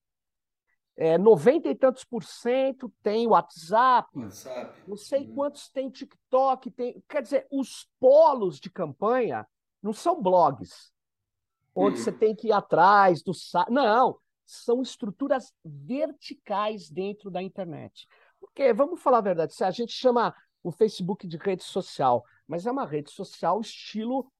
É, 1.04 1.18
90 1.18 1.68
e 1.68 1.74
tantos 1.74 2.04
por 2.04 2.22
cento 2.22 2.88
tem 3.02 3.26
WhatsApp, 3.26 4.08
WhatsApp. 4.16 4.82
não 4.86 4.96
sei 4.96 5.26
uhum. 5.26 5.34
quantos 5.34 5.68
tem 5.68 5.90
TikTok, 5.90 6.70
tem. 6.70 7.02
Quer 7.08 7.22
dizer, 7.22 7.44
os 7.50 7.88
polos 7.98 8.60
de 8.60 8.70
campanha 8.70 9.44
não 9.82 9.92
são 9.92 10.22
blogs, 10.22 10.92
onde 11.74 11.98
uhum. 11.98 12.04
você 12.04 12.12
tem 12.12 12.36
que 12.36 12.46
ir 12.46 12.52
atrás 12.52 13.20
do 13.20 13.34
site. 13.34 13.68
Não, 13.68 14.16
são 14.46 14.80
estruturas 14.80 15.52
verticais 15.64 16.88
dentro 16.88 17.32
da 17.32 17.42
internet. 17.42 18.06
Porque, 18.38 18.72
vamos 18.72 19.02
falar 19.02 19.18
a 19.18 19.22
verdade, 19.22 19.56
se 19.56 19.64
a 19.64 19.72
gente 19.72 19.92
chama 19.92 20.32
o 20.62 20.70
Facebook 20.70 21.26
de 21.26 21.36
rede 21.36 21.64
social, 21.64 22.24
mas 22.46 22.64
é 22.64 22.70
uma 22.70 22.86
rede 22.86 23.10
social 23.10 23.60
estilo. 23.60 24.30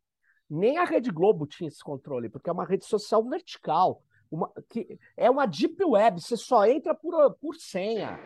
Nem 0.49 0.79
a 0.79 0.85
Rede 0.85 1.11
Globo 1.11 1.45
tinha 1.45 1.67
esse 1.67 1.83
controle, 1.83 2.29
porque 2.29 2.49
é 2.49 2.53
uma 2.53 2.65
rede 2.65 2.85
social 2.85 3.25
vertical. 3.29 4.01
Uma, 4.33 4.51
que 4.71 4.99
é 5.15 5.31
uma 5.31 5.45
deep 5.45 5.85
web, 5.85 6.19
você 6.19 6.39
só 6.39 6.65
entra 6.65 6.95
por, 6.95 7.35
por 7.35 7.55
senha. 7.55 8.19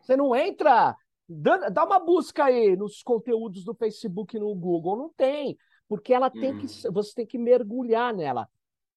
Você 0.00 0.16
não 0.16 0.34
entra. 0.34 0.96
Dá, 1.28 1.68
dá 1.68 1.84
uma 1.84 2.00
busca 2.00 2.44
aí 2.46 2.74
nos 2.74 3.02
conteúdos 3.02 3.62
do 3.62 3.74
Facebook 3.74 4.34
e 4.34 4.40
no 4.40 4.54
Google. 4.54 4.96
Não 4.96 5.10
tem, 5.10 5.58
porque 5.86 6.14
ela 6.14 6.30
tem 6.30 6.56
que. 6.56 6.64
Uhum. 6.86 6.92
Você 6.94 7.14
tem 7.14 7.26
que 7.26 7.36
mergulhar 7.36 8.14
nela. 8.14 8.48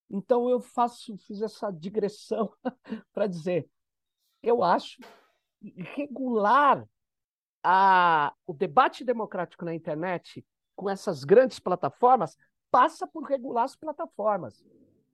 Então 0.09 0.49
eu 0.49 0.61
faço, 0.61 1.17
fiz 1.17 1.41
essa 1.41 1.69
digressão 1.69 2.49
para 3.13 3.27
dizer, 3.27 3.67
eu 4.41 4.63
acho 4.63 5.01
regular 5.95 6.87
a, 7.61 8.33
o 8.45 8.53
debate 8.53 9.03
democrático 9.03 9.65
na 9.65 9.73
internet 9.73 10.45
com 10.75 10.89
essas 10.89 11.23
grandes 11.23 11.59
plataformas 11.59 12.37
passa 12.71 13.05
por 13.05 13.23
regular 13.23 13.65
as 13.65 13.75
plataformas. 13.75 14.63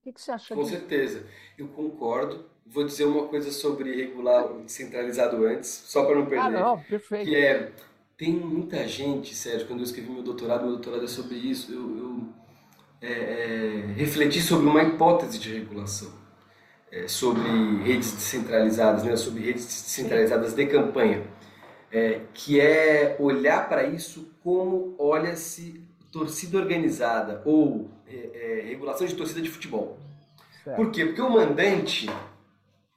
O 0.06 0.12
que, 0.12 0.22
você 0.22 0.32
acha 0.32 0.56
Com 0.56 0.64
disso? 0.64 0.76
certeza, 0.76 1.26
eu 1.58 1.68
concordo. 1.68 2.46
Vou 2.66 2.84
dizer 2.84 3.06
uma 3.06 3.28
coisa 3.28 3.52
sobre 3.52 3.96
regular 3.96 4.48
centralizado 4.68 5.44
antes, 5.46 5.70
só 5.70 6.06
para 6.06 6.16
não 6.16 6.26
perder. 6.26 6.46
Ah, 6.46 6.50
não, 6.50 6.80
perfeito. 6.84 7.30
Que 7.30 7.36
é, 7.36 7.72
tem 8.16 8.32
muita 8.34 8.88
gente, 8.88 9.36
Sérgio, 9.36 9.68
quando 9.68 9.80
eu 9.80 9.86
escrevi 9.86 10.10
meu 10.10 10.22
doutorado, 10.22 10.62
meu 10.62 10.74
doutorado 10.74 11.04
é 11.04 11.08
sobre 11.08 11.36
isso, 11.36 11.74
eu, 11.74 11.98
eu 11.98 12.30
é, 13.02 13.12
é, 13.12 13.86
refleti 13.96 14.40
sobre 14.40 14.68
uma 14.68 14.84
hipótese 14.84 15.40
de 15.40 15.54
regulação, 15.54 16.12
é, 16.92 17.08
sobre 17.08 17.42
redes 17.84 18.14
descentralizadas, 18.14 19.04
né, 19.04 19.16
sobre 19.16 19.42
redes 19.44 19.66
descentralizadas 19.66 20.54
de 20.54 20.66
campanha 20.68 21.24
é, 21.92 22.22
que 22.34 22.60
é 22.60 23.16
olhar 23.20 23.68
para 23.68 23.84
isso 23.86 24.32
como 24.44 24.96
olha-se 24.98 25.84
torcida 26.12 26.58
organizada 26.58 27.42
ou 27.46 27.90
é, 28.08 28.60
é, 28.60 28.62
regulação 28.68 29.06
de 29.06 29.16
torcida 29.16 29.42
de 29.42 29.50
futebol. 29.50 29.98
Certo. 30.64 30.76
Por 30.76 30.92
quê? 30.92 31.06
Porque 31.06 31.22
o 31.22 31.30
mandante 31.30 32.08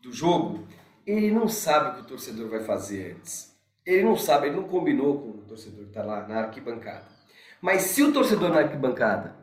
do 0.01 0.13
jogo, 0.13 0.67
ele 1.07 1.31
não 1.31 1.49
sabe 1.49 1.91
o 1.91 1.95
que 1.95 2.01
o 2.03 2.07
torcedor 2.07 2.49
vai 2.49 2.61
fazer 2.65 3.17
antes. 3.17 3.53
Ele 3.85 4.05
não 4.05 4.17
sabe, 4.17 4.47
ele 4.47 4.57
não 4.57 4.65
combinou 4.65 5.21
com 5.21 5.29
o 5.31 5.45
torcedor 5.49 5.85
que 5.85 5.91
está 5.91 6.03
lá 6.03 6.27
na 6.27 6.41
arquibancada. 6.41 7.07
Mas 7.61 7.83
se 7.83 8.03
o 8.03 8.13
torcedor 8.13 8.51
na 8.51 8.61
arquibancada 8.61 9.37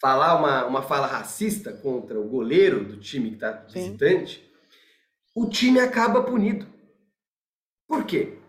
falar 0.00 0.36
uma, 0.36 0.64
uma 0.64 0.82
fala 0.82 1.06
racista 1.06 1.72
contra 1.72 2.18
o 2.18 2.28
goleiro 2.28 2.84
do 2.84 2.96
time 2.96 3.30
que 3.30 3.34
está 3.34 3.52
visitante, 3.52 4.50
o 5.34 5.48
time 5.48 5.78
acaba 5.78 6.22
punido. 6.22 6.66
Por 7.86 8.04
quê? 8.04 8.39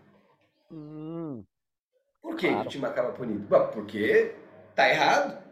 Por 2.32 2.36
que 2.36 2.48
claro. 2.48 2.66
o 2.66 2.70
time 2.70 2.86
acaba 2.86 3.12
punindo? 3.12 3.46
Porque 3.72 4.34
tá 4.74 4.88
errado. 4.88 5.42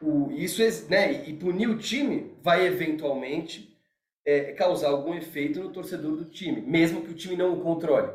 O, 0.00 0.30
isso 0.30 0.62
né, 0.88 1.24
e 1.26 1.32
punir 1.32 1.68
o 1.68 1.78
time 1.78 2.36
vai 2.42 2.66
eventualmente 2.66 3.76
é, 4.24 4.52
causar 4.52 4.88
algum 4.88 5.14
efeito 5.14 5.60
no 5.60 5.72
torcedor 5.72 6.16
do 6.16 6.26
time, 6.26 6.60
mesmo 6.60 7.02
que 7.02 7.10
o 7.10 7.14
time 7.14 7.36
não 7.36 7.54
o 7.54 7.62
controle. 7.62 8.12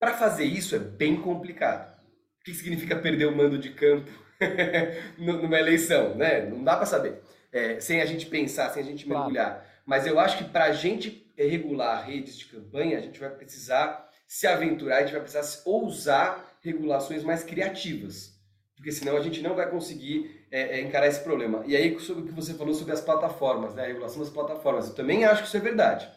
Para 0.00 0.14
fazer 0.14 0.44
isso 0.44 0.74
é 0.74 0.78
bem 0.78 1.20
complicado. 1.20 1.92
O 2.40 2.44
que 2.44 2.54
significa 2.54 2.96
perder 2.96 3.26
o 3.26 3.36
mando 3.36 3.58
de 3.58 3.70
campo 3.70 4.10
numa 5.16 5.58
eleição? 5.58 6.16
Né? 6.16 6.46
Não 6.46 6.64
dá 6.64 6.76
para 6.76 6.86
saber. 6.86 7.22
É, 7.52 7.78
sem 7.78 8.00
a 8.00 8.06
gente 8.06 8.26
pensar, 8.26 8.70
sem 8.70 8.82
a 8.82 8.86
gente 8.86 9.08
mergulhar. 9.08 9.54
Claro. 9.54 9.72
Mas 9.86 10.06
eu 10.06 10.18
acho 10.18 10.38
que 10.38 10.44
para 10.44 10.64
a 10.64 10.72
gente 10.72 11.32
regular 11.36 12.04
redes 12.04 12.36
de 12.36 12.46
campanha, 12.46 12.98
a 12.98 13.00
gente 13.00 13.20
vai 13.20 13.30
precisar 13.30 14.08
se 14.26 14.46
aventurar, 14.46 14.96
a 14.96 15.00
gente 15.02 15.12
vai 15.12 15.20
precisar 15.20 15.62
ousar 15.66 16.51
regulações 16.62 17.22
mais 17.22 17.44
criativas. 17.44 18.32
Porque 18.76 18.90
senão 18.90 19.16
a 19.16 19.20
gente 19.20 19.42
não 19.42 19.54
vai 19.54 19.70
conseguir 19.70 20.46
é, 20.50 20.78
é, 20.78 20.80
encarar 20.80 21.06
esse 21.06 21.22
problema. 21.22 21.62
E 21.66 21.76
aí, 21.76 21.98
sobre 22.00 22.24
o 22.24 22.26
que 22.26 22.32
você 22.32 22.54
falou 22.54 22.74
sobre 22.74 22.92
as 22.92 23.00
plataformas, 23.00 23.74
né? 23.74 23.84
a 23.84 23.86
regulação 23.86 24.20
das 24.20 24.30
plataformas, 24.30 24.88
eu 24.88 24.94
também 24.94 25.24
acho 25.24 25.42
que 25.42 25.48
isso 25.48 25.56
é 25.56 25.60
verdade. 25.60 26.08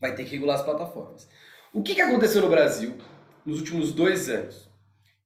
Vai 0.00 0.14
ter 0.14 0.24
que 0.24 0.30
regular 0.30 0.56
as 0.56 0.64
plataformas. 0.64 1.28
O 1.72 1.82
que, 1.82 1.94
que 1.94 2.00
aconteceu 2.00 2.42
no 2.42 2.48
Brasil 2.48 2.96
nos 3.44 3.58
últimos 3.58 3.92
dois 3.92 4.28
anos? 4.28 4.70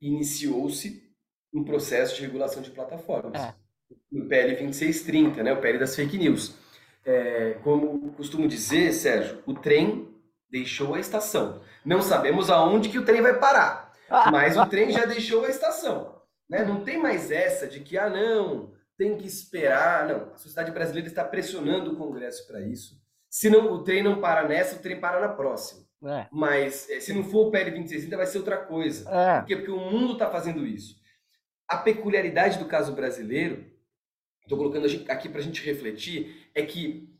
Iniciou-se 0.00 1.04
um 1.52 1.64
processo 1.64 2.16
de 2.16 2.22
regulação 2.22 2.62
de 2.62 2.70
plataformas. 2.70 3.40
É. 3.40 3.54
No 4.10 4.26
PL 4.26 4.56
2630, 4.56 5.42
né? 5.42 5.52
o 5.52 5.60
PL 5.60 5.78
das 5.78 5.94
fake 5.94 6.18
news 6.18 6.54
é, 7.06 7.56
como 7.62 8.10
costumo 8.12 8.48
dizer, 8.48 8.92
Sérgio, 8.92 9.38
o 9.46 9.54
trem 9.54 10.08
deixou 10.50 10.94
a 10.94 11.00
estação. 11.00 11.62
Não 11.84 12.02
sabemos 12.02 12.50
aonde 12.50 12.88
que 12.88 12.98
o 12.98 13.04
trem 13.04 13.22
vai 13.22 13.38
parar, 13.38 13.85
mas 14.30 14.56
o 14.56 14.66
trem 14.66 14.90
já 14.90 15.04
deixou 15.04 15.44
a 15.44 15.50
estação. 15.50 16.20
Né? 16.48 16.64
Não 16.64 16.84
tem 16.84 16.98
mais 16.98 17.30
essa 17.30 17.66
de 17.66 17.80
que, 17.80 17.98
ah, 17.98 18.08
não, 18.08 18.72
tem 18.96 19.16
que 19.16 19.26
esperar. 19.26 20.06
Não, 20.06 20.32
a 20.32 20.36
sociedade 20.36 20.70
brasileira 20.70 21.08
está 21.08 21.24
pressionando 21.24 21.92
o 21.92 21.96
Congresso 21.96 22.46
para 22.46 22.60
isso. 22.60 23.00
Se 23.28 23.50
não, 23.50 23.72
o 23.72 23.82
trem 23.82 24.02
não 24.02 24.20
para 24.20 24.46
nessa, 24.46 24.76
o 24.76 24.78
trem 24.78 24.98
para 24.98 25.20
na 25.20 25.28
próxima. 25.28 25.86
É. 26.04 26.26
Mas 26.30 26.88
é, 26.90 27.00
se 27.00 27.12
não 27.12 27.24
for 27.24 27.48
o 27.48 27.50
PL 27.50 27.70
2630, 27.70 28.16
vai 28.16 28.26
ser 28.26 28.38
outra 28.38 28.58
coisa. 28.58 29.10
É. 29.10 29.40
Por 29.40 29.46
quê? 29.46 29.56
Porque 29.56 29.70
o 29.70 29.90
mundo 29.90 30.12
está 30.14 30.30
fazendo 30.30 30.66
isso. 30.66 30.96
a 31.68 31.78
peculiaridade 31.78 32.58
do 32.58 32.66
caso 32.66 32.92
brasileiro, 32.92 33.66
estou 34.42 34.56
colocando 34.56 34.86
aqui 35.08 35.28
para 35.28 35.40
a 35.40 35.42
gente 35.42 35.64
refletir, 35.64 36.48
é 36.54 36.62
que 36.62 37.12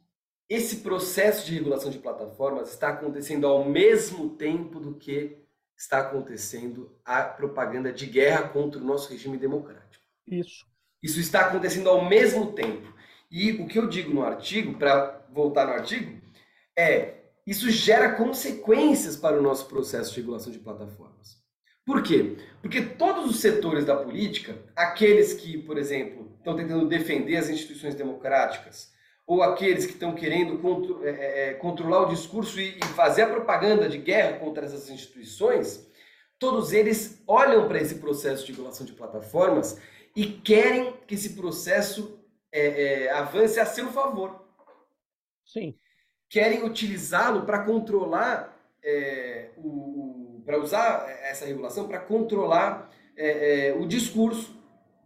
esse 0.49 0.77
processo 0.77 1.45
de 1.45 1.55
regulação 1.55 1.91
de 1.91 1.99
plataformas 1.99 2.71
está 2.71 2.91
acontecendo 2.91 3.47
ao 3.47 3.65
mesmo 3.65 4.31
tempo 4.37 4.79
do 4.79 4.95
que 4.95 5.45
está 5.77 6.01
acontecendo 6.01 6.97
a 7.05 7.23
propaganda 7.23 7.93
de 7.93 8.07
guerra 8.07 8.49
contra 8.49 8.81
o 8.81 8.85
nosso 8.85 9.11
regime 9.11 9.37
democrático. 9.37 10.05
Isso. 10.27 10.65
Isso 11.03 11.21
está 11.21 11.43
acontecendo 11.43 11.89
ao 11.89 12.05
mesmo 12.05 12.53
tempo. 12.53 12.95
E 13.31 13.53
o 13.53 13.67
que 13.67 13.79
eu 13.79 13.87
digo 13.87 14.13
no 14.15 14.25
artigo, 14.25 14.79
para 14.79 15.27
voltar 15.31 15.67
no 15.67 15.75
artigo, 15.75 16.21
é 16.77 17.17
isso 17.47 17.71
gera 17.71 18.15
consequências 18.15 19.17
para 19.17 19.39
o 19.39 19.43
nosso 19.43 19.67
processo 19.67 20.13
de 20.13 20.21
regulação 20.21 20.53
de 20.53 20.59
plataformas. 20.59 21.37
Por 21.85 22.03
quê? 22.03 22.37
Porque 22.61 22.83
todos 22.83 23.31
os 23.31 23.41
setores 23.41 23.85
da 23.85 23.97
política, 23.97 24.59
aqueles 24.75 25.35
que, 25.35 25.59
por 25.59 25.79
exemplo, 25.79 26.35
estão 26.39 26.57
tentando 26.57 26.89
defender 26.89 27.37
as 27.37 27.49
instituições 27.49 27.95
democráticas, 27.95 28.93
ou 29.27 29.43
aqueles 29.43 29.85
que 29.85 29.93
estão 29.93 30.15
querendo 30.15 30.59
contro 30.59 31.05
é, 31.05 31.11
é, 31.11 31.49
é, 31.49 31.55
controlar 31.55 32.03
o 32.03 32.09
discurso 32.09 32.61
e, 32.61 32.79
e 32.79 32.85
fazer 32.95 33.23
a 33.23 33.29
propaganda 33.29 33.89
de 33.89 33.99
guerra 33.99 34.39
contra 34.39 34.65
essas 34.65 34.89
instituições, 34.89 35.85
todos 36.39 36.73
eles 36.73 37.23
olham 37.27 37.67
para 37.67 37.81
esse 37.81 37.97
processo 37.97 38.47
de 38.47 38.53
regulação 38.53 38.87
de 38.87 38.93
plataformas 38.93 39.81
e 40.15 40.27
querem 40.27 40.95
que 41.07 41.17
esse 41.17 41.31
processo 41.31 42.21
é, 42.53 43.05
é, 43.05 43.11
avance 43.11 43.59
a 43.59 43.67
seu 43.67 43.89
favor. 43.89 44.47
Sim. 45.45 45.77
Querem 46.31 46.65
utilizá-lo 46.65 47.45
para 47.45 47.65
controlar 47.65 48.57
é, 48.83 49.51
o, 49.57 50.41
para 50.45 50.61
usar 50.61 51.09
essa 51.23 51.45
regulação 51.45 51.89
para 51.89 51.99
controlar 51.99 52.93
o 53.81 53.87
discurso 53.87 54.55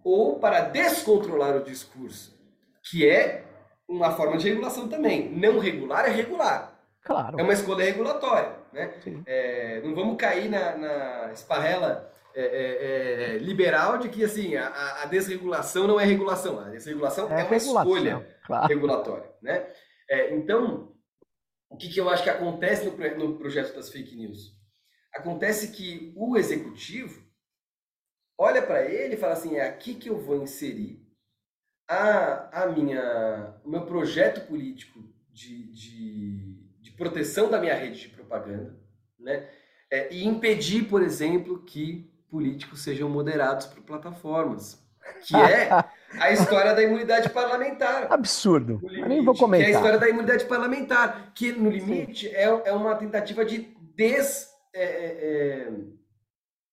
ou 0.02 0.40
para 0.40 0.62
descontrolar 0.62 1.56
o 1.56 1.62
discurso, 1.62 2.36
que 2.82 3.08
é 3.08 3.44
uma 3.90 4.12
forma 4.12 4.38
de 4.38 4.48
regulação 4.48 4.88
também. 4.88 5.28
Não 5.30 5.58
regular 5.58 6.06
é 6.06 6.10
regular. 6.10 6.80
Claro. 7.02 7.40
É 7.40 7.42
uma 7.42 7.52
escolha 7.52 7.84
regulatória. 7.84 8.56
Né? 8.72 8.94
É, 9.26 9.80
não 9.82 9.94
vamos 9.94 10.16
cair 10.16 10.48
na, 10.48 10.76
na 10.76 11.32
esparrela 11.32 12.10
é, 12.32 12.42
é, 12.42 13.34
é, 13.34 13.38
liberal 13.38 13.98
de 13.98 14.08
que 14.08 14.22
assim 14.22 14.54
a, 14.54 15.02
a, 15.02 15.06
desregulação 15.06 15.88
não 15.88 15.98
é 15.98 16.04
regulação. 16.04 16.60
A 16.60 16.68
desregulação 16.68 17.28
é, 17.32 17.42
uma 17.42 17.56
escolha 17.56 18.38
claro. 18.46 18.68
regulatória. 18.68 19.30
Né? 19.42 19.66
então, 20.30 20.92
o 21.68 21.76
que, 21.76 21.88
que 21.88 22.00
eu 22.00 22.08
acho 22.08 22.22
que 22.22 22.30
acontece 22.30 22.88
no, 22.88 23.18
no 23.18 23.38
projeto 23.38 23.74
das 23.74 23.90
fake 23.90 24.14
news? 24.16 24.56
Acontece 25.12 25.72
que 25.72 26.12
o 26.16 26.36
executivo 26.36 27.24
olha 28.38 28.62
para 28.62 28.84
ele 28.84 29.14
e 29.14 29.18
fala 29.18 29.32
assim: 29.32 29.56
é 29.56 29.66
aqui 29.66 29.94
que 29.94 30.08
eu 30.08 30.20
vou 30.20 30.42
inserir 30.42 31.04
a, 31.90 32.62
a 32.62 32.66
minha, 32.66 33.52
o 33.64 33.68
meu 33.68 33.82
projeto 33.82 34.46
político 34.46 35.02
de, 35.32 35.64
de, 35.72 36.56
de 36.80 36.92
proteção 36.92 37.50
da 37.50 37.58
minha 37.58 37.74
rede 37.74 38.02
de 38.02 38.08
propaganda, 38.10 38.78
né? 39.18 39.48
É, 39.90 40.14
e 40.14 40.24
impedir, 40.24 40.84
por 40.84 41.02
exemplo, 41.02 41.64
que 41.64 42.08
políticos 42.28 42.84
sejam 42.84 43.08
moderados 43.08 43.66
por 43.66 43.82
plataformas, 43.82 44.80
que 45.26 45.34
é 45.34 45.68
a 46.12 46.30
história 46.30 46.72
da 46.72 46.82
imunidade 46.82 47.28
parlamentar. 47.30 48.06
Absurdo. 48.08 48.78
Limite, 48.84 49.08
nem 49.08 49.24
vou 49.24 49.34
comentar. 49.34 49.66
Que 49.66 49.72
é 49.72 49.74
a 49.74 49.76
história 49.76 49.98
da 49.98 50.08
imunidade 50.08 50.44
parlamentar, 50.44 51.32
que 51.34 51.50
no 51.50 51.68
limite 51.68 52.28
é, 52.28 52.44
é 52.44 52.72
uma 52.72 52.94
tentativa 52.94 53.44
de 53.44 53.76
des 53.96 54.48
é, 54.72 54.84
é, 54.84 54.86
é, 54.86 55.72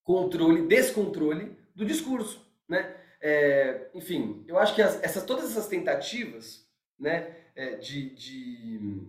controle, 0.04 0.68
descontrole 0.68 1.58
do 1.76 1.84
discurso, 1.84 2.46
né? 2.70 2.97
É, 3.22 3.90
enfim, 3.94 4.44
eu 4.48 4.58
acho 4.58 4.76
que 4.76 4.82
as, 4.82 5.02
essas, 5.04 5.24
todas 5.24 5.52
essas 5.52 5.68
tentativas, 5.68 6.66
né, 7.00 7.36
é, 7.56 7.76
de, 7.76 8.10
de, 8.16 9.02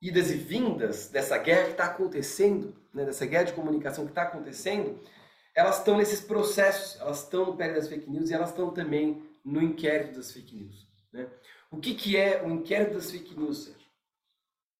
idas 0.00 0.30
e 0.30 0.36
vindas 0.36 1.08
dessa 1.08 1.38
guerra 1.38 1.64
que 1.64 1.70
está 1.70 1.86
acontecendo, 1.86 2.76
né, 2.92 3.04
dessa 3.04 3.24
guerra 3.24 3.44
de 3.44 3.52
comunicação 3.54 4.04
que 4.04 4.10
está 4.10 4.22
acontecendo, 4.22 5.00
elas 5.54 5.78
estão 5.78 5.96
nesses 5.96 6.20
processos, 6.20 7.00
elas 7.00 7.22
estão 7.22 7.46
no 7.46 7.56
pé 7.56 7.72
das 7.72 7.88
fake 7.88 8.10
news 8.10 8.30
e 8.30 8.34
elas 8.34 8.50
estão 8.50 8.72
também 8.72 9.22
no 9.44 9.62
inquérito 9.62 10.16
das 10.16 10.32
fake 10.32 10.56
news. 10.56 10.86
Né? 11.12 11.28
O 11.70 11.78
que, 11.78 11.94
que 11.94 12.16
é 12.16 12.42
o 12.42 12.50
inquérito 12.50 12.94
das 12.94 13.10
fake 13.10 13.38
news, 13.38 13.64
Sérgio? 13.64 13.88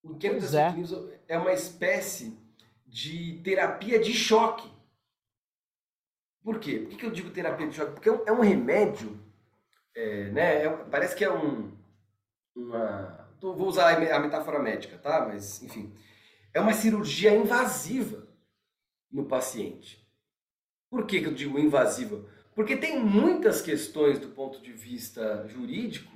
O 0.02 0.12
inquérito 0.12 0.40
pois 0.40 0.52
das 0.52 0.60
é. 0.60 0.66
fake 0.66 0.78
news 0.78 1.10
é 1.28 1.38
uma 1.38 1.52
espécie 1.52 2.36
de 2.86 3.40
terapia 3.42 3.98
de 3.98 4.12
choque. 4.12 4.70
Por 6.44 6.60
quê? 6.60 6.80
Por 6.80 6.98
que 6.98 7.06
eu 7.06 7.10
digo 7.10 7.30
terapia 7.30 7.66
de 7.66 7.74
choque? 7.74 7.92
Porque 7.92 8.10
é 8.10 8.32
um 8.32 8.44
é 8.44 8.46
remédio, 8.46 9.18
é, 9.96 10.30
né? 10.30 10.64
É, 10.64 10.68
parece 10.68 11.16
que 11.16 11.24
é 11.24 11.32
um. 11.32 11.72
Uma, 12.54 13.26
vou 13.40 13.66
usar 13.66 13.96
a 13.96 14.20
metáfora 14.20 14.58
médica, 14.58 14.98
tá? 14.98 15.26
Mas, 15.26 15.62
enfim. 15.62 15.92
É 16.52 16.60
uma 16.60 16.74
cirurgia 16.74 17.34
invasiva 17.34 18.28
no 19.10 19.24
paciente. 19.24 20.06
Por 20.90 21.06
que, 21.06 21.20
que 21.20 21.26
eu 21.26 21.34
digo 21.34 21.58
invasiva? 21.58 22.24
Porque 22.54 22.76
tem 22.76 23.00
muitas 23.00 23.60
questões 23.60 24.20
do 24.20 24.28
ponto 24.28 24.60
de 24.60 24.72
vista 24.72 25.48
jurídico 25.48 26.12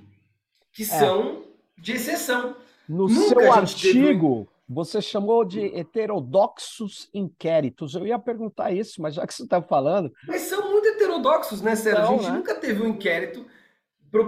que 0.73 0.83
é. 0.83 0.87
são 0.87 1.45
de 1.77 1.93
exceção. 1.93 2.57
No 2.89 3.09
Nunca 3.09 3.41
seu 3.41 3.53
artigo, 3.53 4.45
teve... 4.45 4.58
Você 4.69 5.01
chamou 5.01 5.45
de 5.45 5.65
heterodoxos 5.75 7.09
inquéritos. 7.15 7.95
Eu 7.95 8.07
ia 8.07 8.19
perguntar 8.19 8.71
isso, 8.71 9.01
mas 9.01 9.15
já 9.15 9.27
que 9.27 9.33
você 9.33 9.45
está 9.45 9.63
falando. 9.63 10.13
Mas 10.27 10.43
são 10.43 10.71
muito 10.71 10.87
heterodoxos, 10.89 11.63
né, 11.63 11.75
Sérgio? 11.75 12.03
Então, 12.03 12.15
a 12.15 12.19
gente 12.19 12.31
né? 12.31 12.37
nunca 12.37 12.55
teve 12.55 12.83
um 12.83 12.89
inquérito 12.89 13.47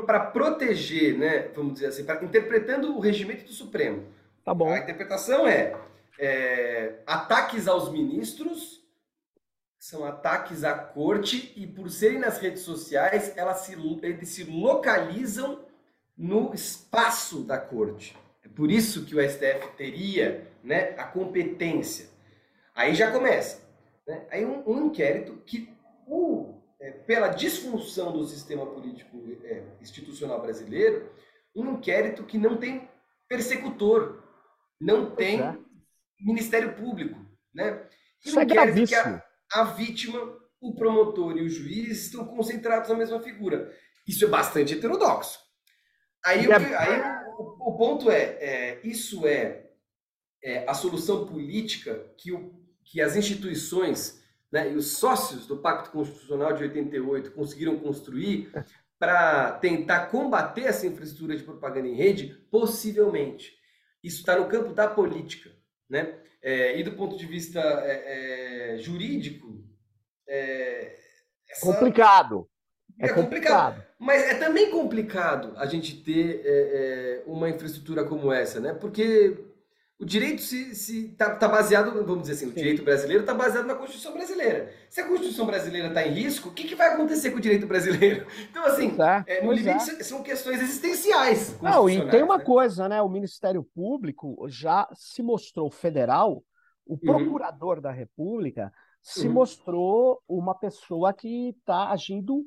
para 0.06 0.20
proteger, 0.20 1.18
né? 1.18 1.48
Vamos 1.54 1.74
dizer 1.74 1.86
assim, 1.86 2.04
pra, 2.04 2.24
interpretando 2.24 2.96
o 2.96 3.00
regimento 3.00 3.44
do 3.44 3.52
Supremo. 3.52 4.04
Tá 4.42 4.54
bom. 4.54 4.70
A 4.70 4.78
interpretação 4.78 5.46
é, 5.46 5.76
é 6.18 7.00
ataques 7.06 7.68
aos 7.68 7.90
ministros 7.90 8.80
são 9.78 10.04
ataques 10.04 10.62
à 10.62 10.74
corte 10.74 11.54
e 11.56 11.66
por 11.66 11.90
serem 11.90 12.18
nas 12.18 12.38
redes 12.38 12.62
sociais, 12.62 13.32
elas 13.34 13.60
se, 13.60 13.74
eles 14.02 14.28
se 14.28 14.44
localizam 14.44 15.64
no 16.16 16.52
espaço 16.52 17.42
da 17.44 17.56
corte. 17.56 18.14
Por 18.54 18.70
isso 18.70 19.04
que 19.04 19.14
o 19.14 19.28
STF 19.28 19.76
teria 19.76 20.46
né, 20.62 20.94
a 20.98 21.04
competência. 21.04 22.08
Aí 22.74 22.94
já 22.94 23.10
começa. 23.10 23.62
Né? 24.06 24.26
Aí 24.30 24.44
um, 24.44 24.62
um 24.68 24.86
inquérito 24.86 25.36
que, 25.46 25.72
o, 26.06 26.54
é, 26.80 26.90
pela 26.90 27.28
disfunção 27.28 28.12
do 28.12 28.26
sistema 28.26 28.66
político 28.66 29.18
é, 29.44 29.62
institucional 29.80 30.40
brasileiro, 30.40 31.10
um 31.54 31.72
inquérito 31.72 32.24
que 32.24 32.38
não 32.38 32.56
tem 32.56 32.88
persecutor, 33.28 34.22
não 34.80 35.14
tem 35.14 35.40
é. 35.40 35.56
Ministério 36.20 36.74
Público. 36.74 37.18
Né? 37.54 37.86
E 38.24 38.28
Isso 38.28 38.38
um 38.38 38.42
é 38.42 38.46
que 38.46 38.58
a, 38.94 39.24
a 39.52 39.64
vítima, 39.64 40.38
o 40.60 40.74
promotor 40.74 41.36
e 41.36 41.42
o 41.42 41.48
juiz 41.48 42.06
estão 42.06 42.24
concentrados 42.24 42.88
na 42.88 42.96
mesma 42.96 43.20
figura. 43.20 43.72
Isso 44.06 44.24
é 44.24 44.28
bastante 44.28 44.74
heterodoxo. 44.74 45.38
Aí, 46.24 46.46
é... 46.46 46.54
aí 46.54 47.19
o, 47.40 47.76
ponto 47.76 48.10
é, 48.10 48.22
é 48.40 48.80
isso 48.84 49.26
é, 49.26 49.70
é, 50.42 50.68
a 50.68 50.74
solução 50.74 51.26
política 51.26 52.12
que, 52.16 52.32
o, 52.32 52.54
que 52.84 53.00
as 53.00 53.16
instituições 53.16 54.22
né, 54.50 54.72
e 54.72 54.74
os 54.74 54.98
sócios 54.98 55.46
do 55.46 55.58
Pacto 55.58 55.90
Constitucional 55.90 56.52
de 56.52 56.64
88 56.64 57.32
conseguiram 57.32 57.78
construir 57.78 58.52
para 58.98 59.52
tentar 59.52 60.06
combater 60.06 60.62
essa 60.62 60.86
infraestrutura 60.86 61.36
de 61.36 61.42
propaganda 61.42 61.88
em 61.88 61.94
rede? 61.94 62.34
Possivelmente. 62.50 63.58
Isso 64.02 64.18
está 64.18 64.36
no 64.36 64.48
campo 64.48 64.74
da 64.74 64.88
política. 64.88 65.50
Né? 65.88 66.18
É, 66.42 66.78
e 66.78 66.82
do 66.82 66.92
ponto 66.92 67.16
de 67.16 67.26
vista 67.26 67.60
é, 67.60 68.74
é 68.74 68.78
jurídico, 68.78 69.64
é, 70.28 70.96
essa... 71.48 71.66
complicado. 71.66 72.48
É, 72.98 73.06
é 73.06 73.12
complicado. 73.12 73.74
complicado. 73.74 73.89
Mas 74.00 74.22
é 74.22 74.34
também 74.34 74.70
complicado 74.70 75.52
a 75.56 75.66
gente 75.66 75.94
ter 76.02 76.40
é, 76.42 76.48
é, 76.48 77.22
uma 77.26 77.50
infraestrutura 77.50 78.02
como 78.02 78.32
essa, 78.32 78.58
né? 78.58 78.72
Porque 78.72 79.36
o 79.98 80.06
direito 80.06 80.40
se, 80.40 80.74
se 80.74 81.08
tá, 81.08 81.34
tá 81.34 81.46
baseado, 81.46 81.92
vamos 82.06 82.22
dizer 82.22 82.32
assim, 82.32 82.46
o 82.46 82.54
direito 82.54 82.82
brasileiro 82.82 83.24
está 83.24 83.34
baseado 83.34 83.66
na 83.66 83.74
Constituição 83.74 84.14
brasileira. 84.14 84.72
Se 84.88 85.02
a 85.02 85.06
Constituição 85.06 85.44
brasileira 85.44 85.88
está 85.88 86.06
em 86.06 86.14
risco, 86.14 86.48
o 86.48 86.52
que, 86.52 86.64
que, 86.66 86.74
vai 86.74 86.94
acontecer 86.94 87.30
com 87.30 87.36
o 87.36 87.40
direito 87.42 87.66
brasileiro? 87.66 88.26
Então, 88.50 88.64
assim, 88.64 88.96
é, 89.26 89.44
no 89.44 89.52
limite 89.52 89.90
é. 89.90 90.02
são 90.02 90.22
questões 90.22 90.62
existenciais. 90.62 91.60
Não, 91.60 91.88
e 91.88 92.08
tem 92.08 92.22
uma 92.22 92.38
né? 92.38 92.44
coisa, 92.44 92.88
né? 92.88 93.02
O 93.02 93.08
Ministério 93.10 93.62
Público 93.62 94.46
já 94.48 94.88
se 94.94 95.22
mostrou 95.22 95.70
federal, 95.70 96.42
o 96.86 96.94
uhum. 96.94 96.98
procurador 96.98 97.76
uhum. 97.76 97.82
da 97.82 97.90
República 97.90 98.72
se 99.02 99.26
uhum. 99.26 99.34
mostrou 99.34 100.22
uma 100.26 100.54
pessoa 100.54 101.12
que 101.12 101.50
está 101.50 101.90
agindo 101.90 102.46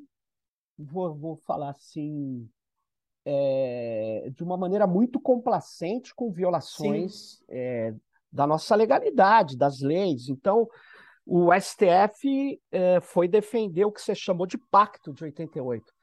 vou, 0.78 1.14
vou 1.14 1.36
falar 1.36 1.70
assim, 1.70 2.48
é, 3.24 4.30
de 4.34 4.42
uma 4.42 4.56
maneira 4.56 4.86
muito 4.86 5.20
complacente 5.20 6.14
com 6.14 6.30
violações 6.30 7.42
é, 7.48 7.94
da 8.30 8.46
nossa 8.46 8.74
legalidade, 8.74 9.56
das 9.56 9.80
leis. 9.80 10.28
Então, 10.28 10.68
o 11.26 11.48
STF 11.54 12.60
eh, 12.70 13.00
foi 13.00 13.26
defender 13.26 13.84
o 13.84 13.92
que 13.92 14.02
você 14.02 14.14
chamou 14.14 14.46
de 14.46 14.58
pacto 14.58 15.12
de 15.12 15.24
88 15.24 15.94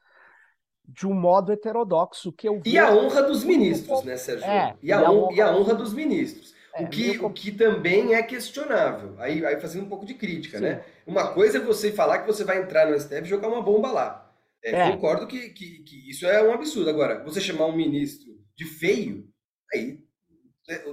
de 0.84 1.06
um 1.06 1.14
modo 1.14 1.52
heterodoxo 1.52 2.32
que 2.32 2.48
eu 2.48 2.60
E 2.64 2.76
a 2.76 2.92
honra 2.92 3.22
dos 3.22 3.44
ministros, 3.44 4.02
né, 4.02 4.16
Sérgio? 4.16 4.44
É, 4.44 4.76
e, 4.82 4.92
a 4.92 5.00
e, 5.00 5.04
a 5.04 5.10
honra... 5.10 5.32
e, 5.32 5.40
a 5.40 5.56
honra... 5.56 5.74
dos 5.74 5.94
ministros. 5.94 6.54
É, 6.74 6.82
o, 6.82 6.88
que, 6.88 7.18
o 7.18 7.30
que 7.30 7.52
também 7.52 8.14
é 8.14 8.22
questionável. 8.22 9.14
Aí, 9.18 9.44
aí 9.44 9.60
fazendo 9.60 9.84
um 9.84 9.88
pouco 9.88 10.04
de 10.04 10.14
crítica, 10.14 10.58
Sim. 10.58 10.64
né? 10.64 10.84
Uma 11.06 11.32
coisa 11.32 11.58
é 11.58 11.60
você 11.60 11.92
falar 11.92 12.20
que 12.20 12.26
você 12.26 12.44
vai 12.44 12.60
entrar 12.60 12.90
no 12.90 12.98
STF 12.98 13.22
e 13.22 13.24
jogar 13.26 13.48
uma 13.48 13.62
bomba 13.62 13.92
lá. 13.92 14.21
É, 14.64 14.70
é. 14.70 14.92
Concordo 14.92 15.26
que, 15.26 15.50
que, 15.50 15.82
que, 15.82 16.10
isso 16.10 16.26
é 16.26 16.42
um 16.42 16.52
absurdo. 16.52 16.88
Agora, 16.88 17.22
você 17.24 17.40
chamar 17.40 17.66
um 17.66 17.76
ministro 17.76 18.32
de 18.56 18.64
feio, 18.64 19.28
aí 19.72 19.98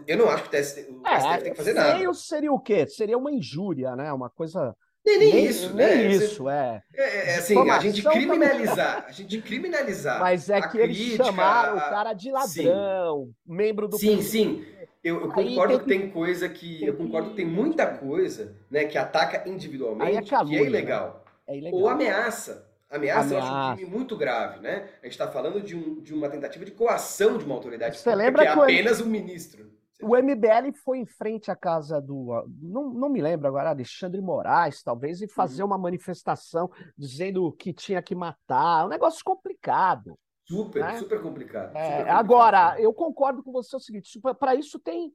eu 0.08 0.18
não 0.18 0.28
acho 0.30 0.50
que 0.50 0.56
o 0.56 0.64
STF, 0.64 0.92
o 0.92 1.08
é, 1.08 1.20
STF 1.20 1.44
tem 1.44 1.52
que 1.52 1.58
fazer 1.58 1.74
nada. 1.74 1.98
Feio 1.98 2.14
seria 2.14 2.52
o 2.52 2.60
quê? 2.60 2.88
Seria 2.88 3.18
uma 3.18 3.32
injúria, 3.32 3.96
né? 3.96 4.12
Uma 4.12 4.30
coisa. 4.30 4.76
Nem, 5.06 5.18
nem, 5.18 5.34
nem 5.34 5.46
isso, 5.46 5.74
nem 5.74 5.88
né? 5.88 6.08
isso, 6.08 6.50
é. 6.50 6.84
É, 6.94 7.32
é 7.32 7.36
assim, 7.38 7.70
a 7.70 7.80
gente 7.80 8.04
criminalizar, 8.04 9.06
a 9.08 9.12
gente 9.12 9.42
criminalizar. 9.42 10.20
Mas 10.20 10.50
é 10.50 10.62
que 10.62 10.78
eles 10.78 11.16
chamaram 11.16 11.78
o 11.78 11.80
cara 11.80 12.14
de 12.14 12.32
ladrão, 12.32 13.26
sim. 13.26 13.34
membro 13.46 13.88
do. 13.88 13.98
Sim, 13.98 14.22
sim. 14.22 14.66
Eu, 15.02 15.22
eu 15.22 15.32
concordo 15.32 15.80
tem 15.80 16.00
que, 16.00 16.04
tem 16.04 16.12
coisa 16.12 16.50
que. 16.50 16.84
Eu 16.84 16.98
concordo 16.98 17.30
que 17.30 17.36
tem 17.38 17.46
muita 17.46 17.88
coisa 17.88 18.56
né, 18.70 18.86
que 18.86 18.98
ataca 18.98 19.48
individualmente, 19.48 20.18
é 20.18 20.22
calúnia, 20.30 20.60
que 20.60 20.66
é 20.66 20.68
ilegal. 20.68 21.24
Né? 21.48 21.54
É 21.54 21.58
ilegal. 21.58 21.80
Ou 21.80 21.88
ameaça. 21.88 22.69
Ameaça, 22.90 23.28
ameaça. 23.28 23.34
eu 23.34 23.40
acho 23.40 23.54
um 23.54 23.76
crime 23.76 23.92
muito 23.92 24.18
grave, 24.18 24.60
né? 24.62 24.90
A 25.02 25.06
gente 25.06 25.12
está 25.12 25.28
falando 25.28 25.62
de, 25.62 25.76
um, 25.76 26.02
de 26.02 26.14
uma 26.14 26.30
tentativa 26.30 26.66
de 26.66 26.72
coação 26.72 27.38
de 27.38 27.46
uma 27.46 27.54
autoridade 27.54 27.98
Você 28.00 28.16
lembra 28.16 28.42
que 28.42 28.48
é 28.48 28.52
apenas 28.52 29.00
o 29.00 29.06
ministro. 29.06 29.70
O 30.02 30.16
MBL 30.16 30.72
foi 30.84 31.00
em 31.00 31.06
frente 31.06 31.52
à 31.52 31.56
casa 31.56 32.02
do. 32.02 32.46
Não, 32.62 32.90
não 32.94 33.10
me 33.10 33.22
lembro 33.22 33.48
agora, 33.48 33.70
Alexandre 33.70 34.22
Moraes, 34.22 34.82
talvez, 34.82 35.22
e 35.22 35.28
fazer 35.28 35.62
uhum. 35.62 35.70
uma 35.70 35.78
manifestação 35.78 36.72
dizendo 36.98 37.52
que 37.52 37.74
tinha 37.74 38.02
que 38.02 38.16
matar. 38.16 38.86
Um 38.86 38.90
negócio 38.90 39.22
complicado. 39.24 40.18
Super, 40.48 40.82
né? 40.82 40.98
super, 40.98 41.22
complicado, 41.22 41.76
é, 41.76 41.84
super 41.84 41.98
complicado. 41.98 42.18
Agora, 42.18 42.82
eu 42.82 42.92
concordo 42.92 43.44
com 43.44 43.52
você 43.52 43.76
é 43.76 43.78
o 43.78 43.82
seguinte: 43.82 44.20
para 44.40 44.56
isso 44.56 44.80
tem. 44.80 45.14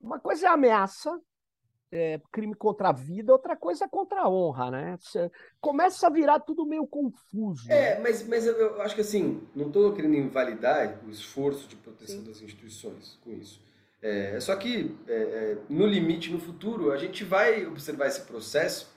Uma 0.00 0.20
coisa 0.20 0.46
é 0.46 0.50
ameaça, 0.50 1.18
é, 1.90 2.20
crime 2.30 2.54
contra 2.54 2.90
a 2.90 2.92
vida, 2.92 3.32
outra 3.32 3.56
coisa 3.56 3.84
é 3.84 3.88
contra 3.88 4.22
a 4.22 4.28
honra, 4.28 4.70
né? 4.70 4.98
Começa 5.60 6.06
a 6.06 6.10
virar 6.10 6.40
tudo 6.40 6.66
meio 6.66 6.86
confuso. 6.86 7.70
É, 7.70 7.96
né? 7.96 8.00
mas, 8.02 8.26
mas 8.26 8.46
eu 8.46 8.80
acho 8.82 8.94
que 8.94 9.00
assim, 9.00 9.42
não 9.54 9.68
estou 9.68 9.92
querendo 9.92 10.14
invalidar 10.14 11.00
o 11.06 11.10
esforço 11.10 11.68
de 11.68 11.76
proteção 11.76 12.20
Sim. 12.20 12.24
das 12.24 12.42
instituições 12.42 13.18
com 13.24 13.32
isso. 13.32 13.66
É, 14.00 14.38
só 14.40 14.54
que, 14.54 14.96
é, 15.08 15.12
é, 15.12 15.58
no 15.68 15.86
limite, 15.86 16.30
no 16.30 16.38
futuro, 16.38 16.92
a 16.92 16.96
gente 16.96 17.24
vai 17.24 17.66
observar 17.66 18.06
esse 18.06 18.20
processo 18.22 18.96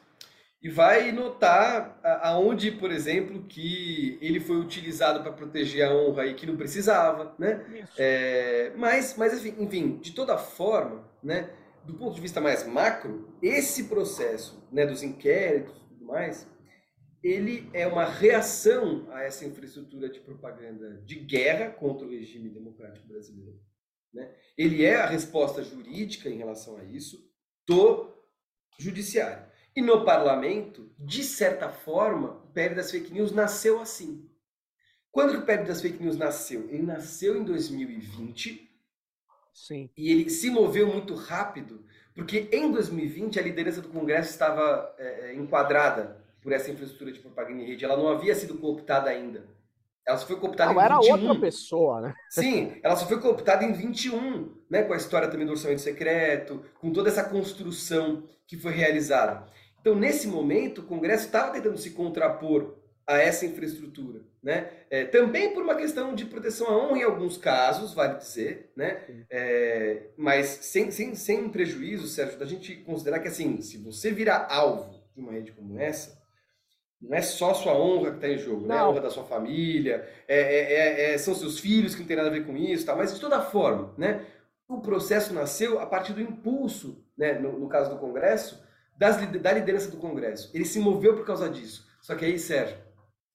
e 0.61 0.69
vai 0.69 1.11
notar 1.11 1.99
aonde, 2.21 2.71
por 2.71 2.91
exemplo, 2.91 3.43
que 3.49 4.19
ele 4.21 4.39
foi 4.39 4.57
utilizado 4.57 5.23
para 5.23 5.31
proteger 5.31 5.87
a 5.87 5.91
honra 5.91 6.27
e 6.27 6.35
que 6.35 6.45
não 6.45 6.55
precisava, 6.55 7.33
né? 7.39 7.87
É, 7.97 8.71
mas, 8.75 9.15
mas 9.17 9.33
enfim, 9.33 9.55
enfim, 9.63 9.97
de 9.97 10.11
toda 10.11 10.37
forma, 10.37 11.03
né? 11.23 11.49
Do 11.85 11.95
ponto 11.95 12.15
de 12.15 12.21
vista 12.21 12.39
mais 12.39 12.65
macro, 12.65 13.35
esse 13.41 13.85
processo 13.85 14.67
né, 14.71 14.85
dos 14.85 15.03
inquéritos 15.03 15.75
e 15.77 15.87
tudo 15.87 16.05
mais, 16.05 16.47
ele 17.23 17.69
é 17.73 17.87
uma 17.87 18.05
reação 18.05 19.07
a 19.11 19.21
essa 19.21 19.45
infraestrutura 19.45 20.09
de 20.09 20.19
propaganda 20.19 21.01
de 21.05 21.15
guerra 21.15 21.69
contra 21.71 22.05
o 22.05 22.09
regime 22.09 22.49
democrático 22.49 23.07
brasileiro. 23.07 23.59
Né? 24.13 24.33
Ele 24.57 24.83
é 24.83 24.95
a 24.95 25.05
resposta 25.05 25.63
jurídica 25.63 26.29
em 26.29 26.37
relação 26.37 26.77
a 26.77 26.83
isso 26.83 27.29
do 27.67 28.11
judiciário. 28.79 29.49
E 29.75 29.81
no 29.81 30.03
parlamento, 30.03 30.93
de 30.99 31.23
certa 31.23 31.69
forma, 31.69 32.43
o 32.43 32.51
PL 32.51 32.75
das 32.75 32.91
fake 32.91 33.13
news 33.13 33.31
nasceu 33.31 33.79
assim. 33.79 34.29
Quando 35.11 35.37
o 35.37 35.45
PL 35.45 35.65
das 35.65 35.81
fake 35.81 36.01
news 36.01 36.17
nasceu? 36.17 36.69
Ele 36.69 36.83
nasceu 36.83 37.37
em 37.37 37.43
2020 37.43 38.70
Sim. 39.53 39.89
E 39.97 40.11
ele 40.11 40.29
se 40.29 40.49
moveu 40.49 40.87
muito 40.87 41.13
rápido, 41.13 41.83
porque 42.13 42.49
em 42.51 42.71
2020 42.71 43.39
a 43.39 43.43
liderança 43.43 43.81
do 43.81 43.89
Congresso 43.89 44.31
estava 44.31 44.93
é, 44.97 45.31
é, 45.31 45.35
enquadrada 45.35 46.17
por 46.41 46.51
essa 46.51 46.71
infraestrutura 46.71 47.11
de 47.11 47.19
propaganda 47.19 47.61
em 47.61 47.65
rede. 47.65 47.85
Ela 47.85 47.97
não 47.97 48.09
havia 48.09 48.35
sido 48.35 48.57
cooptada 48.57 49.09
ainda. 49.09 49.45
Ela 50.05 50.17
só 50.17 50.25
foi 50.25 50.37
cooptada 50.37 50.73
não, 50.73 50.81
em 50.81 50.83
21. 50.83 51.13
era 51.13 51.23
outra 51.23 51.39
pessoa, 51.39 52.01
né? 52.01 52.13
Sim, 52.29 52.79
ela 52.81 52.95
só 52.95 53.05
foi 53.05 53.19
cooptada 53.19 53.63
em 53.63 53.71
21, 53.71 54.51
né? 54.69 54.83
Com 54.83 54.93
a 54.93 54.97
história 54.97 55.27
também 55.27 55.45
do 55.45 55.51
orçamento 55.51 55.81
secreto, 55.81 56.65
com 56.79 56.91
toda 56.91 57.09
essa 57.09 57.23
construção 57.23 58.23
que 58.47 58.57
foi 58.57 58.73
realizada. 58.73 59.45
Então, 59.79 59.95
nesse 59.95 60.27
momento, 60.27 60.81
o 60.81 60.85
Congresso 60.85 61.25
estava 61.25 61.51
tentando 61.51 61.77
se 61.77 61.91
contrapor 61.91 62.80
a 63.13 63.19
essa 63.19 63.45
infraestrutura. 63.45 64.21
Né? 64.41 64.71
É, 64.89 65.05
também 65.05 65.53
por 65.53 65.61
uma 65.61 65.75
questão 65.75 66.15
de 66.15 66.25
proteção 66.25 66.67
à 66.67 66.75
honra 66.75 66.97
em 66.97 67.03
alguns 67.03 67.37
casos, 67.37 67.93
vale 67.93 68.17
dizer, 68.17 68.71
né? 68.75 69.03
É, 69.29 70.07
mas 70.17 70.47
sem, 70.47 70.89
sem, 70.89 71.13
sem 71.13 71.47
prejuízo, 71.49 72.07
Sérgio, 72.07 72.39
da 72.39 72.45
gente 72.45 72.75
considerar 72.77 73.19
que 73.19 73.27
assim, 73.27 73.61
se 73.61 73.77
você 73.77 74.11
virar 74.11 74.47
alvo 74.49 75.03
de 75.15 75.21
uma 75.21 75.31
rede 75.31 75.51
como 75.51 75.79
essa, 75.79 76.19
não 76.99 77.15
é 77.15 77.21
só 77.21 77.53
sua 77.53 77.73
honra 77.73 78.11
que 78.11 78.17
está 78.17 78.29
em 78.29 78.37
jogo, 78.37 78.65
né? 78.65 78.77
a 78.77 78.87
honra 78.87 79.01
da 79.01 79.09
sua 79.09 79.23
família, 79.23 80.07
é, 80.27 80.39
é, 80.39 80.73
é, 80.73 81.13
é, 81.13 81.17
são 81.17 81.33
seus 81.33 81.59
filhos 81.59 81.93
que 81.93 82.01
não 82.01 82.07
tem 82.07 82.17
nada 82.17 82.29
a 82.29 82.31
ver 82.31 82.45
com 82.45 82.55
isso, 82.55 82.85
tá? 82.85 82.95
mas 82.95 83.13
de 83.13 83.19
toda 83.19 83.41
forma, 83.41 83.93
né? 83.97 84.25
o 84.67 84.81
processo 84.81 85.33
nasceu 85.33 85.79
a 85.79 85.85
partir 85.85 86.13
do 86.13 86.21
impulso, 86.21 87.03
né? 87.17 87.33
no, 87.33 87.59
no 87.59 87.67
caso 87.67 87.89
do 87.89 87.99
Congresso, 87.99 88.63
das, 88.97 89.17
da 89.17 89.51
liderança 89.51 89.89
do 89.89 89.97
Congresso. 89.97 90.51
Ele 90.53 90.65
se 90.65 90.79
moveu 90.79 91.15
por 91.15 91.25
causa 91.25 91.49
disso. 91.49 91.87
Só 92.01 92.15
que 92.15 92.23
aí, 92.23 92.37
Sérgio, 92.37 92.77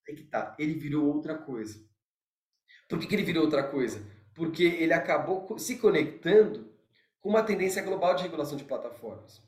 é 0.09 0.15
que 0.15 0.25
tá, 0.25 0.55
ele 0.59 0.75
virou 0.75 1.07
outra 1.07 1.37
coisa. 1.37 1.81
Por 2.89 2.99
que, 2.99 3.07
que 3.07 3.15
ele 3.15 3.25
virou 3.25 3.45
outra 3.45 3.65
coisa? 3.65 4.01
Porque 4.35 4.65
ele 4.65 4.93
acabou 4.93 5.59
se 5.59 5.77
conectando 5.77 6.71
com 7.21 7.31
uma 7.31 7.43
tendência 7.43 7.83
global 7.83 8.15
de 8.15 8.23
regulação 8.23 8.57
de 8.57 8.65
plataformas. 8.65 9.43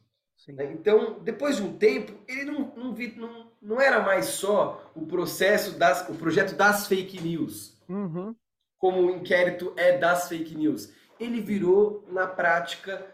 Né? 0.49 0.73
Então, 0.73 1.21
depois 1.21 1.57
de 1.57 1.63
um 1.63 1.77
tempo, 1.77 2.13
ele 2.27 2.45
não, 2.45 2.75
não, 2.77 2.95
não, 2.95 3.53
não, 3.61 3.81
era 3.81 4.01
mais 4.01 4.27
só 4.27 4.91
o 4.95 5.07
processo 5.07 5.79
das, 5.79 6.09
o 6.09 6.15
projeto 6.15 6.57
das 6.57 6.87
fake 6.87 7.21
news, 7.21 7.81
uhum. 7.89 8.35
como 8.79 9.03
o 9.03 9.11
inquérito 9.11 9.73
é 9.77 9.99
das 9.99 10.29
fake 10.29 10.55
news. 10.55 10.93
Ele 11.21 11.41
virou, 11.41 12.05
na 12.09 12.27
prática, 12.27 13.05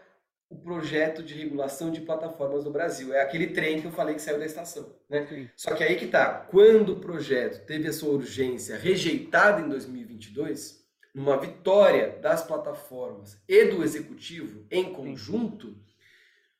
o 0.49 0.55
projeto 0.55 1.23
de 1.23 1.33
regulação 1.33 1.91
de 1.91 2.01
plataformas 2.01 2.65
no 2.65 2.71
Brasil. 2.71 3.13
É 3.13 3.21
aquele 3.21 3.47
trem 3.47 3.81
que 3.81 3.87
eu 3.87 3.91
falei 3.91 4.15
que 4.15 4.21
saiu 4.21 4.39
da 4.39 4.45
estação. 4.45 4.95
Né? 5.09 5.49
Só 5.55 5.73
que 5.73 5.83
aí 5.83 5.95
que 5.95 6.07
tá, 6.07 6.45
quando 6.49 6.93
o 6.93 6.99
projeto 6.99 7.65
teve 7.65 7.87
a 7.87 7.93
sua 7.93 8.09
urgência 8.09 8.77
rejeitada 8.77 9.61
em 9.61 9.69
2022, 9.69 10.85
numa 11.13 11.37
vitória 11.37 12.19
das 12.21 12.43
plataformas 12.43 13.41
e 13.47 13.65
do 13.65 13.83
executivo 13.83 14.65
em 14.69 14.91
conjunto, 14.91 15.75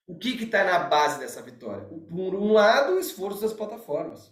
o 0.08 0.18
que 0.18 0.44
está 0.44 0.64
na 0.64 0.80
base 0.80 1.20
dessa 1.20 1.42
vitória? 1.42 1.84
Por 1.84 2.36
um 2.36 2.54
lado, 2.54 2.94
o 2.94 3.00
esforço 3.00 3.42
das 3.42 3.54
plataformas. 3.54 4.32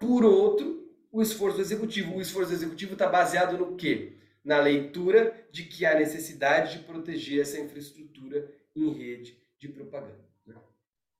Por 0.00 0.24
outro, 0.24 0.88
o 1.10 1.20
esforço 1.20 1.56
do 1.56 1.62
executivo. 1.62 2.16
O 2.16 2.20
esforço 2.20 2.50
do 2.50 2.56
executivo 2.56 2.92
está 2.92 3.08
baseado 3.08 3.58
no 3.58 3.76
quê? 3.76 4.16
Na 4.44 4.60
leitura 4.60 5.46
de 5.50 5.64
que 5.64 5.84
há 5.84 5.94
necessidade 5.94 6.78
de 6.78 6.84
proteger 6.84 7.40
essa 7.40 7.58
infraestrutura 7.58 8.48
em 8.84 8.92
rede 8.92 9.38
de 9.58 9.68
propaganda. 9.68 10.24
Né? 10.46 10.56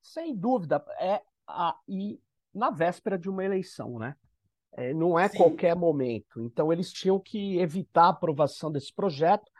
Sem 0.02 0.34
dúvida. 0.34 0.84
É 1.00 1.22
a, 1.46 1.76
e 1.88 2.20
na 2.54 2.70
véspera 2.70 3.18
de 3.18 3.28
uma 3.28 3.44
eleição, 3.44 3.98
né? 3.98 4.16
É, 4.72 4.92
não 4.92 5.18
é 5.18 5.28
Sim. 5.28 5.38
qualquer 5.38 5.74
momento. 5.74 6.40
Então, 6.42 6.72
eles 6.72 6.92
tinham 6.92 7.18
que 7.18 7.58
evitar 7.58 8.04
a 8.04 8.08
aprovação 8.10 8.70
desse 8.70 8.94
projeto, 8.94 9.50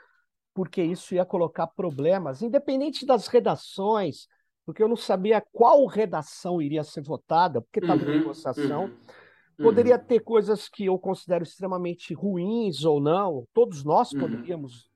porque 0.55 0.83
isso 0.83 1.15
ia 1.15 1.25
colocar 1.25 1.67
problemas, 1.67 2.43
independente 2.43 3.07
das 3.07 3.27
redações, 3.27 4.29
porque 4.65 4.83
eu 4.83 4.89
não 4.89 4.97
sabia 4.97 5.41
qual 5.53 5.87
redação 5.87 6.61
iria 6.61 6.85
ser 6.85 7.03
votada, 7.03 7.63
porque 7.63 7.81
estava 7.81 8.03
uhum, 8.03 8.13
em 8.13 8.19
negociação. 8.19 8.85
Uhum, 8.85 9.65
Poderia 9.65 9.97
uhum. 9.97 10.05
ter 10.05 10.21
coisas 10.21 10.69
que 10.69 10.85
eu 10.85 10.99
considero 10.99 11.43
extremamente 11.43 12.15
ruins 12.15 12.85
ou 12.85 13.01
não, 13.01 13.47
todos 13.53 13.83
nós 13.83 14.13
uhum. 14.13 14.21
poderíamos 14.21 14.88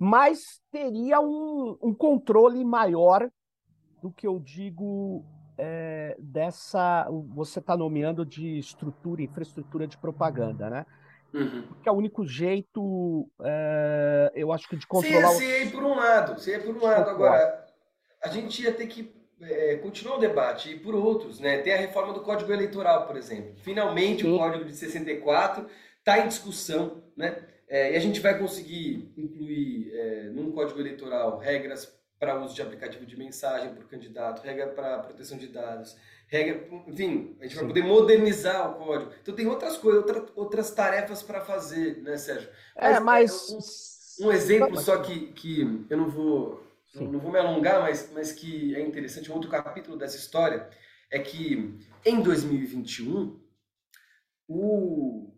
mas 0.00 0.62
teria 0.72 1.20
um, 1.20 1.76
um 1.82 1.92
controle 1.92 2.64
maior 2.64 3.30
do 4.02 4.10
que 4.10 4.26
eu 4.26 4.40
digo 4.40 5.22
é, 5.58 6.16
dessa. 6.18 7.06
Você 7.34 7.58
está 7.58 7.76
nomeando 7.76 8.24
de 8.24 8.58
estrutura, 8.58 9.20
infraestrutura 9.20 9.86
de 9.86 9.98
propaganda, 9.98 10.70
né? 10.70 10.86
Uhum. 11.34 11.64
Porque 11.68 11.86
é 11.86 11.92
o 11.92 11.96
único 11.96 12.24
jeito, 12.24 13.28
é, 13.42 14.32
eu 14.34 14.50
acho 14.50 14.66
que, 14.70 14.76
de 14.76 14.86
controlar. 14.86 15.28
Se, 15.28 15.40
se 15.40 15.64
ir 15.64 15.70
por 15.70 15.84
um 15.84 15.94
lado, 15.94 16.40
se 16.40 16.50
ir 16.50 16.64
por 16.64 16.74
um 16.74 16.82
lado. 16.82 17.10
Agora, 17.10 17.66
a 18.24 18.28
gente 18.28 18.62
ia 18.62 18.72
ter 18.72 18.86
que 18.86 19.14
é, 19.38 19.76
continuar 19.76 20.16
o 20.16 20.20
debate 20.20 20.70
e 20.70 20.78
por 20.80 20.94
outros, 20.94 21.38
né? 21.38 21.58
Tem 21.58 21.74
a 21.74 21.78
reforma 21.78 22.14
do 22.14 22.22
Código 22.22 22.50
Eleitoral, 22.50 23.06
por 23.06 23.18
exemplo. 23.18 23.52
Finalmente 23.56 24.22
Sim. 24.22 24.34
o 24.34 24.38
Código 24.38 24.64
de 24.64 24.74
64 24.74 25.66
está 25.98 26.20
em 26.20 26.28
discussão, 26.28 27.02
né? 27.14 27.36
É, 27.70 27.92
e 27.92 27.96
a 27.96 28.00
gente 28.00 28.18
vai 28.18 28.36
conseguir 28.36 29.12
incluir 29.16 29.92
é, 29.94 30.22
num 30.30 30.50
código 30.50 30.80
eleitoral 30.80 31.38
regras 31.38 31.96
para 32.18 32.42
uso 32.42 32.52
de 32.52 32.60
aplicativo 32.60 33.06
de 33.06 33.16
mensagem 33.16 33.72
por 33.72 33.84
candidato, 33.86 34.42
regra 34.42 34.66
para 34.66 34.98
proteção 34.98 35.38
de 35.38 35.46
dados, 35.46 35.96
regra, 36.26 36.66
enfim, 36.88 37.36
a 37.38 37.44
gente 37.44 37.52
Sim. 37.52 37.60
vai 37.60 37.68
poder 37.68 37.84
modernizar 37.84 38.72
o 38.72 38.84
código. 38.84 39.12
Então 39.22 39.36
tem 39.36 39.46
outras 39.46 39.76
coisas, 39.78 40.02
outra, 40.02 40.26
outras 40.34 40.72
tarefas 40.72 41.22
para 41.22 41.40
fazer, 41.42 42.02
né, 42.02 42.16
Sérgio? 42.16 42.50
É, 42.76 42.98
mas, 42.98 43.48
é, 43.50 43.54
mas... 43.54 44.18
Um, 44.20 44.26
um, 44.26 44.32
exemplo 44.32 44.76
só 44.76 44.98
que, 44.98 45.28
que 45.28 45.86
eu 45.88 45.96
não 45.96 46.10
vou, 46.10 46.66
não 46.96 47.20
vou 47.20 47.30
me 47.30 47.38
alongar, 47.38 47.80
mas, 47.82 48.10
mas 48.12 48.32
que 48.32 48.74
é 48.74 48.80
interessante, 48.80 49.30
um 49.30 49.34
outro 49.34 49.48
capítulo 49.48 49.96
dessa 49.96 50.16
história 50.16 50.68
é 51.08 51.20
que 51.20 51.78
em 52.04 52.20
2021 52.20 53.40
o, 54.48 55.32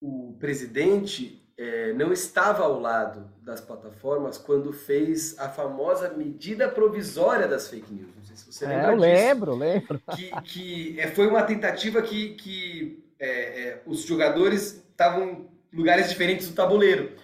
o 0.00 0.36
presidente 0.40 1.45
é, 1.58 1.92
não 1.94 2.12
estava 2.12 2.64
ao 2.64 2.78
lado 2.78 3.30
das 3.42 3.60
plataformas 3.60 4.36
quando 4.36 4.72
fez 4.72 5.38
a 5.38 5.48
famosa 5.48 6.10
medida 6.10 6.68
provisória 6.68 7.48
das 7.48 7.68
fake 7.68 7.92
news. 7.92 8.14
Não 8.14 8.24
sei 8.24 8.36
se 8.36 8.52
você 8.52 8.66
lembra 8.66 8.86
é, 8.86 8.92
eu 8.92 8.96
lembro, 8.96 9.54
lembro. 9.54 10.02
Que, 10.14 10.30
que 10.42 11.00
é, 11.00 11.08
foi 11.08 11.26
uma 11.26 11.42
tentativa 11.42 12.02
que, 12.02 12.34
que 12.34 13.04
é, 13.18 13.28
é, 13.28 13.82
os 13.86 14.02
jogadores 14.02 14.84
estavam 14.90 15.28
em 15.28 15.48
lugares 15.72 16.10
diferentes 16.10 16.48
do 16.48 16.54
tabuleiro. 16.54 17.16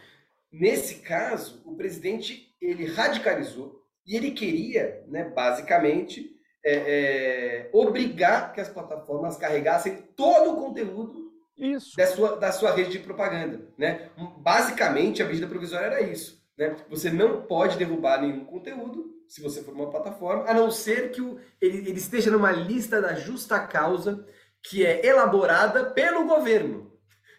Nesse 0.50 0.96
caso, 0.96 1.62
o 1.66 1.76
presidente 1.76 2.54
ele 2.60 2.86
radicalizou 2.86 3.82
e 4.06 4.16
ele 4.16 4.30
queria, 4.30 5.04
né, 5.08 5.24
basicamente, 5.24 6.30
é, 6.64 6.74
é, 6.74 7.70
obrigar 7.72 8.52
que 8.52 8.60
as 8.60 8.68
plataformas 8.68 9.36
carregassem 9.36 9.96
todo 10.16 10.52
o 10.52 10.56
conteúdo 10.56 11.21
isso. 11.62 11.96
Da, 11.96 12.06
sua, 12.06 12.36
da 12.36 12.52
sua 12.52 12.74
rede 12.74 12.90
de 12.90 12.98
propaganda. 12.98 13.60
Né? 13.78 14.10
Basicamente, 14.38 15.22
a 15.22 15.26
medida 15.26 15.46
provisória 15.46 15.86
era 15.86 16.00
isso. 16.00 16.42
Né? 16.58 16.76
Você 16.90 17.10
não 17.10 17.42
pode 17.42 17.78
derrubar 17.78 18.20
nenhum 18.20 18.44
conteúdo, 18.44 19.12
se 19.28 19.40
você 19.40 19.62
for 19.62 19.74
uma 19.74 19.90
plataforma, 19.90 20.44
a 20.44 20.52
não 20.52 20.70
ser 20.70 21.10
que 21.10 21.20
o, 21.20 21.38
ele, 21.60 21.78
ele 21.78 21.98
esteja 21.98 22.30
numa 22.30 22.50
lista 22.50 23.00
da 23.00 23.14
justa 23.14 23.58
causa 23.60 24.26
que 24.62 24.84
é 24.84 25.06
elaborada 25.06 25.86
pelo 25.86 26.26
governo. 26.26 26.92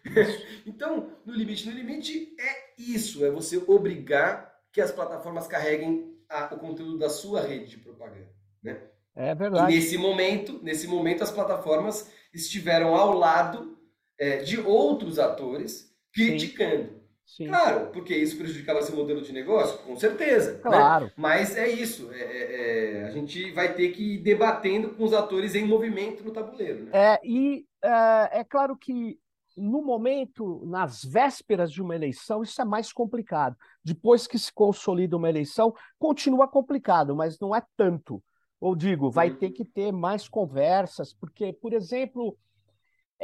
então, 0.66 1.12
no 1.24 1.32
limite, 1.32 1.68
no 1.68 1.74
limite 1.74 2.34
é 2.38 2.74
isso, 2.78 3.24
é 3.24 3.30
você 3.30 3.62
obrigar 3.66 4.52
que 4.72 4.80
as 4.80 4.90
plataformas 4.90 5.46
carreguem 5.46 6.14
a, 6.28 6.54
o 6.54 6.58
conteúdo 6.58 6.98
da 6.98 7.08
sua 7.08 7.42
rede 7.42 7.70
de 7.70 7.78
propaganda, 7.78 8.28
né? 8.62 8.82
É 9.16 9.34
verdade. 9.34 9.72
E 9.72 9.76
nesse 9.76 9.96
momento, 9.96 10.60
nesse 10.62 10.88
momento 10.88 11.22
as 11.22 11.30
plataformas 11.30 12.10
estiveram 12.32 12.96
ao 12.96 13.16
lado 13.16 13.73
é, 14.18 14.38
de 14.38 14.60
outros 14.60 15.18
atores 15.18 15.92
criticando. 16.12 17.04
Sim. 17.26 17.48
Claro, 17.48 17.90
porque 17.90 18.14
isso 18.14 18.36
prejudicava 18.36 18.82
seu 18.82 18.94
modelo 18.94 19.22
de 19.22 19.32
negócio, 19.32 19.78
com 19.78 19.96
certeza. 19.96 20.52
Né? 20.52 20.58
Claro. 20.58 21.06
Né? 21.06 21.12
Mas 21.16 21.56
é 21.56 21.68
isso. 21.68 22.12
É, 22.12 22.20
é, 22.20 23.00
é, 23.00 23.04
a 23.04 23.10
gente 23.10 23.50
vai 23.52 23.74
ter 23.74 23.90
que 23.90 24.14
ir 24.14 24.18
debatendo 24.18 24.90
com 24.90 25.04
os 25.04 25.12
atores 25.12 25.54
em 25.54 25.66
movimento 25.66 26.22
no 26.22 26.30
tabuleiro. 26.30 26.84
Né? 26.84 26.90
É, 26.92 27.20
e 27.24 27.64
é, 27.82 28.40
é 28.40 28.44
claro 28.44 28.76
que 28.76 29.18
no 29.56 29.82
momento, 29.82 30.62
nas 30.66 31.04
vésperas 31.04 31.72
de 31.72 31.80
uma 31.80 31.94
eleição, 31.94 32.42
isso 32.42 32.60
é 32.60 32.64
mais 32.64 32.92
complicado. 32.92 33.56
Depois 33.82 34.26
que 34.26 34.38
se 34.38 34.52
consolida 34.52 35.16
uma 35.16 35.28
eleição, 35.28 35.74
continua 35.98 36.48
complicado, 36.48 37.14
mas 37.14 37.38
não 37.38 37.54
é 37.54 37.62
tanto. 37.76 38.22
Ou 38.60 38.74
digo, 38.74 39.10
vai 39.10 39.30
uhum. 39.30 39.36
ter 39.36 39.50
que 39.50 39.64
ter 39.64 39.92
mais 39.92 40.28
conversas, 40.28 41.12
porque, 41.12 41.52
por 41.52 41.72
exemplo, 41.72 42.36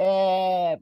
é... 0.03 0.81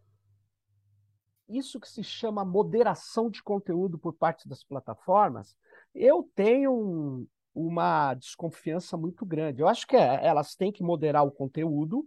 Isso 1.48 1.80
que 1.80 1.88
se 1.88 2.04
chama 2.04 2.44
moderação 2.44 3.30
de 3.30 3.42
conteúdo 3.42 3.98
por 3.98 4.12
parte 4.12 4.46
das 4.46 4.62
plataformas, 4.62 5.56
eu 5.94 6.30
tenho 6.34 6.72
um, 6.72 7.26
uma 7.54 8.12
desconfiança 8.14 8.96
muito 8.98 9.24
grande. 9.24 9.62
Eu 9.62 9.68
acho 9.68 9.86
que 9.86 9.96
é, 9.96 10.26
elas 10.26 10.54
têm 10.54 10.70
que 10.70 10.82
moderar 10.82 11.26
o 11.26 11.32
conteúdo, 11.32 12.06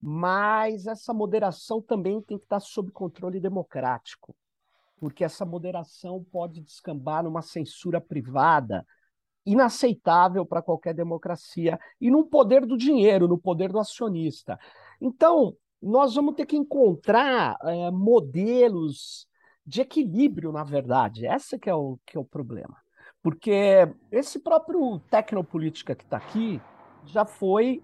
mas 0.00 0.86
essa 0.86 1.12
moderação 1.12 1.82
também 1.82 2.22
tem 2.22 2.38
que 2.38 2.44
estar 2.44 2.60
sob 2.60 2.90
controle 2.90 3.38
democrático, 3.38 4.34
porque 4.98 5.22
essa 5.22 5.44
moderação 5.44 6.24
pode 6.32 6.62
descambar 6.62 7.22
numa 7.22 7.42
censura 7.42 8.00
privada 8.00 8.86
inaceitável 9.44 10.46
para 10.46 10.62
qualquer 10.62 10.94
democracia 10.94 11.78
e 12.00 12.10
no 12.10 12.24
poder 12.26 12.64
do 12.64 12.76
dinheiro, 12.76 13.28
no 13.28 13.38
poder 13.38 13.70
do 13.70 13.78
acionista. 13.78 14.58
Então, 15.00 15.54
nós 15.82 16.14
vamos 16.14 16.34
ter 16.34 16.46
que 16.46 16.56
encontrar 16.56 17.56
é, 17.62 17.90
modelos 17.90 19.26
de 19.64 19.80
equilíbrio, 19.80 20.52
na 20.52 20.64
verdade. 20.64 21.26
Esse 21.26 21.58
que 21.58 21.70
é 21.70 21.74
o, 21.74 21.98
que 22.06 22.16
é 22.16 22.20
o 22.20 22.24
problema. 22.24 22.76
Porque 23.22 23.88
esse 24.10 24.38
próprio 24.38 24.98
Tecnopolítica 25.10 25.94
que 25.94 26.04
está 26.04 26.16
aqui 26.16 26.60
já 27.04 27.24
foi 27.24 27.82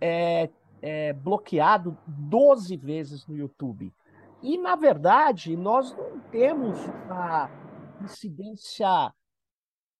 é, 0.00 0.48
é, 0.80 1.12
bloqueado 1.12 1.96
12 2.06 2.76
vezes 2.76 3.26
no 3.26 3.36
YouTube. 3.36 3.92
E, 4.42 4.56
na 4.56 4.76
verdade, 4.76 5.56
nós 5.56 5.96
não 5.96 6.20
temos 6.30 6.78
uma 7.04 7.50
incidência, 8.02 9.12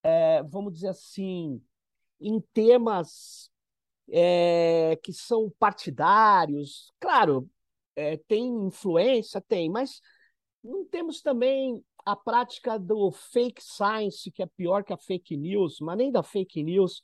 é, 0.03 0.43
vamos 0.45 0.75
dizer 0.75 0.89
assim, 0.89 1.61
em 2.21 2.41
temas 2.53 3.51
é, 4.11 4.99
que 5.03 5.13
são 5.13 5.51
partidários. 5.59 6.93
Claro, 7.01 7.49
é, 7.97 8.17
tem 8.17 8.49
influência, 8.67 9.41
tem, 9.41 9.71
mas 9.71 10.01
não 10.63 10.85
temos 10.85 11.21
também 11.21 11.85
a 12.05 12.17
prática 12.17 12.79
do 12.79 13.11
fake 13.11 13.63
science, 13.63 14.31
que 14.31 14.43
é 14.43 14.47
pior 14.47 14.83
que 14.83 14.93
a 14.93 14.97
fake 14.97 15.37
news, 15.37 15.79
mas 15.81 15.99
nem 15.99 16.11
da 16.11 16.23
fake 16.23 16.63
news. 16.63 17.03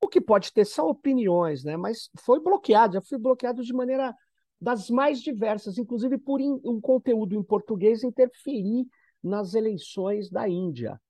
O 0.00 0.08
que 0.08 0.20
pode 0.20 0.52
ter 0.52 0.64
são 0.64 0.88
opiniões, 0.88 1.64
né? 1.64 1.76
Mas 1.76 2.08
foi 2.18 2.40
bloqueado, 2.40 2.94
já 2.94 3.00
foi 3.02 3.18
bloqueado 3.18 3.62
de 3.62 3.72
maneira 3.72 4.14
das 4.60 4.90
mais 4.90 5.20
diversas, 5.20 5.78
inclusive 5.78 6.18
por 6.18 6.40
in, 6.40 6.60
um 6.64 6.80
conteúdo 6.80 7.34
em 7.34 7.42
português 7.42 8.04
interferir 8.04 8.86
nas 9.22 9.54
eleições 9.54 10.30
da 10.30 10.48
Índia. 10.48 11.00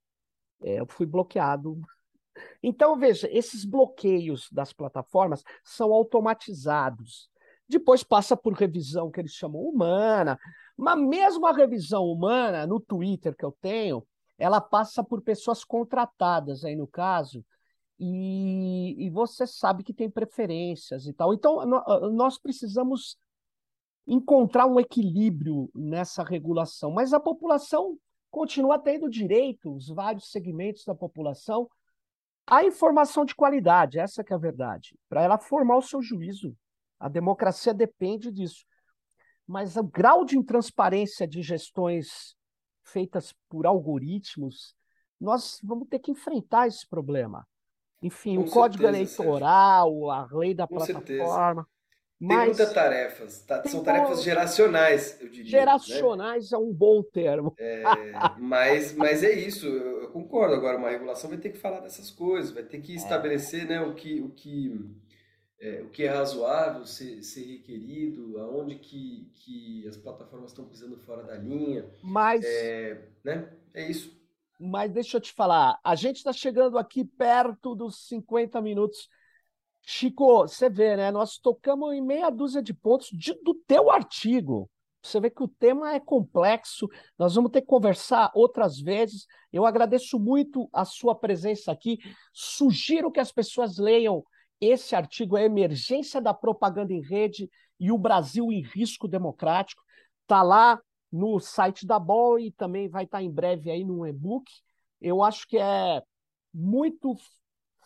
É, 0.62 0.80
eu 0.80 0.86
fui 0.86 1.06
bloqueado 1.06 1.80
então, 2.62 2.96
veja, 2.98 3.28
esses 3.30 3.64
bloqueios 3.64 4.48
das 4.50 4.72
plataformas 4.72 5.42
são 5.64 5.92
automatizados. 5.92 7.30
Depois 7.68 8.02
passa 8.02 8.36
por 8.36 8.52
revisão 8.54 9.10
que 9.10 9.20
eles 9.20 9.32
chamam 9.32 9.62
humana, 9.62 10.38
mas 10.76 10.98
mesmo 10.98 11.46
a 11.46 11.52
revisão 11.52 12.04
humana, 12.04 12.66
no 12.66 12.80
Twitter 12.80 13.36
que 13.36 13.44
eu 13.44 13.56
tenho, 13.60 14.06
ela 14.38 14.60
passa 14.60 15.04
por 15.04 15.22
pessoas 15.22 15.64
contratadas 15.64 16.64
aí 16.64 16.74
no 16.74 16.86
caso, 16.86 17.44
e, 17.98 18.96
e 18.98 19.10
você 19.10 19.46
sabe 19.46 19.84
que 19.84 19.92
tem 19.92 20.10
preferências 20.10 21.06
e 21.06 21.12
tal. 21.12 21.34
Então, 21.34 21.64
nós 22.10 22.38
precisamos 22.38 23.18
encontrar 24.06 24.66
um 24.66 24.80
equilíbrio 24.80 25.70
nessa 25.74 26.24
regulação, 26.24 26.90
mas 26.90 27.12
a 27.12 27.20
população 27.20 27.98
continua 28.30 28.78
tendo 28.78 29.10
direito, 29.10 29.74
os 29.74 29.88
vários 29.88 30.30
segmentos 30.30 30.84
da 30.84 30.94
população, 30.94 31.68
a 32.50 32.64
informação 32.64 33.24
de 33.24 33.34
qualidade, 33.34 33.98
essa 33.98 34.24
que 34.24 34.32
é 34.32 34.36
a 34.36 34.38
verdade, 34.38 34.98
para 35.08 35.22
ela 35.22 35.38
formar 35.38 35.76
o 35.76 35.82
seu 35.82 36.02
juízo. 36.02 36.56
A 36.98 37.08
democracia 37.08 37.72
depende 37.72 38.30
disso. 38.30 38.64
Mas 39.46 39.76
o 39.76 39.82
grau 39.82 40.24
de 40.24 40.36
intransparência 40.36 41.26
de 41.26 41.42
gestões 41.42 42.34
feitas 42.84 43.32
por 43.48 43.66
algoritmos, 43.66 44.74
nós 45.20 45.58
vamos 45.62 45.88
ter 45.88 45.98
que 45.98 46.10
enfrentar 46.10 46.66
esse 46.66 46.86
problema. 46.88 47.46
Enfim, 48.02 48.36
Com 48.36 48.42
o 48.42 48.50
código 48.50 48.86
eleitoral, 48.86 49.90
Sérgio. 49.90 50.10
a 50.10 50.28
lei 50.32 50.54
da 50.54 50.66
Com 50.66 50.76
plataforma. 50.76 51.62
Certeza. 51.62 51.66
Tem 52.28 52.36
muitas 52.36 52.70
tarefas, 52.74 53.40
tá? 53.46 53.66
são 53.66 53.82
tarefas 53.82 54.22
geracionais, 54.22 55.18
eu 55.22 55.28
diria. 55.28 55.44
Né? 55.44 55.50
Geracionais 55.50 56.50
né? 56.50 56.56
é 56.56 56.60
um 56.60 56.70
bom 56.70 57.02
termo. 57.02 57.54
É, 57.58 57.82
mas, 58.38 58.94
mas 58.94 59.24
é 59.24 59.32
isso, 59.32 59.66
eu 59.66 60.10
concordo. 60.10 60.54
Agora, 60.54 60.76
uma 60.76 60.90
regulação 60.90 61.30
vai 61.30 61.38
ter 61.38 61.48
que 61.48 61.58
falar 61.58 61.80
dessas 61.80 62.10
coisas, 62.10 62.50
vai 62.50 62.62
ter 62.62 62.82
que 62.82 62.92
é. 62.92 62.96
estabelecer 62.96 63.66
né, 63.66 63.80
o, 63.80 63.94
que, 63.94 64.20
o, 64.20 64.28
que, 64.28 64.78
é, 65.58 65.80
o 65.80 65.88
que 65.88 66.02
é 66.02 66.10
razoável 66.10 66.84
ser, 66.84 67.22
ser 67.22 67.42
requerido, 67.42 68.38
aonde 68.38 68.74
que, 68.74 69.32
que 69.36 69.88
as 69.88 69.96
plataformas 69.96 70.50
estão 70.50 70.66
pisando 70.66 70.98
fora 70.98 71.22
da 71.22 71.36
linha. 71.36 71.86
Mas. 72.02 72.44
É, 72.44 73.00
né? 73.24 73.50
é 73.72 73.90
isso. 73.90 74.14
Mas 74.60 74.92
deixa 74.92 75.16
eu 75.16 75.22
te 75.22 75.32
falar, 75.32 75.80
a 75.82 75.94
gente 75.94 76.16
está 76.16 76.34
chegando 76.34 76.76
aqui 76.76 77.02
perto 77.02 77.74
dos 77.74 78.06
50 78.08 78.60
minutos 78.60 79.08
Chico, 79.82 80.42
você 80.42 80.68
vê, 80.68 80.96
né? 80.96 81.10
Nós 81.10 81.38
tocamos 81.38 81.92
em 81.94 82.00
meia 82.00 82.30
dúzia 82.30 82.62
de 82.62 82.72
pontos 82.72 83.08
de, 83.12 83.34
do 83.42 83.54
teu 83.66 83.90
artigo. 83.90 84.70
Você 85.02 85.18
vê 85.18 85.30
que 85.30 85.42
o 85.42 85.48
tema 85.48 85.94
é 85.94 86.00
complexo, 86.00 86.86
nós 87.18 87.34
vamos 87.34 87.50
ter 87.50 87.62
que 87.62 87.66
conversar 87.66 88.30
outras 88.34 88.78
vezes. 88.78 89.26
Eu 89.50 89.64
agradeço 89.64 90.18
muito 90.18 90.68
a 90.72 90.84
sua 90.84 91.14
presença 91.14 91.72
aqui. 91.72 91.98
Sugiro 92.32 93.10
que 93.10 93.20
as 93.20 93.32
pessoas 93.32 93.78
leiam 93.78 94.22
esse 94.60 94.94
artigo, 94.94 95.36
A 95.36 95.42
Emergência 95.42 96.20
da 96.20 96.34
Propaganda 96.34 96.92
em 96.92 97.00
Rede 97.00 97.50
e 97.78 97.90
o 97.90 97.96
Brasil 97.96 98.52
em 98.52 98.62
Risco 98.62 99.08
Democrático. 99.08 99.82
Está 100.22 100.42
lá 100.42 100.78
no 101.10 101.40
site 101.40 101.86
da 101.86 101.98
BOL 101.98 102.38
e 102.38 102.52
também 102.52 102.88
vai 102.88 103.04
estar 103.04 103.22
em 103.22 103.30
breve 103.30 103.70
aí 103.70 103.84
no 103.84 104.06
e-book. 104.06 104.44
Eu 105.00 105.22
acho 105.22 105.48
que 105.48 105.56
é 105.56 106.02
muito 106.52 107.16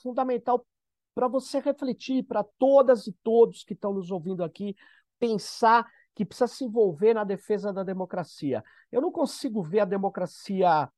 fundamental 0.02 0.66
para 1.14 1.28
você 1.28 1.60
refletir, 1.60 2.24
para 2.24 2.44
todas 2.58 3.06
e 3.06 3.12
todos 3.22 3.62
que 3.64 3.72
estão 3.72 3.92
nos 3.92 4.10
ouvindo 4.10 4.42
aqui, 4.42 4.76
pensar 5.18 5.86
que 6.14 6.24
precisa 6.24 6.46
se 6.46 6.64
envolver 6.64 7.14
na 7.14 7.24
defesa 7.24 7.72
da 7.72 7.82
democracia. 7.82 8.62
Eu 8.90 9.00
não 9.00 9.10
consigo 9.10 9.62
ver 9.62 9.80
a 9.80 9.84
democracia 9.84 10.88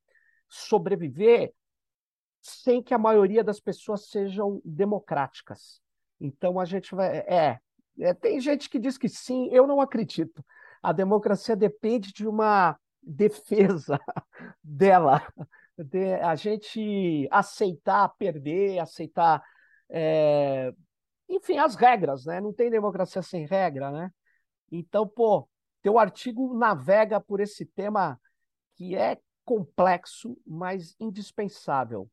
sobreviver 0.49 1.53
sem 2.41 2.83
que 2.83 2.95
a 2.95 2.99
maioria 2.99 3.43
das 3.43 3.59
pessoas 3.59 4.09
sejam 4.09 4.61
democráticas. 4.64 5.81
Então 6.21 6.61
a 6.61 6.64
gente 6.64 6.95
vai. 6.95 7.19
É, 7.19 7.59
é, 7.99 8.14
tem 8.14 8.41
gente 8.41 8.69
que 8.71 8.79
diz 8.79 8.97
que 8.97 9.09
sim, 9.09 9.49
eu 9.53 9.67
não 9.67 9.81
acredito. 9.81 10.45
A 10.83 10.93
democracia 10.93 11.57
depende 11.57 12.12
de 12.12 12.27
uma 12.27 12.79
defesa 13.03 13.99
dela, 14.62 15.27
de 15.77 16.14
a 16.14 16.35
gente 16.35 17.29
aceitar 17.31 18.09
perder, 18.19 18.79
aceitar, 18.79 19.43
é, 19.91 20.72
enfim, 21.28 21.59
as 21.59 21.74
regras, 21.74 22.24
né? 22.24 22.41
Não 22.41 22.53
tem 22.53 22.70
democracia 22.70 23.22
sem 23.22 23.47
regra, 23.47 23.91
né? 23.91 24.11
Então, 24.70 25.07
pô, 25.07 25.49
teu 25.82 25.99
artigo 25.99 26.57
navega 26.57 27.20
por 27.20 27.41
esse 27.41 27.64
tema 27.64 28.20
que 28.74 28.97
é 28.97 29.18
complexo, 29.45 30.37
mas 30.47 30.97
indispensável. 30.99 32.11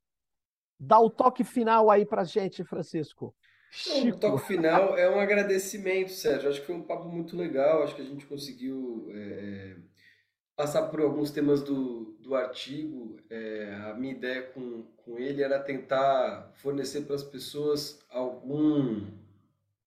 Dá 0.80 1.00
o 1.00 1.10
toque 1.10 1.44
final 1.44 1.90
aí 1.90 2.06
pra 2.06 2.24
gente, 2.24 2.64
Francisco. 2.64 3.36
Chico. 3.72 4.16
O 4.16 4.20
toque 4.20 4.46
final 4.46 4.96
é 4.96 5.10
um 5.10 5.20
agradecimento, 5.20 6.12
Sérgio. 6.12 6.50
Acho 6.50 6.62
que 6.62 6.68
foi 6.68 6.76
um 6.76 6.84
papo 6.84 7.10
muito 7.10 7.36
legal. 7.36 7.82
Acho 7.82 7.96
que 7.96 8.04
a 8.04 8.06
gente 8.06 8.26
conseguiu 8.28 9.08
é, 9.10 9.18
é, 9.18 9.78
passar 10.56 10.84
por 10.84 11.02
alguns 11.02 11.32
temas 11.32 11.62
do, 11.62 12.16
do 12.20 12.36
artigo. 12.36 13.18
É, 13.30 13.76
a 13.90 13.94
minha 13.94 14.14
ideia 14.14 14.42
com, 14.42 14.84
com 14.98 15.18
ele 15.18 15.42
era 15.42 15.60
tentar 15.60 16.52
fornecer 16.56 17.02
para 17.02 17.16
as 17.16 17.24
pessoas 17.24 18.00
algum, 18.10 19.02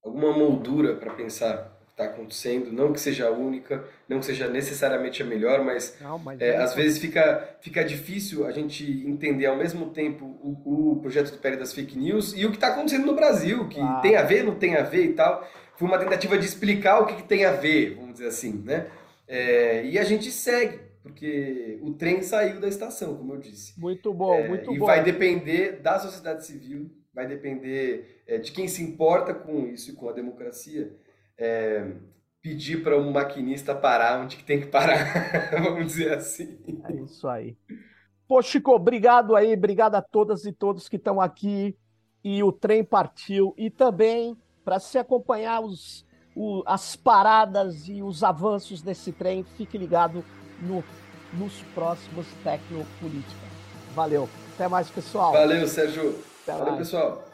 alguma 0.02 0.32
moldura 0.32 0.96
para 0.96 1.14
pensar 1.14 1.76
está 1.96 2.04
acontecendo, 2.04 2.70
não 2.70 2.92
que 2.92 3.00
seja 3.00 3.26
a 3.26 3.30
única, 3.30 3.82
não 4.06 4.20
que 4.20 4.26
seja 4.26 4.46
necessariamente 4.48 5.22
a 5.22 5.24
melhor, 5.24 5.64
mas, 5.64 5.96
não, 5.98 6.18
mas 6.18 6.38
é, 6.42 6.48
é 6.48 6.56
às 6.58 6.74
vezes 6.74 6.98
fica, 6.98 7.56
fica 7.62 7.82
difícil 7.82 8.46
a 8.46 8.52
gente 8.52 8.84
entender 9.06 9.46
ao 9.46 9.56
mesmo 9.56 9.86
tempo 9.86 10.26
o, 10.42 10.92
o 10.92 10.96
projeto 11.00 11.30
do 11.30 11.38
Pérez 11.38 11.58
das 11.58 11.72
fake 11.72 11.96
news 11.96 12.34
e 12.36 12.44
o 12.44 12.50
que 12.50 12.58
está 12.58 12.68
acontecendo 12.68 13.06
no 13.06 13.14
Brasil, 13.14 13.66
que 13.68 13.80
tem 14.02 14.14
a 14.14 14.22
ver, 14.22 14.44
não 14.44 14.56
tem 14.56 14.76
a 14.76 14.82
ver 14.82 15.06
e 15.06 15.12
tal. 15.14 15.48
Foi 15.76 15.88
uma 15.88 15.98
tentativa 15.98 16.36
de 16.36 16.44
explicar 16.44 17.00
o 17.00 17.06
que, 17.06 17.14
que 17.16 17.22
tem 17.22 17.46
a 17.46 17.52
ver, 17.52 17.94
vamos 17.94 18.12
dizer 18.12 18.28
assim, 18.28 18.62
né? 18.62 18.88
É, 19.28 19.84
e 19.84 19.98
a 19.98 20.04
gente 20.04 20.30
segue, 20.30 20.80
porque 21.02 21.78
o 21.82 21.92
trem 21.94 22.22
saiu 22.22 22.60
da 22.60 22.68
estação, 22.68 23.16
como 23.16 23.34
eu 23.34 23.38
disse. 23.38 23.78
Muito 23.78 24.12
bom, 24.12 24.34
é, 24.34 24.48
muito 24.48 24.72
e 24.72 24.78
bom. 24.78 24.84
E 24.84 24.86
vai 24.86 25.02
depender 25.02 25.80
da 25.80 25.98
sociedade 25.98 26.44
civil, 26.44 26.90
vai 27.12 27.26
depender 27.26 28.22
é, 28.26 28.38
de 28.38 28.52
quem 28.52 28.68
se 28.68 28.82
importa 28.82 29.34
com 29.34 29.66
isso 29.66 29.90
e 29.90 29.94
com 29.94 30.08
a 30.08 30.12
democracia, 30.12 30.94
é, 31.36 31.92
pedir 32.40 32.82
para 32.82 32.96
um 32.96 33.10
maquinista 33.10 33.74
parar 33.74 34.20
onde 34.20 34.36
que 34.36 34.44
tem 34.44 34.60
que 34.60 34.66
parar, 34.66 35.50
vamos 35.62 35.86
dizer 35.86 36.12
assim. 36.12 36.58
É 36.88 36.92
isso 36.94 37.26
aí. 37.26 37.56
Pô, 38.28 38.40
Chico, 38.42 38.72
obrigado 38.72 39.34
aí, 39.34 39.52
obrigado 39.52 39.94
a 39.96 40.02
todas 40.02 40.44
e 40.44 40.52
todos 40.52 40.88
que 40.88 40.96
estão 40.96 41.20
aqui. 41.20 41.76
E 42.22 42.42
o 42.42 42.50
trem 42.50 42.82
partiu. 42.82 43.54
E 43.56 43.70
também 43.70 44.36
para 44.64 44.80
se 44.80 44.98
acompanhar 44.98 45.60
os, 45.60 46.04
o, 46.36 46.62
as 46.66 46.94
paradas 46.94 47.88
e 47.88 48.02
os 48.02 48.22
avanços 48.22 48.82
desse 48.82 49.10
trem, 49.10 49.44
fique 49.56 49.78
ligado 49.78 50.22
no, 50.60 50.84
nos 51.32 51.62
próximos 51.74 52.26
Tecnopolítica. 52.44 53.46
Valeu. 53.94 54.28
Até 54.54 54.68
mais, 54.68 54.90
pessoal. 54.90 55.32
Valeu, 55.32 55.66
Sérgio. 55.66 56.22
Até 56.42 56.52
Valeu, 56.52 56.74
mais. 56.74 56.78
pessoal. 56.78 57.24